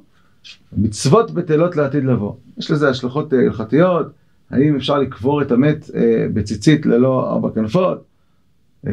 מצוות 0.73 1.31
בטלות 1.31 1.77
לעתיד 1.77 2.05
לבוא. 2.05 2.33
יש 2.59 2.71
לזה 2.71 2.89
השלכות 2.89 3.33
הלכתיות, 3.33 4.07
האם 4.51 4.77
אפשר 4.77 4.99
לקבור 4.99 5.43
את 5.43 5.53
המת 5.53 5.91
בציצית 6.35 6.87
ללא 6.87 7.31
ארבע 7.33 7.51
כנפות, 7.55 8.05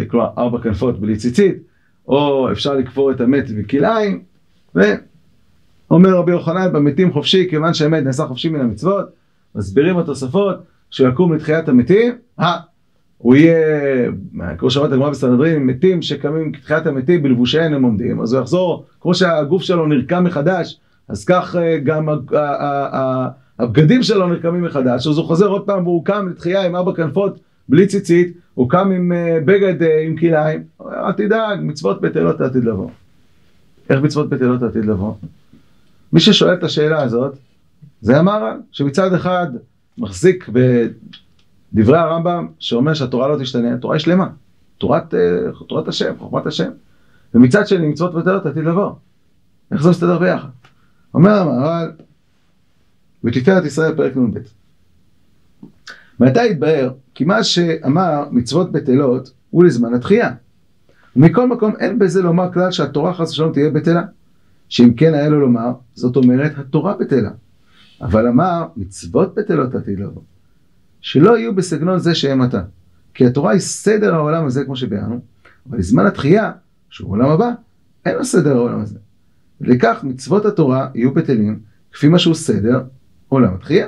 כלומר 0.07 0.29
ארבע 0.37 0.61
כנפות 0.61 0.99
בלי 0.99 1.17
ציצית, 1.17 1.55
או 2.07 2.51
אפשר 2.51 2.73
לקבור 2.73 3.11
את 3.11 3.21
המת 3.21 3.51
בכלאיים, 3.51 4.23
ואומר 4.75 6.09
רבי 6.09 6.31
יוחנן 6.31 6.73
במתים 6.73 7.13
חופשי, 7.13 7.47
כיוון 7.49 7.73
שהמת 7.73 8.03
נעשה 8.03 8.25
חופשי 8.25 8.49
מן 8.49 8.59
המצוות, 8.59 9.05
מסבירים 9.55 9.97
התוספות, 9.97 10.55
שהוא 10.91 11.09
יקום 11.09 11.33
לתחיית 11.33 11.69
המתים, 11.69 12.13
הוא 13.17 13.35
יהיה, 13.35 13.57
כמו 14.57 14.71
שאמרת 14.71 14.91
הגמרא 14.91 15.09
בסנהדרין, 15.09 15.63
מתים 15.63 16.01
שקמים 16.01 16.53
לתחיית 16.53 16.85
המתים 16.87 17.23
בלבושיהם 17.23 17.73
הם 17.73 17.83
עומדים, 17.83 18.21
אז 18.21 18.33
הוא 18.33 18.41
יחזור, 18.41 18.85
כמו 19.01 19.15
שהגוף 19.15 19.61
שלו 19.61 19.87
נרקם 19.87 20.23
מחדש, 20.23 20.79
אז 21.07 21.25
כך 21.25 21.55
אה, 21.55 21.77
גם 21.79 22.09
הבגדים 23.59 24.03
שלו 24.03 24.27
נרקמים 24.27 24.63
מחדש, 24.63 25.07
אז 25.07 25.17
הוא 25.17 25.25
חוזר 25.25 25.47
עוד 25.47 25.65
פעם 25.65 25.87
והוא 25.87 26.05
קם 26.05 26.27
לתחייה 26.29 26.65
עם 26.65 26.75
ארבע 26.75 26.93
כנפות 26.95 27.39
בלי 27.69 27.87
ציצית, 27.87 28.37
הוא 28.53 28.69
קם 28.69 28.91
עם 28.91 29.11
אה, 29.11 29.39
בגד 29.45 29.83
אה, 29.83 30.01
עם 30.01 30.17
כלאיים, 30.17 30.63
אל 30.81 31.11
תדאג, 31.11 31.59
מצוות 31.61 32.01
בטלות 32.01 32.41
עתיד 32.41 32.63
לבוא. 32.63 32.89
איך 33.89 34.01
מצוות 34.01 34.29
בטלות 34.29 34.63
עתיד 34.63 34.85
לבוא? 34.85 35.13
מי 36.13 36.19
ששואל 36.19 36.53
את 36.53 36.63
השאלה 36.63 37.03
הזאת, 37.03 37.37
זה 38.01 38.19
המהר"ל, 38.19 38.57
שמצד 38.71 39.13
אחד 39.13 39.47
מחזיק 39.97 40.49
בדברי 41.73 41.97
הרמב"ם, 41.97 42.47
שאומר 42.59 42.93
שהתורה 42.93 43.27
לא 43.27 43.37
תשתנה, 43.41 43.73
התורה 43.73 43.95
היא 43.95 43.99
שלמה, 43.99 44.27
תורת, 44.77 45.13
אה, 45.13 45.19
תורת 45.67 45.87
השם, 45.87 46.13
חוכמת 46.19 46.45
השם, 46.45 46.69
ומצד 47.33 47.67
שני 47.67 47.87
מצוות 47.87 48.13
בטלות 48.13 48.45
עתיד 48.45 48.63
לבוא. 48.63 48.91
איך 49.71 49.83
זה 49.83 49.89
מסתדר 49.89 50.19
ביחד? 50.19 50.47
אומר 51.13 51.31
המהר"ל, 51.31 51.91
בתפארת 53.23 53.65
ישראל 53.65 53.95
פרק 53.95 54.17
נ"ב. 54.17 54.39
מעתה 56.19 56.41
התבהר 56.41 56.93
כי 57.13 57.23
מה 57.23 57.43
שאמר 57.43 58.23
מצוות 58.31 58.71
בטלות 58.71 59.31
הוא 59.49 59.63
לזמן 59.63 59.93
התחייה. 59.93 60.31
ומכל 61.15 61.47
מקום 61.47 61.73
אין 61.79 61.99
בזה 61.99 62.21
לומר 62.21 62.53
כלל 62.53 62.71
שהתורה 62.71 63.13
חס 63.13 63.31
ושלום 63.31 63.53
תהיה 63.53 63.69
בטלה. 63.69 64.01
שאם 64.69 64.93
כן 64.93 65.13
היה 65.13 65.29
לו 65.29 65.39
לומר, 65.39 65.71
זאת 65.93 66.15
אומרת 66.15 66.51
התורה 66.57 66.97
בטלה. 66.97 67.29
אבל 68.01 68.27
אמר 68.27 68.65
מצוות 68.77 69.35
בטלות 69.35 69.75
עתיד 69.75 69.99
לבוא. 69.99 70.21
שלא 71.01 71.37
יהיו 71.37 71.55
בסגנון 71.55 71.99
זה 71.99 72.15
שהם 72.15 72.41
עתה. 72.41 72.61
כי 73.13 73.25
התורה 73.25 73.51
היא 73.51 73.59
סדר 73.59 74.15
העולם 74.15 74.45
הזה 74.45 74.65
כמו 74.65 74.75
שביארנו, 74.75 75.19
אבל 75.69 75.77
לזמן 75.77 76.05
התחייה, 76.05 76.51
שהוא 76.89 77.11
עולם 77.11 77.29
הבא, 77.29 77.49
אין 78.05 78.15
לו 78.15 78.25
סדר 78.25 78.55
העולם 78.55 78.81
הזה. 78.81 78.99
ולכך 79.61 79.99
מצוות 80.03 80.45
התורה 80.45 80.87
יהיו 80.95 81.13
בטלים, 81.13 81.59
כפי 81.91 82.07
מה 82.07 82.19
שהוא 82.19 82.35
סדר 82.35 82.83
עולם 83.29 83.53
התחייה. 83.53 83.87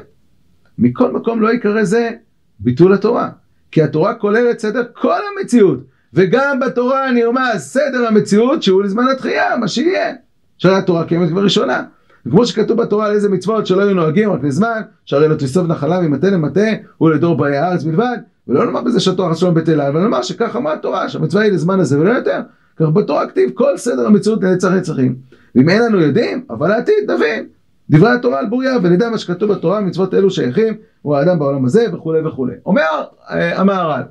מכל 0.78 1.12
מקום 1.12 1.42
לא 1.42 1.54
יקרא 1.54 1.84
זה 1.84 2.12
ביטול 2.60 2.94
התורה, 2.94 3.30
כי 3.72 3.84
התורה 3.84 4.16
כוללת 4.16 4.60
סדר 4.60 4.84
כל 4.94 5.20
המציאות, 5.32 5.80
וגם 6.14 6.60
בתורה 6.60 7.12
נרמז 7.12 7.62
סדר 7.62 8.08
המציאות 8.08 8.64
שהוא 8.64 8.84
לזמן 8.84 9.04
התחייה, 9.12 9.58
מה 9.58 9.68
שיהיה. 9.68 10.16
שהרי 10.58 10.78
התורה 10.78 11.06
קיימת 11.06 11.30
כבר 11.30 11.44
ראשונה. 11.44 11.84
וכמו 12.26 12.46
שכתוב 12.46 12.82
בתורה 12.82 13.06
על 13.06 13.12
איזה 13.12 13.30
מצוות 13.30 13.68
שלא 13.68 13.82
היו 13.82 13.94
נוהגים 13.94 14.32
רק 14.32 14.44
לזמן, 14.44 14.82
שהרי 15.06 15.28
לא 15.28 15.36
תסתוב 15.36 15.68
נחלה 15.68 16.02
ממטה 16.02 16.30
למטה 16.30 16.68
ולדור 17.02 17.38
באי 17.38 17.58
הארץ 17.58 17.84
בלבד, 17.84 18.18
ולא 18.48 18.66
נאמר 18.66 18.82
בזה 18.82 19.00
שהתורה 19.00 19.34
חסולה 19.34 19.52
בטלה, 19.52 19.88
אבל 19.88 20.02
נאמר 20.02 20.22
שכך 20.22 20.56
אמרה 20.56 20.74
התורה, 20.74 21.10
שהמצווה 21.10 21.44
היא 21.44 21.52
לזמן 21.52 21.80
הזה 21.80 22.00
ולא 22.00 22.12
יותר. 22.12 22.40
כך 22.78 22.86
בתורה 22.86 23.28
כתיב 23.28 23.50
כל 23.54 23.78
סדר 23.78 24.08
המציאות 24.08 24.44
לנצח 24.44 24.72
נצחים. 24.72 25.16
ואם 25.56 25.70
אין 25.70 25.82
לנו 25.82 26.02
יודעים, 26.02 26.46
אבל 26.50 26.68
לעתיד 26.68 27.12
נבין. 27.12 27.48
דברי 27.90 28.12
התורה 28.12 28.40
על 28.40 28.46
בוריה 28.46 28.78
ונדע 28.84 29.10
מה 29.10 29.18
שכתוב 29.18 29.54
בתורה, 29.54 29.82
מצוות 29.82 30.14
אלו 30.14 30.30
שייכים, 30.30 30.74
הוא 31.02 31.16
האדם 31.16 31.40
בעולם 31.40 31.66
הזה 31.66 31.86
וכולי 31.94 32.28
וכולי. 32.28 32.54
אומר 32.66 33.04
אה, 33.30 33.60
המהר"ל, 33.60 34.02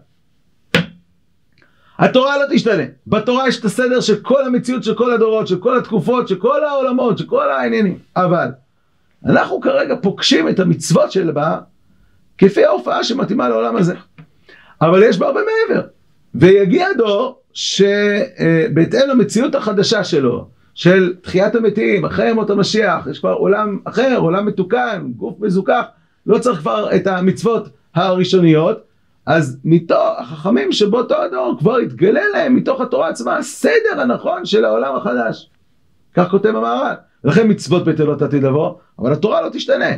התורה 1.99 2.39
לא 2.39 2.45
תשתנה. 2.55 2.83
בתורה 3.07 3.49
יש 3.49 3.61
את 3.61 3.65
הסדר 3.65 4.01
של 4.01 4.17
כל 4.17 4.45
המציאות 4.45 4.85
של 4.85 4.95
כל 4.95 5.13
הדורות, 5.13 5.49
של 5.49 5.59
כל 5.59 5.79
התקופות, 5.79 6.29
של 6.29 6.37
כל 6.37 6.65
העולמות, 6.65 7.19
של 7.19 7.27
כל 7.27 7.51
העניינים. 7.51 7.99
אבל 8.17 8.49
אנחנו 9.27 9.61
כרגע 9.61 9.95
פוגשים 10.03 10.49
את 10.49 10.61
המצוות 10.61 11.13
של 11.13 11.31
בה 11.31 11.59
כפי 12.39 12.65
ההופעה 12.65 13.05
שמתאימה 13.05 13.49
לעולם 13.49 13.77
הזה. 13.77 13.95
אבל 14.81 15.03
יש 15.03 15.19
בה 15.19 15.27
הרבה 15.27 15.41
מעבר. 15.41 15.83
ויגיע 16.35 16.89
דור 16.99 17.39
שבהתאם 17.53 19.09
למציאות 19.09 19.55
החדשה 19.55 20.05
שלו, 20.05 20.49
של 20.75 21.15
תחיית 21.23 21.55
המתים, 21.55 22.05
אחרי 22.05 22.31
ימות 22.31 22.51
המשיח, 22.51 23.07
יש 23.11 23.19
כבר 23.19 23.33
עולם 23.33 23.79
אחר, 23.85 24.17
עולם 24.17 24.47
מתוקן, 24.47 25.13
גוף 25.17 25.35
מזוכח, 25.41 25.83
לא 26.27 26.39
צריך 26.39 26.61
כבר 26.61 26.97
את 26.97 27.07
המצוות 27.07 27.69
הראשוניות, 27.95 28.83
אז 29.27 29.59
מתוך 29.65 29.99
החכמים 30.19 30.73
שבאותו 30.73 31.23
הדור 31.23 31.57
כבר 31.59 31.77
התגלה 31.77 32.23
להם 32.33 32.57
מתוך 32.57 32.81
התורה 32.81 33.09
עצמה 33.09 33.37
הסדר 33.37 34.01
הנכון 34.01 34.45
של 34.45 34.65
העולם 34.65 34.97
החדש. 34.97 35.51
כך 36.15 36.31
כותב 36.31 36.49
המהר"ל. 36.49 36.95
לכן 37.25 37.51
מצוות 37.51 37.85
בטלות 37.85 38.23
עתיד 38.23 38.43
לבוא, 38.43 38.75
אבל 38.99 39.13
התורה 39.13 39.43
לא 39.43 39.49
תשתנה. 39.49 39.91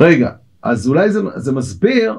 רגע, 0.00 0.30
אז 0.62 0.88
אולי 0.88 1.10
זה, 1.10 1.20
זה 1.36 1.52
מסביר 1.52 2.18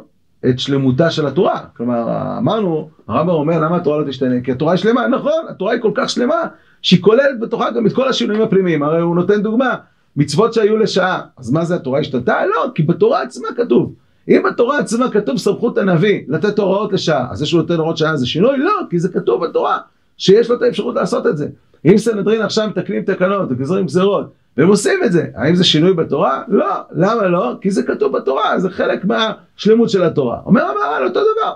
את 0.49 0.59
שלמותה 0.59 1.11
של 1.11 1.27
התורה. 1.27 1.59
כלומר, 1.77 2.27
אמרנו, 2.37 2.89
הרמב"ם 3.07 3.33
אומר 3.33 3.59
למה 3.59 3.77
התורה 3.77 3.99
לא 3.99 4.07
תשתנה? 4.07 4.41
כי 4.41 4.51
התורה 4.51 4.71
היא 4.71 4.79
שלמה, 4.79 5.07
נכון, 5.07 5.45
התורה 5.49 5.73
היא 5.73 5.81
כל 5.81 5.91
כך 5.95 6.09
שלמה, 6.09 6.41
שהיא 6.81 7.01
כוללת 7.01 7.39
בתוכה 7.39 7.71
גם 7.71 7.87
את 7.87 7.93
כל 7.93 8.07
השינויים 8.09 8.41
הפנימיים. 8.41 8.83
הרי 8.83 9.01
הוא 9.01 9.15
נותן 9.15 9.41
דוגמה, 9.41 9.75
מצוות 10.15 10.53
שהיו 10.53 10.77
לשעה. 10.77 11.21
אז 11.37 11.51
מה 11.51 11.65
זה 11.65 11.75
התורה 11.75 11.99
השתנתה? 11.99 12.45
לא, 12.45 12.71
כי 12.75 12.83
בתורה 12.83 13.21
עצמה 13.21 13.47
כתוב. 13.57 13.93
אם 14.31 14.43
בתורה 14.51 14.79
עצמה 14.79 15.11
כתוב 15.11 15.37
סמכות 15.37 15.77
הנביא 15.77 16.21
לתת 16.27 16.59
הוראות 16.59 16.93
לשעה, 16.93 17.27
אז 17.31 17.37
זה 17.37 17.45
שהוא 17.45 17.61
נותן 17.61 17.73
הוראות 17.73 17.97
שעה 17.97 18.17
זה 18.17 18.27
שינוי? 18.27 18.57
לא, 18.57 18.73
כי 18.89 18.99
זה 18.99 19.09
כתוב 19.09 19.45
בתורה, 19.45 19.77
שיש 20.17 20.49
לו 20.49 20.55
את 20.55 20.61
האפשרות 20.61 20.95
לעשות 20.95 21.27
את 21.27 21.37
זה. 21.37 21.47
אם 21.85 21.97
סנהדרין 21.97 22.41
עכשיו 22.41 22.67
מתקנים 22.67 23.03
תקנות 23.03 23.47
וגוזרים 23.49 23.85
גזרות, 23.85 24.31
והם 24.57 24.67
עושים 24.67 24.99
את 25.05 25.11
זה, 25.11 25.25
האם 25.35 25.55
זה 25.55 25.63
שינוי 25.63 25.93
בתורה? 25.93 26.43
לא. 26.47 26.75
למה 26.91 27.27
לא? 27.27 27.53
כי 27.61 27.71
זה 27.71 27.83
כתוב 27.83 28.17
בתורה, 28.17 28.59
זה 28.59 28.69
חלק 28.69 29.05
מהשלמות 29.05 29.89
של 29.89 30.03
התורה. 30.03 30.39
אומר 30.45 30.61
המהר"ל 30.61 31.07
אותו 31.07 31.19
דבר. 31.19 31.53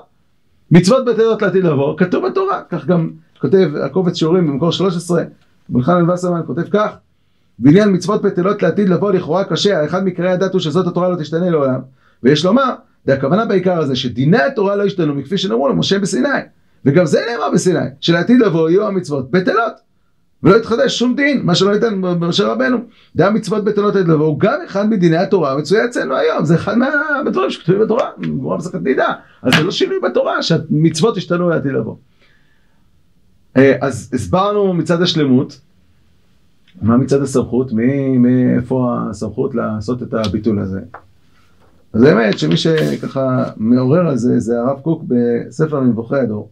מצוות 0.72 1.06
בטלות 1.06 1.42
לעתיד 1.42 1.64
לבוא, 1.64 1.98
כתוב 1.98 2.28
בתורה. 2.28 2.62
כך 2.70 2.86
גם 2.86 3.10
כותב 3.42 3.70
הקובץ 3.84 4.16
שיעורים 4.16 4.48
במקור 4.48 4.72
13, 4.72 5.24
בלחן 5.70 6.10
וסרמן 6.10 6.42
כותב 6.48 6.62
כך, 6.72 6.96
בעניין 7.60 7.94
מצוות 7.94 8.22
בטלות 8.22 8.64
לעתיד 8.64 8.90
לבוא 8.90 9.12
לכאורה 9.12 9.44
קשה, 9.44 9.82
האחד 9.82 10.06
מקראי 10.06 10.32
הדת 10.32 10.54
הוא 10.54 10.62
שזאת 10.62 10.88
התורה 10.88 11.10
לא 11.10 11.16
תשתנה 11.16 11.50
לעולם. 11.50 11.80
ויש 12.26 12.46
לומר, 12.46 12.74
הכוונה 13.08 13.46
בעיקר 13.46 13.80
הזה 13.80 13.96
שדיני 13.96 14.42
התורה 14.42 14.76
לא 14.76 14.86
השתנו 14.86 15.16
מכפי 15.16 15.38
שנאמרו 15.38 15.70
למשה 15.70 16.00
בסיני. 16.00 16.30
וגם 16.86 17.06
זה 17.06 17.22
נאמר 17.32 17.52
בסיני, 17.54 17.86
שלעתיד 18.02 18.40
לבוא 18.40 18.70
יהיו 18.70 18.88
המצוות 18.88 19.32
בטלות. 19.32 19.74
ולא 20.44 20.56
יתחדש 20.56 21.00
שום 21.00 21.16
דין, 21.16 21.42
מה 21.44 21.56
שלא 21.56 21.74
ניתן 21.74 22.02
במשה 22.02 22.48
רבנו. 22.48 22.78
דה 23.16 23.28
המצוות 23.28 23.64
בטלות 23.64 23.96
עתיד 23.96 24.08
לבוא, 24.08 24.26
הוא 24.26 24.40
גם 24.40 24.60
אחד 24.66 24.90
מדיני 24.90 25.18
התורה 25.18 25.52
המצויה 25.52 25.86
אצלנו 25.86 26.16
היום, 26.16 26.46
זה 26.46 26.56
אחד 26.56 26.76
מהדברים 26.78 27.50
שכתובים 27.50 27.82
בתורה, 27.82 28.10
גמרא 28.22 28.58
מסכת 28.58 28.82
נידה. 28.82 29.14
אז 29.42 29.54
זה 29.56 29.64
לא 29.64 29.72
שינוי 29.72 29.98
בתורה 30.04 30.44
שהמצוות 30.44 31.18
השתנו 31.18 31.50
לעתיד 31.50 31.72
לבוא. 31.72 31.96
אה, 33.58 33.76
אז 33.82 34.10
הסברנו 34.14 34.74
מצד 34.74 35.02
השלמות, 35.02 35.60
מה 36.82 36.98
מצד 36.98 37.22
הסמכות, 37.22 37.72
מאיפה 38.18 38.98
הסמכות 39.10 39.56
לעשות 39.56 40.04
את 40.04 40.14
הביטול 40.14 40.60
הזה. 40.60 40.80
אז 41.96 42.04
האמת 42.04 42.40
שמי 42.40 42.58
שככה 42.58 43.44
מעורר 43.58 44.08
על 44.08 44.18
זה, 44.18 44.40
זה 44.40 44.60
הרב 44.60 44.80
קוק 44.80 45.04
בספר 45.08 45.80
מבוכי 45.80 46.16
הדור. 46.16 46.50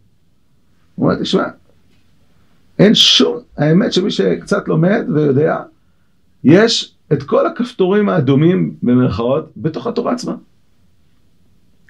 הוא 0.95 1.05
אומר, 1.05 1.21
תשמע, 1.21 1.43
אין 2.79 2.95
שום, 2.95 3.37
האמת 3.57 3.93
שמי 3.93 4.11
שקצת 4.11 4.67
לומד 4.67 5.05
ויודע, 5.13 5.61
יש 6.43 6.95
את 7.13 7.23
כל 7.23 7.47
הכפתורים 7.47 8.09
האדומים 8.09 8.75
במרכאות 8.83 9.51
בתוך 9.57 9.87
התורה 9.87 10.13
עצמה. 10.13 10.35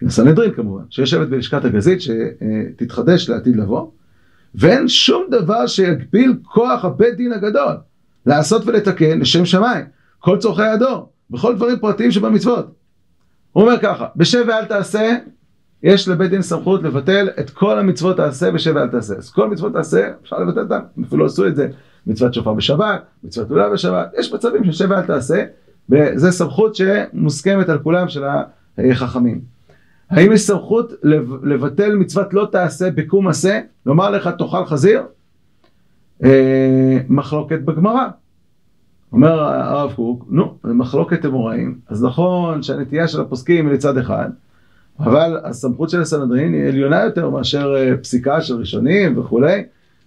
הסנהדרין 0.02 0.52
כמובן, 0.52 0.84
שיושבת 0.90 1.28
בלשכת 1.28 1.66
הגזית 1.66 2.00
שתתחדש 2.02 3.30
לעתיד 3.30 3.56
לבוא, 3.56 3.88
ואין 4.56 4.88
שום 4.88 5.24
דבר 5.32 5.68
שיגביל 5.68 6.34
כוח 6.44 6.86
הבית 6.86 7.16
דין 7.16 7.34
הגדול 7.34 7.76
לעשות 8.26 8.66
ולתקן 8.66 9.20
לשם 9.20 9.46
שמיים, 9.46 9.86
כל 10.20 10.38
צורכי 10.38 10.64
הדור, 10.64 11.10
בכל 11.30 11.56
דברים 11.56 11.80
פרטיים 11.80 12.12
שבמצוות. 12.12 12.83
הוא 13.54 13.64
אומר 13.64 13.80
ככה, 13.82 14.08
בשב 14.16 14.46
ואל 14.48 14.66
תעשה, 14.66 15.18
יש 15.84 16.08
לבית 16.08 16.30
דין 16.30 16.42
סמכות 16.42 16.84
לבטל 16.84 17.30
את 17.40 17.50
כל 17.50 17.80
המצוות 17.80 18.18
תעשה 18.18 18.52
בשב 18.52 18.76
ואל 18.76 18.88
תעשה. 18.88 19.16
אז 19.16 19.32
כל 19.32 19.50
מצוות 19.50 19.74
תעשה, 19.74 20.10
אפשר 20.24 20.40
לבטל 20.40 20.60
אותן, 20.60 20.80
אפילו 21.08 21.26
עשו 21.26 21.48
את 21.48 21.56
זה, 21.56 21.68
מצוות 22.08 22.34
שופר 22.34 22.54
בשבת, 22.54 23.04
מצוות 23.24 23.48
תולה 23.48 23.70
בשבת, 23.70 24.14
יש 24.20 24.34
מצבים 24.34 24.72
ששב 24.72 24.90
ואל 24.90 25.02
תעשה, 25.02 25.44
וזו 25.90 26.32
סמכות 26.32 26.76
שמוסכמת 26.76 27.70
על 27.70 27.80
כולם 27.80 28.08
של 28.08 28.24
החכמים. 28.78 29.42
האם 30.10 30.32
יש 30.32 30.42
סמכות 30.42 30.94
לבטל 31.44 31.96
מצוות 31.96 32.34
לא 32.34 32.48
תעשה 32.52 32.92
בקום 32.92 33.28
עשה, 33.28 33.60
לומר 33.86 34.10
לך 34.10 34.30
תאכל 34.38 34.66
חזיר? 34.66 35.02
אה, 36.24 36.98
מחלוקת 37.10 37.60
בגמרא. 37.60 38.08
אומר 39.14 39.40
הרב 39.44 39.94
קוק, 39.96 40.26
נו, 40.30 40.54
זה 40.64 40.74
מחלוקת 40.74 41.26
אמוראים, 41.26 41.78
אז 41.90 42.04
נכון 42.04 42.64
שהנטייה 42.64 43.08
של 43.08 43.22
הפוסקים 43.22 43.68
היא 43.68 43.74
לצד 43.74 43.98
אחד, 43.98 44.30
אבל 45.00 45.40
הסמכות 45.44 45.90
של 45.90 46.02
הסנהדרין 46.02 46.54
היא 46.54 46.68
עליונה 46.68 47.04
יותר 47.04 47.30
מאשר 47.30 47.76
אה, 47.78 47.98
פסיקה 47.98 48.42
של 48.42 48.56
ראשונים 48.56 49.20
וכולי, 49.20 49.64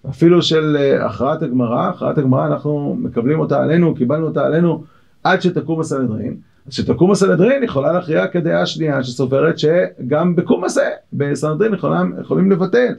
אפילו 0.09 0.41
של 0.41 0.77
אה, 0.79 1.05
הכרעת 1.05 1.43
הגמרא, 1.43 1.89
הכרעת 1.89 2.17
הגמרא 2.17 2.45
אנחנו 2.45 2.97
מקבלים 2.99 3.39
אותה 3.39 3.63
עלינו, 3.63 3.95
קיבלנו 3.95 4.27
אותה 4.27 4.45
עלינו 4.45 4.83
עד 5.23 5.41
שתקום 5.41 5.79
הסנהדרין. 5.79 6.37
אז 6.67 6.73
שתקום 6.73 7.11
הסנהדרין 7.11 7.63
יכולה 7.63 7.91
להכריע 7.91 8.27
כדעה 8.27 8.65
שנייה 8.65 9.03
שסופרת 9.03 9.55
שגם 9.59 10.35
בקום 10.35 10.63
הזה 10.63 10.89
בסנהדרין 11.13 11.73
יכולים, 11.73 12.13
יכולים 12.21 12.51
לבטל. 12.51 12.93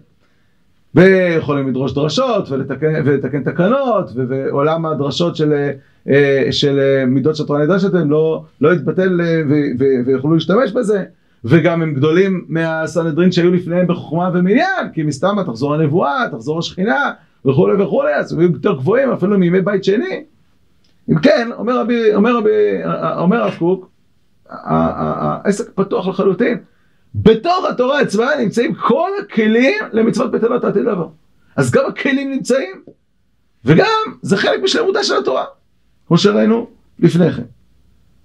ויכולים 0.94 1.68
לדרוש 1.68 1.94
דרשות 1.94 2.50
ולתקן, 2.50 3.02
ולתקן 3.04 3.42
תקנות 3.42 4.11
ועולם 4.14 4.86
הדרשות 4.86 5.36
של, 5.36 5.52
אה, 5.52 5.70
של 6.50 6.78
אה, 6.78 7.06
מידות 7.06 7.36
שהתורה 7.36 7.64
נדרשת 7.64 7.94
הם 7.94 8.11
לא, 8.11 8.44
לא 8.61 8.72
יתבטל 8.72 9.20
אה, 9.20 9.42
ויוכלו 10.06 10.34
להשתמש 10.34 10.72
בזה. 10.72 11.04
וגם 11.44 11.82
הם 11.82 11.94
גדולים 11.94 12.44
מהסנהדרין 12.48 13.32
שהיו 13.32 13.52
לפניהם 13.52 13.86
בחוכמה 13.86 14.30
ומניין 14.34 14.92
כי 14.92 15.02
מסתמה 15.02 15.44
תחזור 15.44 15.74
הנבואה, 15.74 16.24
תחזור 16.32 16.59
השכינה 16.59 17.12
וכולי 17.44 17.82
וכולי 17.82 18.14
אז 18.14 18.32
הם 18.32 18.38
היו 18.38 18.50
יותר 18.52 18.72
גבוהים 18.72 19.11
אפילו 19.11 19.38
מימי 19.38 19.61
בית 19.61 19.84
שני. 19.84 20.24
אם 21.11 21.18
כן, 21.18 21.48
אומר 21.52 21.80
רבי, 21.80 22.14
אומר 22.14 22.36
רבי, 22.36 22.50
אומר 23.16 23.42
הרב 23.42 23.54
קוק 23.59 23.90
העסק 24.48 25.70
פתוח 25.74 26.09
לחלוטין. 26.09 26.59
בתוך 27.14 27.64
התורה 27.70 28.00
עצמה 28.00 28.26
נמצאים 28.40 28.74
כל 28.74 29.11
הכלים 29.20 29.78
למצוות 29.92 30.30
בטלות 30.30 30.64
העתיד 30.64 30.82
לבוא. 30.82 31.09
אז 31.56 31.70
גם 31.70 31.82
הכלים 31.88 32.30
נמצאים, 32.30 32.82
וגם 33.64 33.86
זה 34.22 34.36
חלק 34.36 34.62
משלמותה 34.62 35.04
של 35.04 35.14
התורה, 35.16 35.44
כמו 36.09 36.18
שראינו 36.18 36.66
לפני 36.98 37.32
כן. 37.32 37.42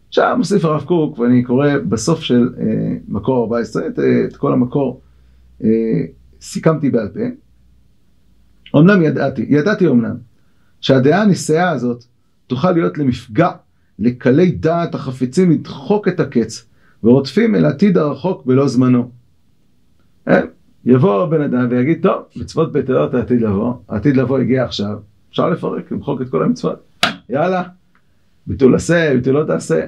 עכשיו 0.07 0.35
מוסיף 0.37 0.65
הרב 0.65 0.83
קוק, 0.83 1.19
ואני 1.19 1.43
קורא 1.43 1.67
בסוף 1.89 2.21
של 2.21 2.49
אה, 2.59 2.95
מקור 3.07 3.43
14, 3.43 3.87
את, 3.87 3.99
אה, 3.99 4.25
את 4.25 4.35
כל 4.35 4.53
המקור 4.53 5.01
אה, 5.63 5.69
סיכמתי 6.41 6.89
בעל 6.89 7.07
פה. 7.07 7.19
אמנם 8.79 9.01
ידעתי, 9.01 9.45
ידעתי 9.49 9.87
אמנם, 9.87 10.15
שהדעה 10.81 11.21
הנשיאה 11.21 11.69
הזאת 11.69 12.03
תוכל 12.47 12.71
להיות 12.71 12.97
למפגע 12.97 13.49
לקלי 13.99 14.51
דעת 14.51 14.95
החפצים 14.95 15.51
לדחוק 15.51 16.07
את 16.07 16.19
הקץ 16.19 16.65
ורודפים 17.03 17.55
אל 17.55 17.65
עתיד 17.65 17.97
הרחוק 17.97 18.45
בלא 18.45 18.67
זמנו. 18.67 19.11
אין, 20.27 20.45
יבוא 20.85 21.25
בן 21.25 21.41
אדם 21.41 21.67
ויגיד, 21.69 21.99
טוב, 22.01 22.23
מצוות 22.35 22.71
בית 22.71 22.89
העתיד 22.89 23.41
לבוא, 23.41 23.73
העתיד 23.89 24.17
לבוא 24.17 24.39
הגיע 24.39 24.63
עכשיו, 24.63 24.97
אפשר 25.29 25.49
לפרק, 25.49 25.91
למחוק 25.91 26.21
את 26.21 26.29
כל 26.29 26.43
המצוות. 26.43 26.92
יאללה, 27.29 27.63
ביטול 28.47 28.75
עשה, 28.75 29.13
ביטול 29.15 29.33
לא 29.33 29.43
תעשה. 29.45 29.85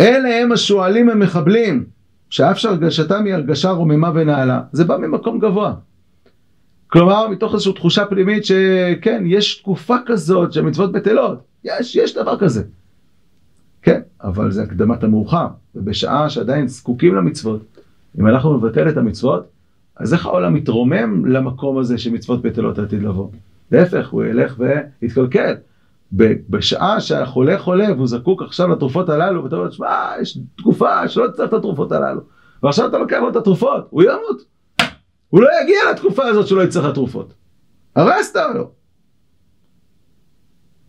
אלה 0.00 0.42
הם 0.42 0.52
השועלים 0.52 1.08
המחבלים, 1.08 1.84
שאף 2.30 2.58
שהרגשתם 2.58 3.24
היא 3.24 3.34
הרגשה 3.34 3.70
רוממה 3.70 4.10
ונעלה, 4.14 4.62
זה 4.72 4.84
בא 4.84 4.96
ממקום 4.96 5.38
גבוה. 5.38 5.74
כלומר, 6.86 7.28
מתוך 7.28 7.54
איזושהי 7.54 7.72
תחושה 7.72 8.06
פנימית 8.06 8.44
שכן, 8.44 9.22
יש 9.26 9.58
תקופה 9.58 9.96
כזאת 10.06 10.52
שהמצוות 10.52 10.92
בטלות. 10.92 11.38
יש, 11.64 11.96
יש 11.96 12.14
דבר 12.14 12.38
כזה. 12.38 12.62
כן, 13.82 14.00
אבל 14.22 14.50
זה 14.50 14.62
הקדמת 14.62 15.04
המאוחר. 15.04 15.46
ובשעה 15.74 16.30
שעדיין 16.30 16.68
זקוקים 16.68 17.14
למצוות, 17.14 17.62
אם 18.20 18.26
אנחנו 18.26 18.56
נבטל 18.56 18.88
את 18.88 18.96
המצוות, 18.96 19.46
אז 19.96 20.14
איך 20.14 20.26
העולם 20.26 20.54
מתרומם 20.54 21.26
למקום 21.26 21.78
הזה 21.78 21.98
שמצוות 21.98 22.42
בטלות 22.42 22.78
עתיד 22.78 23.02
לבוא? 23.02 23.28
להפך, 23.70 24.08
הוא 24.08 24.24
ילך 24.24 24.60
ויתקלקל. 25.02 25.54
בשעה 26.48 27.00
שהחולה 27.00 27.58
חולה 27.58 27.92
והוא 27.96 28.06
זקוק 28.06 28.42
עכשיו 28.42 28.68
לתרופות 28.68 29.08
הללו, 29.08 29.44
ואתה 29.44 29.56
אומר, 29.56 29.70
שמע, 29.70 30.10
יש 30.20 30.38
תקופה 30.56 31.08
שלא 31.08 31.28
צריך 31.28 31.48
את 31.48 31.54
התרופות 31.54 31.92
הללו. 31.92 32.20
ועכשיו 32.62 32.88
אתה 32.88 32.98
לוקח 32.98 33.18
לו 33.20 33.28
את 33.28 33.36
התרופות, 33.36 33.86
הוא 33.90 34.02
ימות. 34.02 34.42
הוא 35.28 35.42
לא 35.42 35.48
יגיע 35.62 35.78
לתקופה 35.92 36.24
הזאת 36.24 36.46
שלא 36.46 36.62
יצטרך 36.62 36.84
התרופות. 36.84 37.34
הרסת 37.96 38.40
לו. 38.54 38.70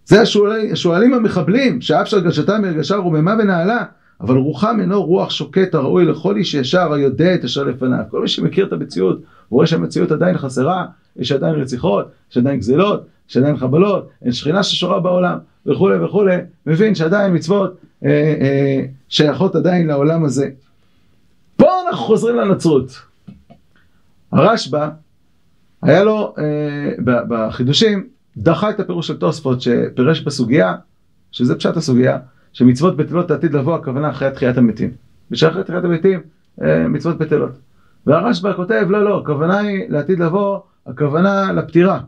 זה 0.05 0.21
השואלים, 0.21 0.73
השואלים 0.73 1.13
המחבלים, 1.13 1.81
שאף 1.81 2.07
שהרגשתם 2.07 2.65
הרגשה 2.65 2.95
רוממה 2.95 3.35
ונעלה, 3.39 3.83
אבל 4.21 4.35
רוחם 4.35 4.77
אינו 4.79 5.03
רוח 5.03 5.29
שוקט 5.29 5.75
הראוי 5.75 6.05
לכל 6.05 6.35
איש 6.35 6.53
ישר 6.53 6.93
היודע 6.93 7.35
את 7.35 7.43
אשר 7.43 7.63
לפניו. 7.63 8.03
כל 8.09 8.21
מי 8.21 8.27
שמכיר 8.27 8.65
את 8.65 8.73
המציאות, 8.73 9.17
הוא 9.17 9.25
רואה 9.49 9.67
שהמציאות 9.67 10.11
עדיין 10.11 10.37
חסרה, 10.37 10.85
יש 11.15 11.31
עדיין 11.31 11.55
רציחות, 11.55 12.05
יש 12.31 12.37
עדיין 12.37 12.59
גזלות, 12.59 13.05
יש 13.33 13.37
עדיין 13.37 13.57
חבלות, 13.57 14.09
אין 14.21 14.31
שכינה 14.31 14.63
ששורה 14.63 14.99
בעולם, 14.99 15.37
וכולי 15.65 15.99
וכולי, 15.99 16.35
מבין 16.65 16.95
שעדיין 16.95 17.35
מצוות 17.35 17.77
אה, 18.05 18.09
אה, 18.41 18.85
שייכות 19.09 19.55
עדיין 19.55 19.87
לעולם 19.87 20.25
הזה. 20.25 20.49
פה 21.55 21.67
אנחנו 21.87 22.05
חוזרים 22.05 22.35
לנצרות. 22.35 22.99
הרשב"א, 24.31 24.89
היה 25.81 26.03
לו 26.03 26.33
אה, 26.37 27.23
בחידושים, 27.27 28.07
דחה 28.37 28.69
את 28.69 28.79
הפירוש 28.79 29.07
של 29.07 29.17
תוספות 29.17 29.61
שפירש 29.61 30.21
בסוגיה, 30.21 30.75
שזה 31.31 31.55
פשט 31.55 31.77
הסוגיה, 31.77 32.17
שמצוות 32.53 32.97
בטלות 32.97 33.31
העתיד 33.31 33.53
לבוא, 33.53 33.75
הכוונה 33.75 34.09
אחרי 34.09 34.31
תחיית 34.31 34.57
המתים. 34.57 34.91
ושאחרי 35.31 35.63
תחיית 35.63 35.83
המתים, 35.83 36.19
אה, 36.61 36.87
מצוות 36.87 37.17
בטלות. 37.17 37.51
והרשב"א 38.05 38.53
כותב, 38.53 38.85
לא, 38.89 39.05
לא, 39.05 39.19
הכוונה 39.19 39.59
היא 39.59 39.85
לעתיד 39.89 40.19
לבוא, 40.19 40.59
הכוונה 40.87 41.51
לפטירה. 41.53 41.99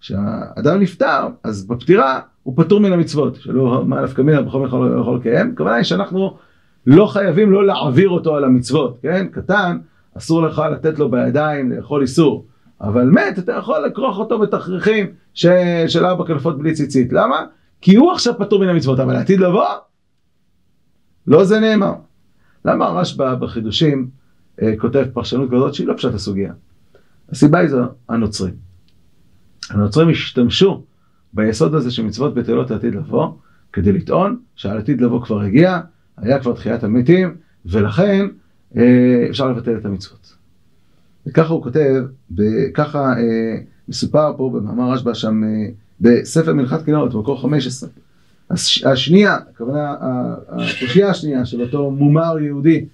כשהאדם 0.00 0.80
נפטר, 0.80 1.28
אז 1.44 1.66
בפטירה 1.66 2.20
הוא 2.42 2.54
פטור 2.56 2.80
מן 2.80 2.92
המצוות, 2.92 3.36
שלא 3.36 3.84
מה 3.86 4.02
נפקא 4.02 4.22
מינה 4.22 4.42
בכל 4.42 4.64
יכול, 4.66 4.98
יכול 5.00 5.16
לקיים. 5.16 5.50
הכוונה 5.52 5.74
היא 5.74 5.84
שאנחנו 5.84 6.36
לא 6.86 7.06
חייבים 7.06 7.52
לא 7.52 7.66
להעביר 7.66 8.08
אותו 8.08 8.36
על 8.36 8.44
המצוות, 8.44 8.98
כן? 9.02 9.26
קטן, 9.32 9.78
אסור 10.18 10.42
לך 10.42 10.62
לתת 10.72 10.98
לו 10.98 11.10
בידיים 11.10 11.72
לאכול 11.72 12.02
איסור. 12.02 12.46
אבל 12.80 13.04
מת, 13.04 13.38
אתה 13.38 13.52
יכול 13.52 13.86
לכרוך 13.86 14.18
אותו 14.18 14.38
בתכריכים 14.38 15.06
של 15.34 16.04
ארבע 16.04 16.24
כנפות 16.26 16.58
בלי 16.58 16.72
ציצית. 16.72 17.12
למה? 17.12 17.44
כי 17.80 17.96
הוא 17.96 18.12
עכשיו 18.12 18.34
פטור 18.38 18.60
מן 18.60 18.68
המצוות, 18.68 19.00
אבל 19.00 19.12
לעתיד 19.12 19.40
לבוא? 19.40 19.66
לא 21.26 21.44
זה 21.44 21.60
נאמר. 21.60 21.94
למה 22.64 22.86
הרשב"א 22.86 23.34
בחידושים 23.34 24.08
אה, 24.62 24.74
כותב 24.78 25.04
פרשנות 25.12 25.50
כזאת 25.50 25.74
שהיא 25.74 25.86
לא 25.86 25.94
פשט 25.96 26.14
הסוגיה? 26.14 26.52
הסיבה 27.32 27.58
היא 27.58 27.68
זו 27.68 27.82
הנוצרים. 28.08 28.67
הנוצרים 29.70 30.08
השתמשו 30.08 30.82
ביסוד 31.32 31.74
הזה 31.74 31.90
של 31.90 32.02
מצוות 32.02 32.34
בטלות 32.34 32.70
לעתיד 32.70 32.94
לבוא, 32.94 33.28
כדי 33.72 33.92
לטעון 33.92 34.36
שהעתיד 34.56 35.00
לבוא 35.00 35.22
כבר 35.24 35.40
הגיע, 35.40 35.80
היה 36.16 36.40
כבר 36.40 36.52
תחיית 36.52 36.84
המתים, 36.84 37.34
ולכן 37.66 38.26
אה, 38.76 39.26
אפשר 39.30 39.48
לבטל 39.48 39.76
את 39.76 39.84
המצוות. 39.84 40.34
וככה 41.26 41.52
הוא 41.52 41.62
כותב, 41.62 42.04
וככה 42.36 42.98
אה, 42.98 43.58
מסופר 43.88 44.32
פה 44.36 44.50
במאמר 44.54 44.92
רשב"א 44.92 45.14
שם 45.14 45.44
אה, 45.44 45.68
בספר 46.00 46.52
מלכת 46.54 46.82
כנרות, 46.82 47.14
במקור 47.14 47.42
15. 47.42 47.88
השנייה, 48.84 49.36
הכוונה, 49.50 49.94
הקושייה 50.48 51.10
השנייה 51.10 51.46
של 51.46 51.62
אותו 51.62 51.90
מומר 51.90 52.38
יהודי, 52.38 52.86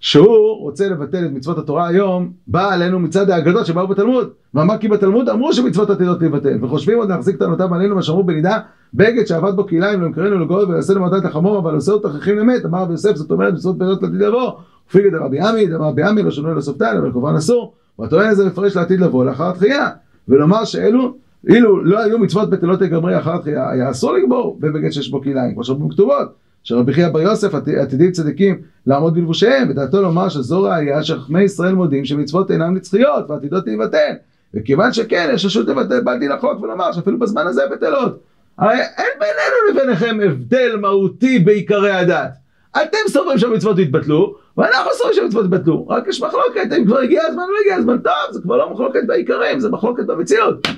שהוא 0.00 0.60
רוצה 0.60 0.88
לבטל 0.88 1.24
את 1.24 1.30
מצוות 1.32 1.58
התורה 1.58 1.86
היום, 1.86 2.32
בא 2.46 2.72
עלינו 2.74 2.98
מצד 2.98 3.30
האגדות 3.30 3.66
שבאו 3.66 3.86
בתלמוד. 3.86 4.30
ואמר 4.54 4.78
כי 4.78 4.88
בתלמוד 4.88 5.28
אמרו 5.28 5.52
שמצוות 5.52 5.90
עתידות 5.90 6.20
להיבטל, 6.20 6.64
וחושבים 6.64 6.98
עוד 6.98 7.08
להחזיק 7.08 7.36
טענותיו 7.36 7.74
עלינו 7.74 7.94
מה 7.94 8.02
שאמרו 8.02 8.24
בנידה, 8.24 8.58
בגד 8.94 9.26
שעבד 9.26 9.56
בו 9.56 9.66
כליים 9.66 10.02
ולמכרנו 10.02 10.38
לגוי 10.38 10.64
ויעשה 10.64 10.94
למתת 10.94 11.24
החמור, 11.24 11.58
אבל 11.58 11.74
עושה 11.74 11.92
אותו 11.92 12.08
תכריכים 12.08 12.38
למת, 12.38 12.64
אמר 12.64 12.82
רבי 12.82 12.92
יוסף, 12.92 13.14
זאת 13.14 13.30
אומרת 13.30 13.54
מצוות 13.54 13.76
עתידות 13.76 14.02
לעתיד 14.02 14.20
לבוא, 14.20 14.52
ופיגד 14.88 15.14
רבי 15.14 15.40
עמי, 15.40 15.74
אמר 15.74 15.86
רבי 15.86 16.02
עמי 16.02 16.22
לא 16.22 16.30
שונו 16.30 16.54
לסופתן, 16.54 16.96
אבל 16.98 17.12
כמובן 17.12 17.34
אסור, 17.34 17.72
והטוען 17.98 18.30
הזה 18.30 18.46
מפרש 18.46 18.76
לעתיד 18.76 19.00
לבוא 19.00 19.24
לאחר 19.24 19.50
התחייה, 19.50 19.88
ולומר 20.28 20.64
שאלו 20.64 21.14
אילו 21.48 21.84
לא 21.84 22.00
היו 22.00 22.18
מצוות 22.18 22.50
בטלות 22.50 22.80
לגמרי 22.80 23.18
אחר 23.18 23.34
התחייה, 23.34 23.70
היה 23.70 23.90
אסור 23.90 24.12
לגבור 24.12 24.58
בבגד 24.60 24.90
שיש 24.90 25.10
בו 25.10 25.22
כליים, 25.22 25.54
כמו 25.54 25.64
שאומרים 25.64 25.90
כתובות. 25.90 26.28
שרבי 26.62 26.92
חייא 26.92 27.08
בר 27.08 27.20
יוסף 27.20 27.54
עתידים 27.54 28.12
צדיקים 28.12 28.60
לעמוד 28.86 29.14
בלבושיהם, 29.14 29.70
ודעתו 29.70 30.02
לומר 30.02 30.28
שזו 30.28 30.62
ראייה 30.62 31.02
שחכמי 31.02 31.42
ישראל 31.42 31.74
מודים 31.74 32.04
שמצוות 32.04 32.50
אינן 32.50 32.74
נצחיות 32.74 33.30
ועתידות 33.30 33.66
להיבטל. 33.66 34.12
וכיוון 34.54 34.92
שכן, 34.92 35.30
יש 35.34 35.44
רשות 35.44 35.68
לבטל, 35.68 36.00
באתי 36.00 36.28
לחוק 36.28 36.62
ולומר 36.62 36.92
שאפילו 36.92 37.18
בזמן 37.18 37.46
הזה 37.46 37.62
בטלות. 37.70 38.20
הרי 38.58 38.76
אין 38.76 39.06
בינינו 39.20 39.80
לביניכם 39.80 40.18
הבדל 40.26 40.76
מהותי 40.80 41.38
בעיקרי 41.38 41.92
הדת. 41.92 42.30
אתם 42.82 42.98
סוברים 43.08 43.38
שהמצוות 43.38 43.78
יתבטלו, 43.78 44.34
ואנחנו 44.56 44.90
סוברים 44.92 45.14
שהמצוות 45.14 45.44
יתבטלו. 45.44 45.88
רק 45.88 46.08
יש 46.08 46.22
מחלוקת, 46.22 46.72
אם 46.78 46.84
כבר 46.84 46.98
הגיע 46.98 47.22
הזמן 47.26 47.42
לא 47.42 47.56
הגיע 47.60 47.76
הזמן, 47.76 47.98
טוב, 47.98 48.32
זה 48.32 48.42
כבר 48.42 48.56
לא 48.56 48.72
מחלוקת 48.72 49.00
בעיקרים, 49.06 49.60
זה 49.60 49.68
מחלוקת 49.68 50.04
במציאות. 50.04 50.68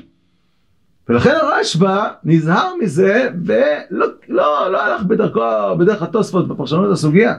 ולכן 1.11 1.35
הרשב"א 1.43 2.09
נזהר 2.25 2.73
מזה 2.83 3.29
ולא 3.45 4.07
לא, 4.29 4.73
לא 4.73 4.83
הלך 4.83 5.03
בדרכו, 5.03 5.77
בדרך 5.79 6.03
התוספות 6.03 6.49
בפרשנות 6.49 6.93
הסוגיה. 6.93 7.35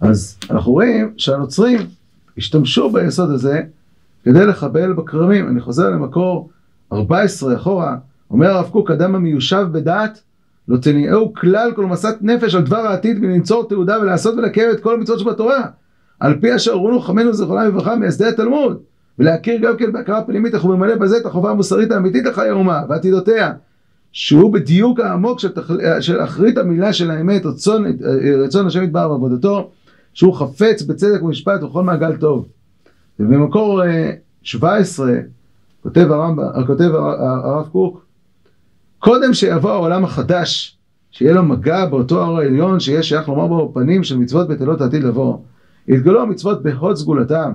אז 0.00 0.38
אנחנו 0.50 0.72
רואים 0.72 1.14
שהנוצרים 1.16 1.80
השתמשו 2.38 2.90
ביסוד 2.90 3.30
הזה 3.30 3.62
כדי 4.24 4.46
לחבל 4.46 4.92
בכרמים. 4.92 5.48
אני 5.48 5.60
חוזר 5.60 5.90
למקור 5.90 6.50
14 6.92 7.56
אחורה, 7.56 7.96
אומר 8.30 8.46
הרב 8.46 8.68
קוק, 8.70 8.90
אדם 8.90 9.14
המיושב 9.14 9.66
בדעת 9.72 10.22
לא 10.68 10.76
תניעהו 10.76 11.34
כלל 11.34 11.72
כל 11.76 11.86
מסת 11.86 12.16
נפש 12.20 12.54
על 12.54 12.62
דבר 12.62 12.76
העתיד 12.76 13.18
ולנצור 13.18 13.68
תעודה 13.68 14.00
ולעשות 14.00 14.34
ולקיים 14.34 14.70
את 14.70 14.80
כל 14.80 14.94
המצוות 14.94 15.18
שבתורה. 15.18 15.62
על 16.20 16.40
פי 16.40 16.56
אשר 16.56 16.72
אורונו 16.72 17.00
חכמינו 17.00 17.32
זכרונם 17.32 17.66
לברכה 17.66 17.96
מייסדי 17.96 18.26
התלמוד. 18.26 18.82
ולהכיר 19.18 19.60
גם 19.62 19.76
כן 19.76 19.92
בהכרה 19.92 20.22
פנימית 20.22 20.54
איך 20.54 20.62
הוא 20.62 20.76
ממלא 20.76 20.94
בזה 20.94 21.16
את 21.16 21.26
החובה 21.26 21.50
המוסרית 21.50 21.90
האמיתית 21.90 22.24
לחיי 22.24 22.48
האומה 22.48 22.82
ועתידותיה 22.88 23.52
שהוא 24.12 24.52
בדיוק 24.52 25.00
העמוק 25.00 25.40
של, 25.40 25.48
תכל... 25.48 25.78
של 26.00 26.22
אחרית 26.22 26.58
המילה 26.58 26.92
של 26.92 27.10
האמת 27.10 27.46
רצון, 27.46 27.84
רצון 28.44 28.66
השם 28.66 28.82
יתברך 28.82 29.08
בעבודתו 29.08 29.70
שהוא 30.14 30.34
חפץ 30.34 30.82
בצדק 30.82 31.22
ומשפט 31.22 31.62
וכל 31.62 31.82
מעגל 31.82 32.16
טוב. 32.16 32.48
ובמקור 33.20 33.82
17 34.42 35.10
אה, 35.10 35.20
כותב, 35.82 36.10
הרמב, 36.10 36.66
כותב 36.66 36.90
הרב 36.94 37.68
קוק 37.72 38.06
קודם 38.98 39.34
שיבוא 39.34 39.70
העולם 39.70 40.04
החדש 40.04 40.78
שיהיה 41.10 41.32
לו 41.32 41.42
מגע 41.42 41.86
באותו 41.86 42.22
הר 42.22 42.36
העליון 42.36 42.80
שיהיה 42.80 43.02
שייך 43.02 43.28
לומר 43.28 43.46
בו 43.46 43.70
פנים 43.74 44.04
של 44.04 44.18
מצוות 44.18 44.48
בטלות 44.48 44.80
העתיד 44.80 45.02
לבוא 45.02 45.38
יתגלו 45.88 46.22
המצוות 46.22 46.62
בהוד 46.62 46.96
סגולתם 46.96 47.52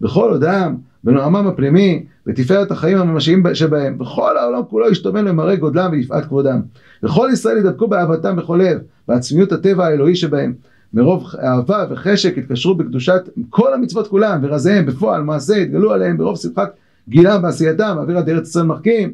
בכל 0.00 0.34
אדם 0.34 0.76
בנועמם 1.04 1.46
הפנימי, 1.46 2.04
בתפארת 2.26 2.70
החיים 2.70 2.98
הממשיים 2.98 3.42
שבהם. 3.54 4.00
וכל 4.00 4.36
העולם 4.36 4.62
כולו 4.70 4.90
ישתומם 4.90 5.24
למראה 5.24 5.56
גודלם 5.56 5.90
ויפעת 5.92 6.24
כבודם. 6.24 6.60
וכל 7.02 7.28
ישראל 7.32 7.58
ידבקו 7.58 7.88
באהבתם 7.88 8.36
בכל 8.36 8.60
לב, 8.62 8.78
בעצמיות 9.08 9.52
הטבע 9.52 9.86
האלוהי 9.86 10.16
שבהם. 10.16 10.54
מרוב 10.94 11.24
אהבה 11.42 11.84
וחשק 11.90 12.38
התקשרו 12.38 12.74
בקדושת 12.74 13.28
כל 13.50 13.74
המצוות 13.74 14.08
כולם, 14.08 14.38
ורזיהם 14.42 14.86
בפועל, 14.86 15.22
מעשה, 15.22 15.56
התגלו 15.56 15.92
עליהם 15.92 16.16
ברוב 16.16 16.36
שמחת 16.36 16.74
גילם 17.08 17.40
ועשייתם, 17.42 17.96
אוויר 17.98 18.18
עד 18.18 18.28
ארץ 18.28 18.48
ישראל 18.48 18.64
מחכים. 18.64 19.12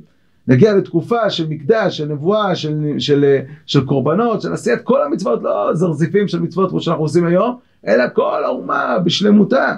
נגיע 0.48 0.74
לתקופה 0.74 1.30
של 1.30 1.48
מקדש, 1.48 1.98
של 1.98 2.08
נבואה, 2.08 2.54
של, 2.54 2.78
של, 2.78 2.98
של, 2.98 3.38
של 3.66 3.84
קורבנות, 3.84 4.42
של 4.42 4.52
עשיית 4.52 4.80
כל 4.82 5.02
המצוות, 5.02 5.42
לא 5.42 5.74
זרזיפים 5.74 6.28
של 6.28 6.40
מצוות 6.40 6.70
כמו 6.70 6.80
שאנחנו 6.80 7.02
עושים 7.04 7.26
היום, 7.26 7.56
אלא 7.86 8.04
כל 8.14 8.44
האומה 8.44 8.98
בשלמותה. 9.04 9.74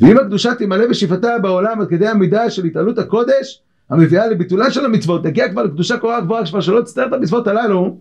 ואם 0.00 0.18
הקדושה 0.18 0.54
תמלא 0.54 0.86
בשאיפתה 0.86 1.38
בעולם 1.38 1.80
עד 1.80 1.88
כדי 1.88 2.06
המידה 2.08 2.50
של 2.50 2.64
התעלות 2.64 2.98
הקודש 2.98 3.62
המביאה 3.90 4.26
לביטולה 4.26 4.70
של 4.70 4.84
המצוות, 4.84 5.26
נגיע 5.26 5.48
כבר 5.48 5.62
לקדושה 5.62 5.98
כה 5.98 6.20
גבוהה 6.20 6.46
כבר 6.46 6.60
שלא 6.60 6.80
תצטרך 6.80 7.08
את 7.08 7.12
המצוות 7.12 7.46
הללו, 7.46 7.98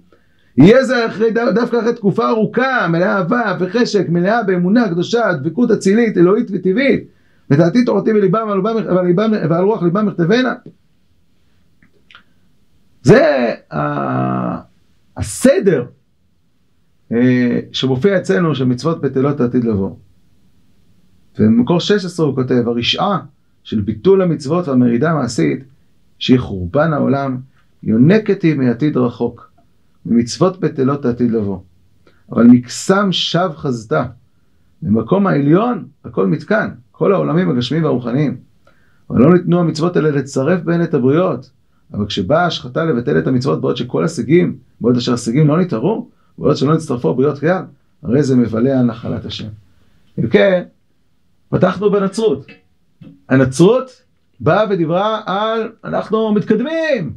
יהיה 0.57 0.83
זה 0.83 1.05
אחרי, 1.05 1.31
דווקא 1.31 1.79
אחרי 1.79 1.93
תקופה 1.93 2.29
ארוכה, 2.29 2.87
מלאה 2.87 3.17
אהבה 3.17 3.57
וחשק, 3.59 4.09
מלאה 4.09 4.43
באמונה 4.43 4.89
קדושה, 4.89 5.33
דבקות 5.33 5.71
אצילית, 5.71 6.17
אלוהית 6.17 6.47
וטבעית, 6.51 7.03
ותעתיד 7.49 7.85
תורתי 7.85 8.13
בליבם 8.13 8.47
ועל 9.49 9.63
רוח 9.63 9.83
ליבם 9.83 10.07
יכתבנה. 10.07 10.53
זה 13.01 13.53
הסדר 15.17 15.85
אה, 17.11 17.59
שמופיע 17.71 18.17
אצלנו 18.17 18.55
של 18.55 18.65
מצוות 18.65 19.01
בטלות 19.01 19.41
העתיד 19.41 19.63
לבוא. 19.63 19.95
ובמקור 21.39 21.79
16 21.79 22.25
הוא 22.25 22.35
כותב, 22.35 22.63
הרשעה 22.67 23.19
של 23.63 23.81
ביטול 23.81 24.21
המצוות 24.21 24.67
והמרידה 24.67 25.11
המעשית, 25.11 25.63
שהיא 26.19 26.39
חורבן 26.39 26.93
העולם, 26.93 27.37
יונקת 27.83 28.41
היא 28.41 28.55
מעתיד 28.55 28.97
רחוק, 28.97 29.51
ממצוות 30.05 30.59
בטלות 30.59 31.05
העתיד 31.05 31.31
לבוא. 31.31 31.59
אבל 32.31 32.43
מקסם 32.43 33.11
שב 33.11 33.49
חזתה. 33.55 34.05
במקום 34.81 35.27
העליון 35.27 35.85
הכל 36.05 36.27
מתקן, 36.27 36.69
כל 36.91 37.13
העולמים 37.13 37.49
הגשמיים 37.49 37.83
והרוחניים. 37.83 38.37
אבל 39.09 39.21
לא 39.21 39.33
ניתנו 39.33 39.59
המצוות 39.59 39.95
האלה 39.95 40.11
לצרף 40.11 40.61
בין 40.61 40.83
את 40.83 40.93
הבריות. 40.93 41.49
אבל 41.93 42.05
כשבאה 42.05 42.45
השחתה 42.45 42.83
לבטל 42.83 43.19
את 43.19 43.27
המצוות 43.27 43.61
בעוד 43.61 43.77
שכל 43.77 44.03
השגים, 44.03 44.57
בעוד 44.81 44.97
אשר 44.97 45.13
השגים 45.13 45.47
לא 45.47 45.59
נתערו, 45.59 46.09
בעוד 46.37 46.55
שלא 46.55 46.75
נצטרפו 46.75 47.09
הבריות 47.09 47.39
כלל, 47.39 47.63
הרי 48.03 48.23
זה 48.23 48.35
מבלה 48.35 48.79
על 48.79 48.85
נחלת 48.85 49.25
השם. 49.25 49.47
אם 50.19 50.27
כן, 50.27 50.63
פתחנו 51.53 51.91
בנצרות. 51.91 52.45
הנצרות 53.29 54.03
באה 54.39 54.65
ודיברה 54.69 55.21
על 55.25 55.71
אנחנו 55.83 56.33
מתקדמים, 56.33 57.13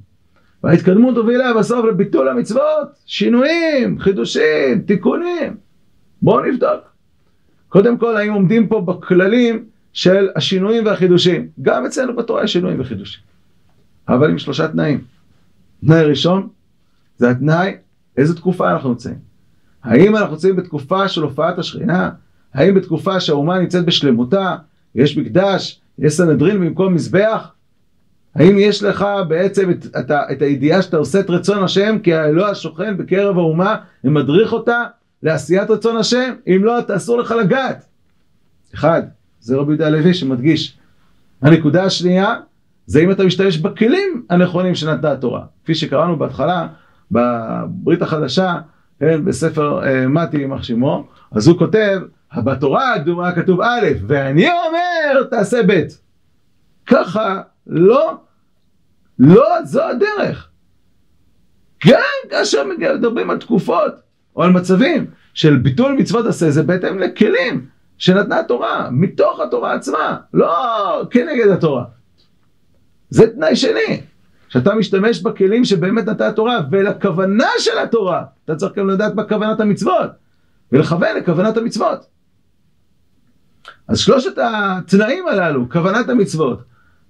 וההתקדמות 0.62 1.16
הובילה 1.16 1.54
בסוף 1.54 1.84
לביטול 1.84 2.28
המצוות, 2.28 2.88
שינויים, 3.06 3.98
חידושים, 3.98 4.80
תיקונים. 4.86 5.56
בואו 6.22 6.44
נבדוק. 6.44 6.80
קודם 7.68 7.98
כל, 7.98 8.16
האם 8.16 8.32
עומדים 8.32 8.68
פה 8.68 8.80
בכללים 8.80 9.64
של 9.92 10.28
השינויים 10.36 10.86
והחידושים? 10.86 11.48
גם 11.62 11.86
אצלנו 11.86 12.16
בתורה 12.16 12.44
יש 12.44 12.52
שינויים 12.52 12.80
וחידושים. 12.80 13.20
אבל 14.08 14.30
עם 14.30 14.38
שלושה 14.38 14.68
תנאים. 14.68 15.00
תנאי 15.80 16.04
ראשון, 16.04 16.48
זה 17.16 17.30
התנאי, 17.30 17.76
איזה 18.16 18.36
תקופה 18.36 18.70
אנחנו 18.70 18.88
נמצאים. 18.88 19.18
האם 19.82 20.16
אנחנו 20.16 20.32
נמצאים 20.32 20.56
בתקופה 20.56 21.08
של 21.08 21.22
הופעת 21.22 21.58
השכינה? 21.58 22.10
האם 22.56 22.74
בתקופה 22.74 23.20
שהאומה 23.20 23.58
נמצאת 23.58 23.84
בשלמותה, 23.84 24.56
יש 24.94 25.16
מקדש, 25.16 25.80
יש 25.98 26.14
סנהדרין 26.14 26.60
במקום 26.60 26.94
מזבח? 26.94 27.52
האם 28.34 28.58
יש 28.58 28.82
לך 28.82 29.06
בעצם 29.28 29.70
את, 29.70 29.86
את, 29.98 30.10
את 30.10 30.42
הידיעה 30.42 30.82
שאתה 30.82 30.96
עושה 30.96 31.20
את 31.20 31.30
רצון 31.30 31.62
השם 31.62 31.98
כי 32.02 32.14
האלוה 32.14 32.54
שוכן 32.54 32.96
בקרב 32.96 33.38
האומה 33.38 33.76
ומדריך 34.04 34.52
אותה 34.52 34.84
לעשיית 35.22 35.70
רצון 35.70 35.96
השם? 35.96 36.34
אם 36.46 36.60
לא, 36.64 36.78
אתה 36.78 36.96
אסור 36.96 37.18
לך 37.18 37.30
לגעת. 37.30 37.86
אחד, 38.74 39.02
זה 39.40 39.56
רבי 39.56 39.72
יהודה 39.72 39.86
הלוי 39.86 40.14
שמדגיש. 40.14 40.76
הנקודה 41.42 41.84
השנייה, 41.84 42.34
זה 42.86 43.00
אם 43.00 43.10
אתה 43.10 43.24
משתמש 43.24 43.58
בכלים 43.58 44.22
הנכונים 44.30 44.74
שנתנה 44.74 45.12
התורה. 45.12 45.44
כפי 45.64 45.74
שקראנו 45.74 46.18
בהתחלה, 46.18 46.66
בברית 47.10 48.02
החדשה, 48.02 48.54
כן, 49.00 49.24
בספר 49.24 49.86
אה, 49.86 50.08
מתי 50.08 50.36
יימח 50.36 50.62
שמו, 50.62 51.06
אז 51.30 51.48
הוא 51.48 51.58
כותב, 51.58 52.00
בתורה 52.44 52.94
הקדומה 52.94 53.32
כתוב 53.32 53.60
א', 53.60 53.86
ואני 54.06 54.48
אומר 54.48 55.22
תעשה 55.30 55.60
ב'. 55.66 55.82
ככה 56.86 57.42
לא 57.66 58.16
לא 59.18 59.62
זו 59.64 59.82
הדרך. 59.82 60.48
גם 61.86 62.30
כאשר 62.30 62.64
מדברים 62.64 63.30
על 63.30 63.38
תקופות 63.38 63.92
או 64.36 64.42
על 64.42 64.50
מצבים 64.50 65.06
של 65.34 65.56
ביטול 65.56 65.92
מצוות 65.92 66.26
עשה, 66.26 66.50
זה 66.50 66.62
בהתאם 66.62 66.98
לכלים 66.98 67.66
שנתנה 67.98 68.40
התורה, 68.40 68.88
מתוך 68.90 69.40
התורה 69.40 69.74
עצמה, 69.74 70.16
לא 70.34 71.02
כנגד 71.10 71.48
התורה. 71.48 71.84
זה 73.10 73.32
תנאי 73.32 73.56
שני, 73.56 74.00
שאתה 74.48 74.74
משתמש 74.74 75.22
בכלים 75.22 75.64
שבאמת 75.64 76.06
נתנה 76.06 76.26
התורה 76.28 76.60
ולכוונה 76.70 77.48
של 77.58 77.78
התורה, 77.78 78.24
אתה 78.44 78.56
צריך 78.56 78.74
גם 78.74 78.88
לדעת 78.88 79.14
מה 79.14 79.24
כוונת 79.24 79.60
המצוות 79.60 80.10
ולכוון 80.72 81.16
לכוונת 81.16 81.56
המצוות. 81.56 82.15
אז 83.88 83.98
שלושת 83.98 84.38
התנאים 84.38 85.28
הללו, 85.28 85.70
כוונת 85.70 86.08
המצוות, 86.08 86.62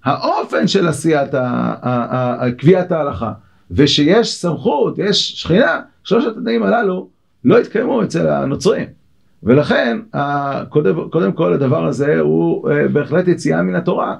האופן 0.03 0.67
של 0.67 0.87
עשיית, 0.87 1.31
קביעת 2.57 2.91
ההלכה, 2.91 3.31
ושיש 3.71 4.33
סמכות, 4.33 4.97
יש 4.97 5.31
שכינה, 5.41 5.81
שלושת 6.03 6.37
התנאים 6.37 6.63
הללו 6.63 7.09
לא 7.43 7.59
התקיימו 7.59 8.03
אצל 8.03 8.27
הנוצרים. 8.27 8.87
ולכן, 9.43 9.97
קודם, 10.69 11.09
קודם 11.09 11.31
כל 11.31 11.53
הדבר 11.53 11.87
הזה 11.87 12.19
הוא 12.19 12.71
אה, 12.71 12.87
בהחלט 12.87 13.27
יציאה 13.27 13.61
מן 13.61 13.75
התורה. 13.75 14.17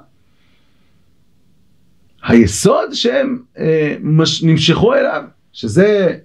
היסוד 2.22 2.92
שהם 2.92 3.42
אה, 3.58 3.96
נמשכו 4.42 4.94
אליו, 4.94 5.24
שזה 5.52 6.18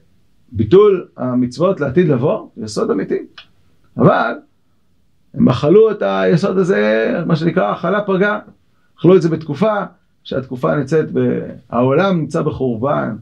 ביטול 0.52 1.08
המצוות 1.18 1.80
לעתיד 1.80 2.08
לבוא, 2.08 2.48
יסוד 2.58 2.92
אמיתי. 2.92 3.20
אבל 3.98 4.34
הם 5.34 5.50
אכלו 5.50 5.92
את 5.92 6.02
היסוד 6.02 6.58
הזה, 6.58 7.12
מה 7.26 7.36
שנקרא, 7.36 7.74
אכלה 7.74 8.02
פגה. 8.02 8.40
אכלו 9.00 9.16
את 9.16 9.22
זה 9.22 9.30
בתקופה 9.30 9.74
שהתקופה 10.24 10.76
נמצאת, 10.76 11.12
ב... 11.14 11.20
העולם 11.70 12.18
נמצא 12.18 12.42
בחורבן, 12.42 13.16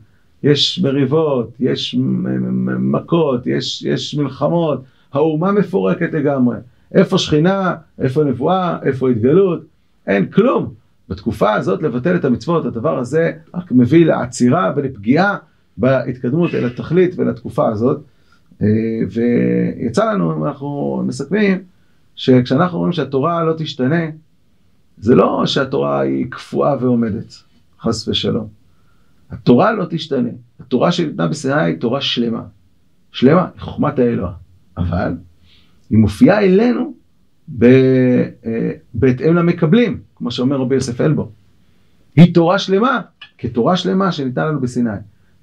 יש 0.44 0.80
מריבות, 0.84 1.50
יש 1.60 1.96
מכות, 2.80 3.48
יש, 3.48 3.84
יש 3.84 4.16
מלחמות, 4.16 4.84
האומה 5.14 5.52
מפורקת 5.52 6.14
לגמרי. 6.14 6.58
איפה 6.94 7.18
שכינה, 7.18 7.76
איפה 8.00 8.24
נבואה, 8.24 8.78
איפה 8.84 9.10
התגלות, 9.10 9.62
אין 10.08 10.26
כלום. 10.26 10.74
בתקופה 11.10 11.54
הזאת 11.54 11.84
לבטל 11.84 12.16
את 12.16 12.26
המצוות, 12.26 12.66
הדבר 12.66 13.00
הזה 13.00 13.32
רק 13.54 13.72
מביא 13.72 14.06
לעצירה 14.06 14.74
ולפגיעה 14.76 15.38
בהתקדמות 15.78 16.54
אל 16.54 16.66
התכלית 16.66 17.14
ולתקופה 17.18 17.70
הזאת. 17.70 18.02
אה, 18.62 18.68
ויצא 19.12 20.14
לנו, 20.14 20.48
אנחנו 20.48 21.02
מסכמים, 21.08 21.58
שכשאנחנו 22.16 22.78
אומרים 22.78 22.94
שהתורה 22.94 23.44
לא 23.44 23.54
תשתנה, 23.58 24.06
זה 24.98 25.16
לא 25.16 25.44
שהתורה 25.46 26.00
היא 26.00 26.26
קפואה 26.30 26.76
ועומדת, 26.80 27.34
חס 27.82 28.08
ושלום. 28.08 28.48
התורה 29.32 29.72
לא 29.72 29.86
תשתנה. 29.90 30.30
התורה 30.60 30.92
שניתנה 30.92 31.28
בסיני 31.28 31.62
היא 31.62 31.80
תורה 31.80 32.02
שלמה. 32.02 32.44
שלמה, 33.12 33.48
חוכמת 33.60 34.00
האלוה. 34.00 34.32
אבל 34.78 35.14
היא 35.90 35.98
מופיעה 35.98 36.40
אלינו 36.44 36.94
ב, 37.58 37.66
אה, 38.46 38.72
בהתאם 38.94 39.36
למקבלים, 39.36 40.00
כמו 40.16 40.32
שאומר 40.32 40.58
רבי 40.58 40.76
יוסף 40.76 41.02
אלבו. 41.02 41.32
היא 42.16 42.34
תורה 42.34 42.60
שלמה, 42.60 43.02
כתורה 43.38 43.78
שלמה 43.78 44.12
שניתנה 44.12 44.46
לנו 44.46 44.62
בסיני. 44.62 44.90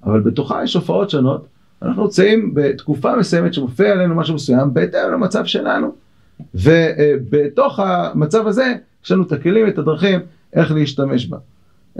אבל 0.03 0.21
בתוכה 0.21 0.63
יש 0.63 0.73
הופעות 0.73 1.09
שונות. 1.09 1.47
אנחנו 1.81 2.03
נמצאים 2.03 2.53
בתקופה 2.53 3.15
מסוימת 3.15 3.53
שמופיע 3.53 3.91
עלינו 3.91 4.15
משהו 4.15 4.35
מסוים 4.35 4.73
בהתאם 4.73 5.11
למצב 5.11 5.45
שלנו. 5.45 5.95
ובתוך 6.55 7.79
המצב 7.79 8.47
הזה 8.47 8.73
יש 9.05 9.11
לנו 9.11 9.23
את 9.23 9.31
הכלים, 9.31 9.67
את 9.67 9.77
הדרכים, 9.77 10.19
איך 10.53 10.71
להשתמש 10.71 11.27
בה. 11.27 11.37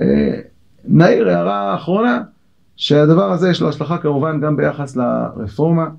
אה, 0.02 0.40
נעיר 0.86 1.30
הערה 1.30 1.76
אחרונה, 1.76 2.22
שהדבר 2.76 3.32
הזה 3.32 3.50
יש 3.50 3.62
לו 3.62 3.70
השלכה 3.70 3.98
כמובן 3.98 4.42
גם 4.42 4.58
ביחס 4.58 4.96
לרפורמה 4.96 5.90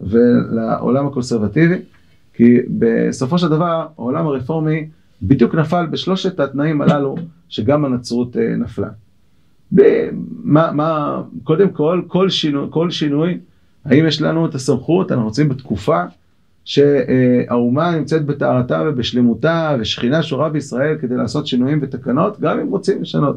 ולעולם 0.00 1.06
הקונסרבטיבי, 1.06 1.78
כי 2.34 2.58
בסופו 2.78 3.38
של 3.38 3.48
דבר 3.48 3.86
העולם 3.98 4.26
הרפורמי 4.26 4.88
בדיוק 5.22 5.54
נפל 5.54 5.86
בשלושת 5.86 6.40
התנאים 6.40 6.80
הללו 6.80 7.14
שגם 7.48 7.84
הנצרות 7.84 8.36
אה, 8.36 8.56
נפלה. 8.56 8.88
מה, 10.42 10.72
מה, 10.72 11.22
קודם 11.44 11.70
כל, 11.70 12.02
כל 12.06 12.30
שינוי, 12.30 12.66
כל 12.70 12.90
שינוי, 12.90 13.38
האם 13.84 14.06
יש 14.06 14.22
לנו 14.22 14.46
את 14.46 14.54
הסמכות, 14.54 15.12
אנחנו 15.12 15.24
רוצים 15.24 15.48
בתקופה 15.48 16.02
שהאומה 16.66 17.96
נמצאת 17.96 18.24
בטהרתה 18.24 18.82
ובשלמותה 18.86 19.76
ושכינה 19.80 20.22
שורה 20.22 20.48
בישראל 20.48 20.96
כדי 21.00 21.16
לעשות 21.16 21.46
שינויים 21.46 21.78
ותקנות, 21.82 22.40
גם 22.40 22.60
אם 22.60 22.68
רוצים 22.68 23.02
לשנות. 23.02 23.36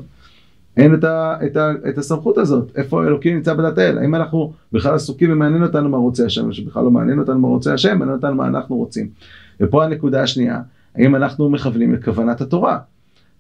אין 0.78 0.94
את, 0.94 1.04
ה, 1.04 1.36
את, 1.46 1.58
ה, 1.58 1.72
את 1.90 1.98
הסמכות 1.98 2.38
הזאת, 2.38 2.72
איפה 2.76 3.04
אלוקים 3.04 3.36
נמצא 3.36 3.54
בדת 3.54 3.78
האל, 3.78 3.98
האם 3.98 4.16
אנחנו 4.16 4.54
בכלל 4.74 4.96
עסוקים 4.96 5.32
ומעניין 5.32 5.64
אותנו 5.64 5.90
מה 5.90 5.98
רוצה 5.98 6.26
השם, 6.26 6.48
או 6.48 6.54
שבכלל 6.54 6.84
לא 6.84 6.92
מעניין 6.92 7.20
אותנו 7.20 7.40
מה 7.40 7.48
רוצה 7.48 7.74
השם, 7.74 8.00
מעניין 8.00 8.16
אותנו 8.16 8.36
מה 8.36 8.48
אנחנו 8.48 8.76
רוצים. 8.76 9.08
ופה 9.62 9.86
הנקודה 9.86 10.24
השנייה, 10.24 10.62
האם 10.96 11.16
אנחנו 11.16 11.50
מכוונים 11.50 11.94
לכוונת 11.94 12.42
התורה? 12.42 12.78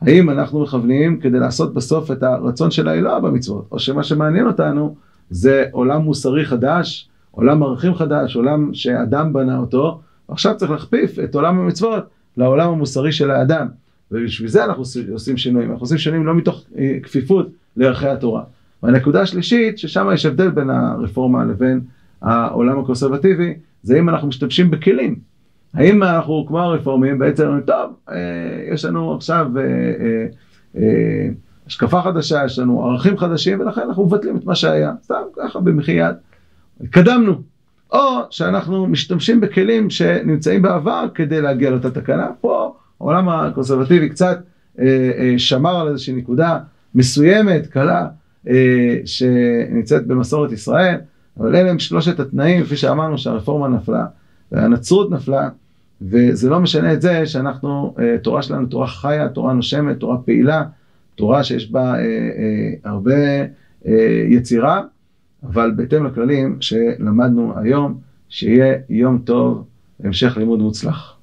האם 0.02 0.30
אנחנו 0.30 0.64
מכוונים 0.64 1.20
כדי 1.20 1.40
לעשות 1.40 1.74
בסוף 1.74 2.12
את 2.12 2.24
הרצון 2.24 2.72
של 2.72 2.88
האלוה 2.88 3.20
במצוות, 3.20 3.68
או 3.72 3.80
שמה 3.80 4.04
שמעניין 4.04 4.48
אותנו 4.48 4.96
זה 5.30 5.66
עולם 5.72 6.02
מוסרי 6.02 6.46
חדש, 6.46 7.09
עולם 7.32 7.64
ערכים 7.64 7.96
חדש, 7.96 8.36
עולם 8.36 8.74
שאדם 8.74 9.34
בנה 9.34 9.58
אותו, 9.58 10.02
ועכשיו 10.30 10.58
צריך 10.58 10.72
להכפיף 10.72 11.20
את 11.20 11.36
עולם 11.36 11.60
המצוות 11.60 12.04
לעולם 12.38 12.70
המוסרי 12.70 13.12
של 13.12 13.32
האדם. 13.32 13.68
ובשביל 14.12 14.50
זה 14.50 14.66
אנחנו 14.66 14.84
עושים 15.12 15.38
שינויים, 15.38 15.72
אנחנו 15.72 15.84
עושים 15.84 15.98
שינויים 15.98 16.26
לא 16.26 16.36
מתוך 16.36 16.64
אה, 16.78 16.98
כפיפות 17.04 17.50
לערכי 17.78 18.08
התורה. 18.08 18.44
והנקודה 18.84 19.22
השלישית, 19.22 19.78
ששם 19.78 20.08
יש 20.14 20.26
הבדל 20.26 20.50
בין 20.50 20.70
הרפורמה 20.70 21.46
לבין 21.46 21.82
העולם 22.22 22.80
הקונסרבטיבי, 22.80 23.54
זה 23.84 24.00
אם 24.00 24.10
אנחנו 24.10 24.28
משתמשים 24.28 24.72
בכלים. 24.72 25.16
האם 25.74 26.04
אנחנו 26.04 26.46
כמו 26.48 26.60
הרפורמים 26.60 27.20
בעצם 27.20 27.46
אומרים, 27.46 27.62
טוב, 27.62 27.94
אה, 28.10 28.16
יש 28.74 28.86
לנו 28.86 29.14
עכשיו 29.14 29.52
אה, 30.76 30.82
השקפה 31.68 32.02
חדשה, 32.02 32.46
יש 32.46 32.60
לנו 32.60 32.86
ערכים 32.86 33.18
חדשים, 33.18 33.60
ולכן 33.60 33.82
אנחנו 33.82 34.06
מבטלים 34.06 34.38
את 34.38 34.46
מה 34.46 34.56
שהיה, 34.56 34.94
סתם 35.04 35.16
ככה 35.38 35.60
במחי 35.60 35.92
יד. 35.92 36.16
התקדמנו. 36.82 37.42
או 37.92 38.22
שאנחנו 38.30 38.88
משתמשים 38.88 39.42
בכלים 39.42 39.90
שנמצאים 39.90 40.62
בעבר 40.62 41.06
כדי 41.16 41.42
להגיע 41.42 41.70
לאותה 41.70 41.92
תקנה. 41.92 42.28
פה 42.42 42.74
העולם 43.02 43.30
הקונסרבטיבי 43.30 44.10
קצת 44.10 44.40
אה, 44.80 44.86
אה, 45.18 45.34
שמר 45.38 45.80
על 45.80 45.88
איזושהי 45.88 46.14
נקודה 46.14 46.60
מסוימת, 46.96 47.68
קלה, 47.68 48.08
אה, 48.50 48.98
שנמצאת 49.06 50.08
במסורת 50.08 50.52
ישראל, 50.52 50.96
אבל 51.40 51.56
אלה 51.56 51.72
הם 51.72 51.80
שלושת 51.80 52.20
התנאים, 52.20 52.64
כפי 52.64 52.78
שאמרנו 52.78 53.18
שהרפורמה 53.18 53.68
נפלה, 53.68 54.06
והנצרות 54.52 55.12
נפלה, 55.12 55.50
וזה 56.02 56.50
לא 56.50 56.60
משנה 56.60 56.94
את 56.94 57.02
זה 57.02 57.26
שאנחנו, 57.26 57.96
תורה 58.24 58.42
שלנו 58.42 58.68
תורה 58.68 58.88
חיה, 58.88 59.30
תורה 59.30 59.54
נושמת, 59.54 59.98
תורה 59.98 60.18
פעילה, 60.18 60.64
תורה 61.16 61.44
שיש 61.44 61.72
בה 61.72 61.94
הרבה 62.84 63.16
יצירה, 64.30 64.82
אבל 65.44 65.72
בהתאם 65.76 66.06
לכללים 66.06 66.58
שלמדנו 66.62 67.54
היום, 67.58 68.00
שיהיה 68.30 68.78
יום 68.90 69.18
טוב, 69.18 69.64
המשך 70.04 70.38
לימוד 70.38 70.60
מוצלח. 70.60 71.19